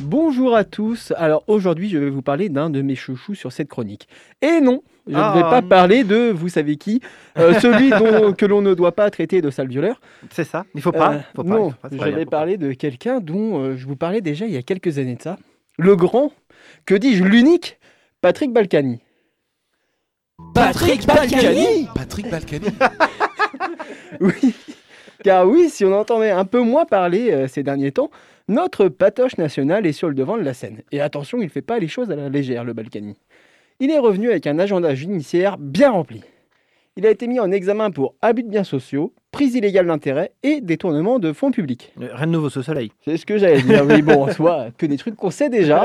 Bonjour 0.00 0.56
à 0.56 0.64
tous. 0.64 1.12
Alors 1.16 1.44
aujourd'hui, 1.46 1.90
je 1.90 1.98
vais 1.98 2.10
vous 2.10 2.22
parler 2.22 2.48
d'un 2.48 2.70
de 2.70 2.80
mes 2.82 2.94
chouchous 2.94 3.34
sur 3.34 3.52
cette 3.52 3.68
chronique. 3.68 4.08
Et 4.40 4.60
non, 4.60 4.82
je 5.06 5.14
Ah. 5.14 5.32
ne 5.34 5.42
vais 5.42 5.48
pas 5.48 5.62
parler 5.62 6.04
de, 6.04 6.30
vous 6.30 6.48
savez 6.48 6.76
qui, 6.76 7.00
euh, 7.38 7.52
celui 7.60 7.90
dont, 7.90 8.32
que 8.32 8.46
l'on 8.46 8.62
ne 8.62 8.74
doit 8.74 8.92
pas 8.92 9.10
traiter 9.10 9.42
de 9.42 9.50
sale 9.50 9.68
violeur. 9.68 10.00
C'est 10.30 10.44
ça. 10.44 10.64
Il 10.74 10.80
faut 10.80 10.92
pas. 10.92 11.14
Euh, 11.14 11.18
faut 11.36 11.44
pas, 11.44 11.48
non, 11.50 11.70
faut 11.70 11.88
pas, 11.96 12.06
je 12.06 12.10
vais 12.14 12.24
parler 12.26 12.56
de 12.56 12.72
quelqu'un 12.72 13.20
dont 13.20 13.58
euh, 13.62 13.76
je 13.76 13.86
vous 13.86 13.96
parlais 13.96 14.20
déjà 14.20 14.46
il 14.46 14.52
y 14.52 14.56
a 14.56 14.62
quelques 14.62 14.98
années 14.98 15.16
de 15.16 15.22
ça. 15.22 15.38
Le 15.78 15.96
grand, 15.96 16.32
que 16.86 16.94
dis-je, 16.94 17.24
l'unique, 17.24 17.78
Patrick 18.22 18.52
Balkany. 18.52 19.00
Patrick 20.54 21.06
Balkany 21.06 21.86
Patrick 21.94 22.30
Balkany 22.30 22.68
Oui, 24.20 24.54
car 25.22 25.46
oui, 25.46 25.68
si 25.70 25.84
on 25.84 25.92
entendait 25.92 26.30
un 26.30 26.44
peu 26.44 26.60
moins 26.60 26.84
parler 26.84 27.30
euh, 27.30 27.48
ces 27.48 27.62
derniers 27.62 27.92
temps, 27.92 28.10
notre 28.48 28.88
patoche 28.88 29.38
national 29.38 29.86
est 29.86 29.92
sur 29.92 30.08
le 30.08 30.14
devant 30.14 30.36
de 30.36 30.42
la 30.42 30.54
scène. 30.54 30.82
Et 30.92 31.00
attention, 31.00 31.38
il 31.38 31.44
ne 31.44 31.50
fait 31.50 31.62
pas 31.62 31.78
les 31.78 31.88
choses 31.88 32.10
à 32.10 32.16
la 32.16 32.28
légère, 32.28 32.64
le 32.64 32.72
Balkany. 32.72 33.16
Il 33.78 33.90
est 33.90 33.98
revenu 33.98 34.30
avec 34.30 34.46
un 34.46 34.58
agenda 34.58 34.94
judiciaire 34.94 35.56
bien 35.58 35.90
rempli. 35.90 36.22
Il 36.96 37.06
a 37.06 37.10
été 37.10 37.28
mis 37.28 37.40
en 37.40 37.52
examen 37.52 37.90
pour 37.90 38.14
abus 38.20 38.42
de 38.42 38.48
biens 38.48 38.64
sociaux, 38.64 39.14
prise 39.30 39.54
illégale 39.54 39.86
d'intérêt 39.86 40.32
et 40.42 40.60
détournement 40.60 41.18
de 41.18 41.32
fonds 41.32 41.52
publics. 41.52 41.92
Euh, 42.00 42.08
Rien 42.12 42.26
de 42.26 42.32
nouveau 42.32 42.50
sous 42.50 42.62
soleil. 42.62 42.90
C'est 43.04 43.16
ce 43.16 43.24
que 43.24 43.38
j'allais 43.38 43.62
dire. 43.62 43.86
Oui, 43.86 44.02
bon, 44.02 44.24
en 44.24 44.32
soi, 44.32 44.66
que 44.76 44.86
des 44.86 44.98
trucs 44.98 45.14
qu'on 45.16 45.30
sait 45.30 45.48
déjà. 45.48 45.84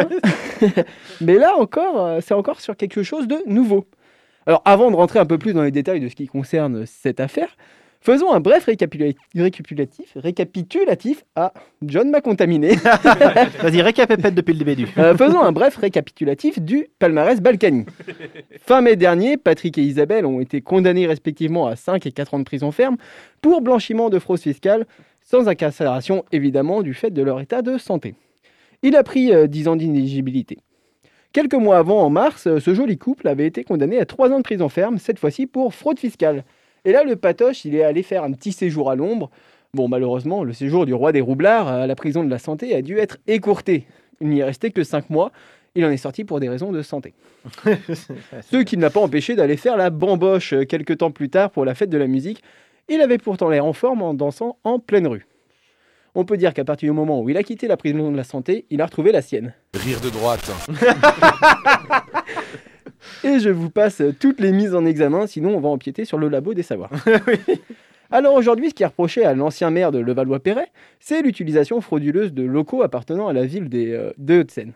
Mais 1.21 1.35
là 1.35 1.55
encore, 1.57 2.05
euh, 2.05 2.19
c'est 2.21 2.33
encore 2.33 2.59
sur 2.59 2.75
quelque 2.75 3.03
chose 3.03 3.27
de 3.27 3.37
nouveau. 3.45 3.85
Alors, 4.47 4.61
avant 4.65 4.91
de 4.91 4.95
rentrer 4.95 5.19
un 5.19 5.25
peu 5.25 5.37
plus 5.37 5.53
dans 5.53 5.63
les 5.63 5.71
détails 5.71 5.99
de 5.99 6.09
ce 6.09 6.15
qui 6.15 6.27
concerne 6.27 6.85
cette 6.85 7.19
affaire, 7.19 7.55
faisons 8.05 8.31
un 8.31 8.39
bref 8.39 8.67
récapitula- 8.67 9.15
récapitulatif, 9.35 10.11
récapitulatif. 10.15 11.25
Ah, 11.35 11.51
John 11.81 12.09
m'a 12.09 12.21
contaminé. 12.21 12.75
Vas-y, 13.61 13.81
récapépète 13.81 14.35
depuis 14.35 14.53
le 14.53 14.63
début. 14.63 14.87
Euh, 14.97 15.15
faisons 15.17 15.41
un 15.41 15.51
bref 15.51 15.75
récapitulatif 15.77 16.59
du 16.59 16.87
palmarès 16.99 17.41
Balkany. 17.41 17.85
Fin 18.59 18.81
mai 18.81 18.95
dernier, 18.95 19.37
Patrick 19.37 19.77
et 19.77 19.81
Isabelle 19.81 20.25
ont 20.25 20.39
été 20.39 20.61
condamnés 20.61 21.07
respectivement 21.07 21.67
à 21.67 21.75
5 21.75 22.05
et 22.05 22.11
4 22.11 22.35
ans 22.35 22.39
de 22.39 22.43
prison 22.45 22.71
ferme 22.71 22.97
pour 23.41 23.61
blanchiment 23.61 24.09
de 24.09 24.19
fraude 24.19 24.39
fiscale, 24.39 24.85
sans 25.21 25.47
incarcération 25.47 26.23
évidemment 26.31 26.81
du 26.83 26.93
fait 26.93 27.11
de 27.11 27.21
leur 27.23 27.41
état 27.41 27.61
de 27.61 27.77
santé. 27.77 28.15
Il 28.83 28.95
a 28.95 29.03
pris 29.03 29.33
euh, 29.33 29.47
10 29.47 29.67
ans 29.67 29.75
d'inéligibilité. 29.75 30.59
Quelques 31.33 31.55
mois 31.55 31.77
avant, 31.79 32.01
en 32.01 32.09
mars, 32.09 32.47
euh, 32.47 32.59
ce 32.59 32.73
joli 32.73 32.97
couple 32.97 33.27
avait 33.27 33.47
été 33.47 33.63
condamné 33.63 33.99
à 33.99 34.05
3 34.05 34.31
ans 34.31 34.37
de 34.37 34.43
prison 34.43 34.69
ferme, 34.69 34.99
cette 34.99 35.19
fois-ci 35.19 35.47
pour 35.47 35.73
fraude 35.73 35.99
fiscale. 35.99 36.43
Et 36.85 36.91
là, 36.91 37.03
le 37.03 37.15
patoche, 37.15 37.65
il 37.65 37.75
est 37.75 37.83
allé 37.83 38.03
faire 38.03 38.23
un 38.23 38.31
petit 38.31 38.51
séjour 38.51 38.89
à 38.89 38.95
l'ombre. 38.95 39.29
Bon, 39.73 39.87
malheureusement, 39.87 40.43
le 40.43 40.53
séjour 40.53 40.85
du 40.85 40.93
roi 40.93 41.11
des 41.11 41.19
roublards 41.19 41.67
à 41.67 41.87
la 41.87 41.95
prison 41.95 42.23
de 42.23 42.29
la 42.29 42.39
santé 42.39 42.75
a 42.75 42.81
dû 42.81 42.99
être 42.99 43.17
écourté. 43.27 43.87
Il 44.21 44.29
n'y 44.29 44.39
est 44.39 44.43
resté 44.43 44.71
que 44.71 44.83
5 44.83 45.09
mois. 45.09 45.31
Il 45.73 45.83
en 45.83 45.89
est 45.89 45.97
sorti 45.97 46.23
pour 46.23 46.39
des 46.39 46.47
raisons 46.47 46.71
de 46.71 46.81
santé. 46.81 47.13
Ce 47.65 48.63
qui 48.63 48.77
ne 48.77 48.81
l'a 48.81 48.89
pas 48.89 49.01
empêché 49.01 49.35
d'aller 49.35 49.57
faire 49.57 49.75
la 49.75 49.89
bamboche 49.89 50.53
euh, 50.53 50.63
quelques 50.63 50.99
temps 50.99 51.11
plus 51.11 51.29
tard 51.29 51.51
pour 51.51 51.65
la 51.65 51.75
fête 51.75 51.89
de 51.89 51.97
la 51.97 52.07
musique. 52.07 52.41
Il 52.87 53.01
avait 53.01 53.17
pourtant 53.17 53.49
l'air 53.49 53.65
en 53.65 53.73
forme 53.73 54.01
en 54.01 54.13
dansant 54.13 54.57
en 54.63 54.79
pleine 54.79 55.07
rue. 55.07 55.27
On 56.13 56.23
peut 56.23 56.37
dire 56.37 56.53
qu'à 56.53 56.63
partir 56.63 56.89
du 56.89 56.95
moment 56.95 57.19
où 57.19 57.29
il 57.29 57.35
a 57.35 57.43
quitté 57.43 57.67
la 57.67 57.75
prison 57.75 58.09
de 58.09 58.15
la 58.15 58.23
santé, 58.23 58.65
il 58.69 58.81
a 58.81 58.85
retrouvé 58.85 59.11
la 59.11 59.21
sienne. 59.21 59.53
Rire 59.73 59.99
de 59.99 60.09
droite. 60.09 60.49
Et 63.23 63.39
je 63.39 63.49
vous 63.49 63.69
passe 63.69 64.01
toutes 64.19 64.39
les 64.39 64.51
mises 64.51 64.75
en 64.75 64.85
examen, 64.85 65.27
sinon 65.27 65.55
on 65.55 65.59
va 65.59 65.69
empiéter 65.69 66.05
sur 66.05 66.17
le 66.17 66.29
labo 66.29 66.53
des 66.53 66.63
savoirs. 66.63 66.91
Alors 68.11 68.35
aujourd'hui, 68.35 68.69
ce 68.69 68.75
qui 68.75 68.83
est 68.83 68.87
reproché 68.87 69.25
à 69.25 69.33
l'ancien 69.33 69.71
maire 69.71 69.91
de 69.91 69.99
Levallois-Perret, 69.99 70.67
c'est 70.99 71.21
l'utilisation 71.21 71.81
frauduleuse 71.81 72.33
de 72.33 72.43
locaux 72.43 72.83
appartenant 72.83 73.27
à 73.27 73.33
la 73.33 73.45
ville 73.45 73.67
des, 73.67 73.91
euh, 73.91 74.11
de 74.17 74.41
Haute-Seine. 74.41 74.73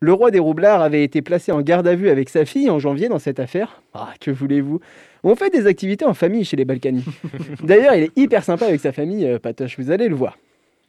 Le 0.00 0.14
roi 0.14 0.30
des 0.30 0.38
roublards 0.38 0.80
avait 0.80 1.04
été 1.04 1.20
placé 1.20 1.52
en 1.52 1.60
garde 1.60 1.86
à 1.86 1.94
vue 1.94 2.08
avec 2.08 2.30
sa 2.30 2.46
fille 2.46 2.70
en 2.70 2.78
janvier 2.78 3.10
dans 3.10 3.18
cette 3.18 3.38
affaire. 3.38 3.82
Ah, 3.92 4.14
que 4.18 4.30
voulez-vous? 4.30 4.80
On 5.22 5.36
fait 5.36 5.50
des 5.50 5.66
activités 5.66 6.06
en 6.06 6.14
famille 6.14 6.44
chez 6.44 6.56
les 6.56 6.64
Balkany. 6.64 7.04
D'ailleurs, 7.62 7.94
il 7.94 8.04
est 8.04 8.16
hyper 8.16 8.42
sympa 8.42 8.64
avec 8.64 8.80
sa 8.80 8.92
famille, 8.92 9.26
euh, 9.26 9.38
Patoche, 9.38 9.78
vous 9.78 9.90
allez 9.90 10.08
le 10.08 10.14
voir. 10.14 10.38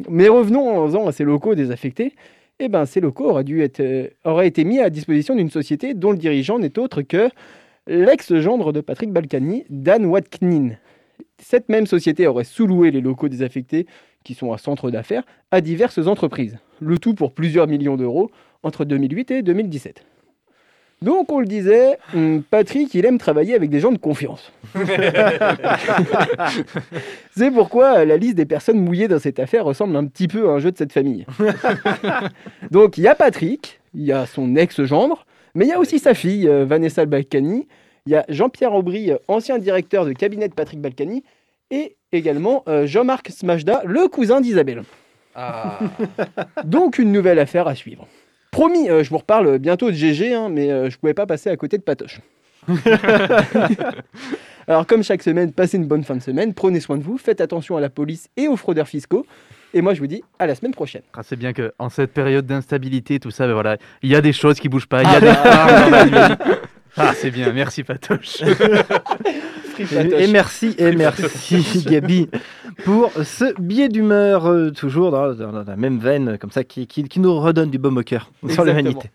Mais 0.10 0.30
revenons 0.30 1.08
à 1.08 1.12
ces 1.12 1.26
locaux 1.26 1.56
désaffectés. 1.56 2.14
Eh 2.64 2.70
ben, 2.70 2.86
ces 2.86 3.01
locaux 3.01 3.32
auraient, 3.32 3.43
euh, 3.80 4.07
auraient 4.24 4.47
été 4.47 4.64
mis 4.66 4.78
à 4.78 4.91
disposition 4.91 5.36
d'une 5.36 5.49
société 5.49 5.95
dont 5.95 6.12
le 6.12 6.20
dirigeant 6.20 6.59
n'est 6.59 6.78
autre 6.78 7.01
que 7.01 7.28
l'ex-gendre 7.88 8.72
de 8.72 8.82
Patrick 8.82 9.12
Balkany, 9.12 9.66
Dan 9.72 10.05
Watknin. 10.05 10.76
Cette 11.39 11.70
même 11.70 11.88
société 11.88 12.28
aurait 12.28 12.43
sous-loué 12.43 12.91
les 12.91 13.01
locaux 13.01 13.30
désaffectés, 13.30 13.88
qui 14.24 14.36
sont 14.36 14.53
un 14.53 14.59
centre 14.59 14.91
d'affaires, 14.91 15.24
à 15.49 15.59
diverses 15.59 16.05
entreprises. 16.05 16.59
Le 16.80 16.99
tout 16.99 17.16
pour 17.16 17.34
plusieurs 17.34 17.66
millions 17.66 17.97
d'euros 17.97 18.30
entre 18.62 18.86
2008 18.86 19.32
et 19.32 19.41
2017. 19.41 20.05
Donc 21.04 21.32
on 21.32 21.39
le 21.39 21.47
disait, 21.47 21.97
hum, 22.14 22.43
Patrick, 22.43 22.93
il 22.93 23.06
aime 23.06 23.18
travailler 23.18 23.56
avec 23.56 23.72
des 23.72 23.80
gens 23.80 23.91
de 23.91 23.97
confiance. 23.97 24.52
C'est 27.36 27.49
pourquoi 27.49 28.06
la 28.06 28.18
liste 28.18 28.36
des 28.36 28.45
personnes 28.45 28.80
mouillées 28.80 29.08
dans 29.08 29.18
cette 29.18 29.39
affaire 29.39 29.66
ressemble 29.66 29.95
un 29.95 30.06
petit 30.06 30.28
peu 30.28 30.47
à 30.47 30.52
un 30.52 30.60
jeu 30.60 30.72
de 30.72 30.78
cette 30.78 30.93
famille. 30.93 31.26
Donc 32.72 32.99
il 32.99 33.04
y 33.04 33.08
a 33.08 33.16
Patrick, 33.16 33.80
il 33.95 34.04
y 34.04 34.12
a 34.12 34.28
son 34.28 34.56
ex-gendre, 34.56 35.26
mais 35.56 35.66
il 35.66 35.70
y 35.70 35.74
a 35.74 35.80
aussi 35.80 35.97
sa 35.97 36.14
fille, 36.14 36.47
euh, 36.47 36.66
Vanessa 36.66 37.04
Balkany, 37.08 37.68
il 38.06 38.12
y 38.12 38.16
a 38.16 38.24
Jean-Pierre 38.30 38.76
Aubry, 38.76 39.10
euh, 39.12 39.18
ancien 39.28 39.58
directeur 39.58 40.06
de 40.06 40.14
cabinet 40.14 40.49
de 40.49 40.54
Patrick 40.54 40.82
Balkany, 40.82 41.24
et 41.72 41.97
également 42.12 42.64
euh, 42.68 42.86
Jean-Marc 42.86 43.30
Smajda, 43.30 43.82
le 43.86 44.08
cousin 44.08 44.39
d'Isabelle. 44.39 44.84
Donc 46.64 46.99
une 46.99 47.12
nouvelle 47.12 47.39
affaire 47.39 47.68
à 47.68 47.74
suivre. 47.74 48.08
Promis, 48.52 48.89
euh, 48.89 49.02
je 49.02 49.10
vous 49.10 49.18
reparle 49.18 49.60
bientôt 49.60 49.89
de 49.89 49.95
GG, 49.95 50.34
hein, 50.34 50.49
mais 50.49 50.70
euh, 50.70 50.89
je 50.89 50.97
pouvais 50.97 51.14
pas 51.14 51.26
passer 51.26 51.49
à 51.49 51.56
côté 51.56 51.78
de 51.78 51.84
Patoche. 51.84 52.20
Alors 54.68 54.86
comme 54.86 55.04
chaque 55.04 55.24
semaine, 55.24 55.54
passez 55.54 55.78
une 55.78 55.88
bonne 55.88 56.04
fin 56.04 56.16
de 56.18 56.22
semaine, 56.22 56.54
prenez 56.54 56.82
soin 56.82 56.97
de 56.97 57.04
vous, 57.04 57.18
faites 57.18 57.39
attention 57.39 57.78
à 57.78 57.82
la 57.82 57.89
police 57.89 58.28
et 58.36 58.49
aux 58.49 58.58
fraudeurs 58.58 58.89
fiscaux. 58.89 59.26
Et 59.74 59.82
moi 59.82 59.93
je 59.93 60.02
vous 60.02 60.08
dis 60.08 60.22
à 60.38 60.47
la 60.47 60.56
semaine 60.56 60.74
prochaine. 60.74 61.02
Ah, 61.14 61.22
c'est 61.24 61.38
bien 61.38 61.54
que 61.54 61.74
en 61.80 61.89
cette 61.89 62.12
période 62.12 62.45
d'instabilité, 62.45 63.22
tout 63.22 63.32
ça, 63.32 63.47
ben 63.47 63.54
voilà, 63.54 63.78
il 64.04 64.10
y 64.10 64.16
a 64.16 64.22
des 64.22 64.34
choses 64.34 64.60
qui 64.60 64.68
bougent 64.68 64.88
pas, 64.88 65.02
il 65.02 65.10
y 65.10 65.16
a 65.16 65.22
des 65.22 65.34
phares 65.34 65.84
dans 65.84 65.89
la 65.89 66.06
nuit. 66.06 66.36
Ah, 66.97 67.14
c'est 67.16 67.32
bien, 67.32 67.54
merci 67.54 67.84
Patoche. 67.84 68.41
Et, 69.80 70.24
et 70.26 70.28
merci, 70.28 70.76
et 70.78 70.91
merci 70.91 71.84
Gabi 71.88 72.30
pour 72.86 73.11
ce 73.23 73.59
billet 73.61 73.89
d'humeur, 73.89 74.45
euh, 74.47 74.71
toujours 74.71 75.11
dans, 75.11 75.34
la 75.65 75.75
même 75.75 75.99
veine, 75.99 76.38
comme 76.38 76.51
ça, 76.51 76.63
qui, 76.63 76.88
qui- 76.88 77.03
qui 77.03 77.19
nous 77.19 77.39
redonne 77.39 77.69
du 77.69 77.77
baume 77.77 77.97
au 77.97 78.03
cœur 78.03 78.32
sur 78.49 78.63
l'humanité. 78.63 79.09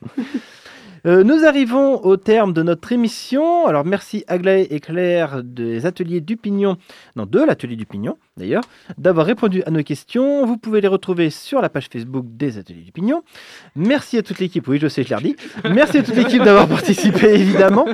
Euh, 1.06 1.22
nous 1.22 1.44
arrivons 1.44 2.04
au 2.04 2.16
terme 2.16 2.52
de 2.52 2.62
notre 2.62 2.90
émission. 2.92 3.66
Alors 3.66 3.84
merci 3.84 4.24
Aglaé 4.26 4.66
et 4.70 4.80
Claire 4.80 5.42
des 5.44 5.86
ateliers 5.86 6.20
du 6.20 6.36
Pignon, 6.36 6.76
non 7.14 7.26
de 7.26 7.40
l'atelier 7.40 7.76
du 7.76 7.86
Pignon 7.86 8.16
d'ailleurs, 8.36 8.62
d'avoir 8.98 9.26
répondu 9.26 9.62
à 9.64 9.70
nos 9.70 9.82
questions. 9.82 10.44
Vous 10.46 10.56
pouvez 10.56 10.80
les 10.80 10.88
retrouver 10.88 11.30
sur 11.30 11.60
la 11.60 11.68
page 11.68 11.88
Facebook 11.92 12.26
des 12.28 12.58
ateliers 12.58 12.82
du 12.82 12.92
Pignon. 12.92 13.22
Merci 13.74 14.18
à 14.18 14.22
toute 14.22 14.38
l'équipe, 14.38 14.66
oui 14.68 14.78
je 14.80 14.88
sais, 14.88 15.02
je 15.02 15.10
l'ai 15.10 15.16
redit. 15.16 15.36
Merci 15.70 15.98
à 15.98 16.02
toute 16.02 16.16
l'équipe 16.16 16.42
d'avoir 16.42 16.68
participé 16.68 17.34
évidemment. 17.34 17.86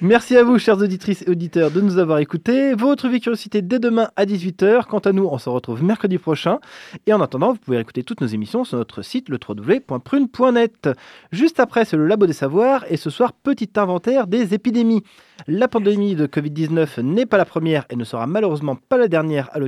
Merci 0.00 0.36
à 0.36 0.42
vous, 0.42 0.58
chères 0.58 0.78
auditrices 0.78 1.22
et 1.22 1.30
auditeurs, 1.30 1.70
de 1.70 1.80
nous 1.80 1.98
avoir 1.98 2.18
écoutés. 2.18 2.74
Vous 2.74 2.88
retrouvez 2.88 3.20
Curiosité 3.20 3.62
dès 3.62 3.78
demain 3.78 4.10
à 4.16 4.26
18h. 4.26 4.86
Quant 4.86 4.98
à 4.98 5.12
nous, 5.12 5.26
on 5.30 5.38
se 5.38 5.48
retrouve 5.48 5.82
mercredi 5.82 6.18
prochain. 6.18 6.58
Et 7.06 7.12
en 7.12 7.20
attendant, 7.20 7.52
vous 7.52 7.58
pouvez 7.58 7.78
écouter 7.78 8.02
toutes 8.02 8.20
nos 8.20 8.26
émissions 8.26 8.64
sur 8.64 8.76
notre 8.76 9.02
site 9.02 9.28
le 9.28 9.38
www.prune.net. 9.46 10.90
Juste 11.32 11.60
après, 11.60 11.84
c'est 11.84 11.96
le 11.96 12.06
Labo 12.06 12.26
des 12.26 12.32
Savoirs. 12.32 12.84
Et 12.90 12.96
ce 12.96 13.10
soir, 13.10 13.32
petit 13.32 13.70
inventaire 13.76 14.26
des 14.26 14.54
épidémies. 14.54 15.02
La 15.46 15.68
pandémie 15.68 16.14
de 16.14 16.26
Covid-19 16.26 17.00
n'est 17.02 17.26
pas 17.26 17.36
la 17.36 17.44
première 17.44 17.84
et 17.90 17.96
ne 17.96 18.04
sera 18.04 18.26
malheureusement 18.26 18.76
pas 18.76 18.96
la 18.96 19.08
dernière 19.08 19.50
à, 19.52 19.58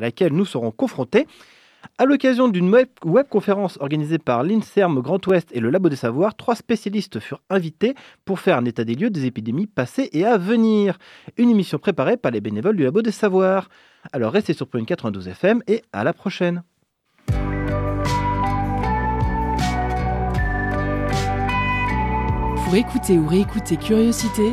laquelle 0.00 0.32
nous 0.32 0.44
serons 0.44 0.70
confrontés. 0.70 1.26
À 1.98 2.06
l'occasion 2.06 2.48
d'une 2.48 2.70
web- 2.72 2.88
webconférence 3.04 3.76
organisée 3.80 4.18
par 4.18 4.42
l'INSERM 4.42 5.00
Grand 5.00 5.24
Ouest 5.26 5.50
et 5.52 5.60
le 5.60 5.68
Labo 5.70 5.90
des 5.90 5.96
Savoirs, 5.96 6.34
trois 6.34 6.54
spécialistes 6.54 7.20
furent 7.20 7.42
invités 7.50 7.94
pour 8.24 8.40
faire 8.40 8.56
un 8.56 8.64
état 8.64 8.84
des 8.84 8.94
lieux 8.94 9.10
des 9.10 9.26
épidémies 9.26 9.66
passées 9.66 10.08
et 10.12 10.24
à 10.24 10.38
venir. 10.38 10.98
Une 11.36 11.50
émission 11.50 11.78
préparée 11.78 12.16
par 12.16 12.32
les 12.32 12.40
bénévoles 12.40 12.76
du 12.76 12.84
Labo 12.84 13.02
des 13.02 13.12
Savoirs. 13.12 13.68
Alors 14.12 14.32
restez 14.32 14.54
sur 14.54 14.66
Prune 14.66 14.86
92 14.86 15.28
FM 15.28 15.62
et 15.68 15.82
à 15.92 16.04
la 16.04 16.14
prochaine. 16.14 16.62
Pour 22.64 22.74
écouter 22.74 23.18
ou 23.18 23.26
réécouter 23.28 23.76
Curiosité, 23.76 24.52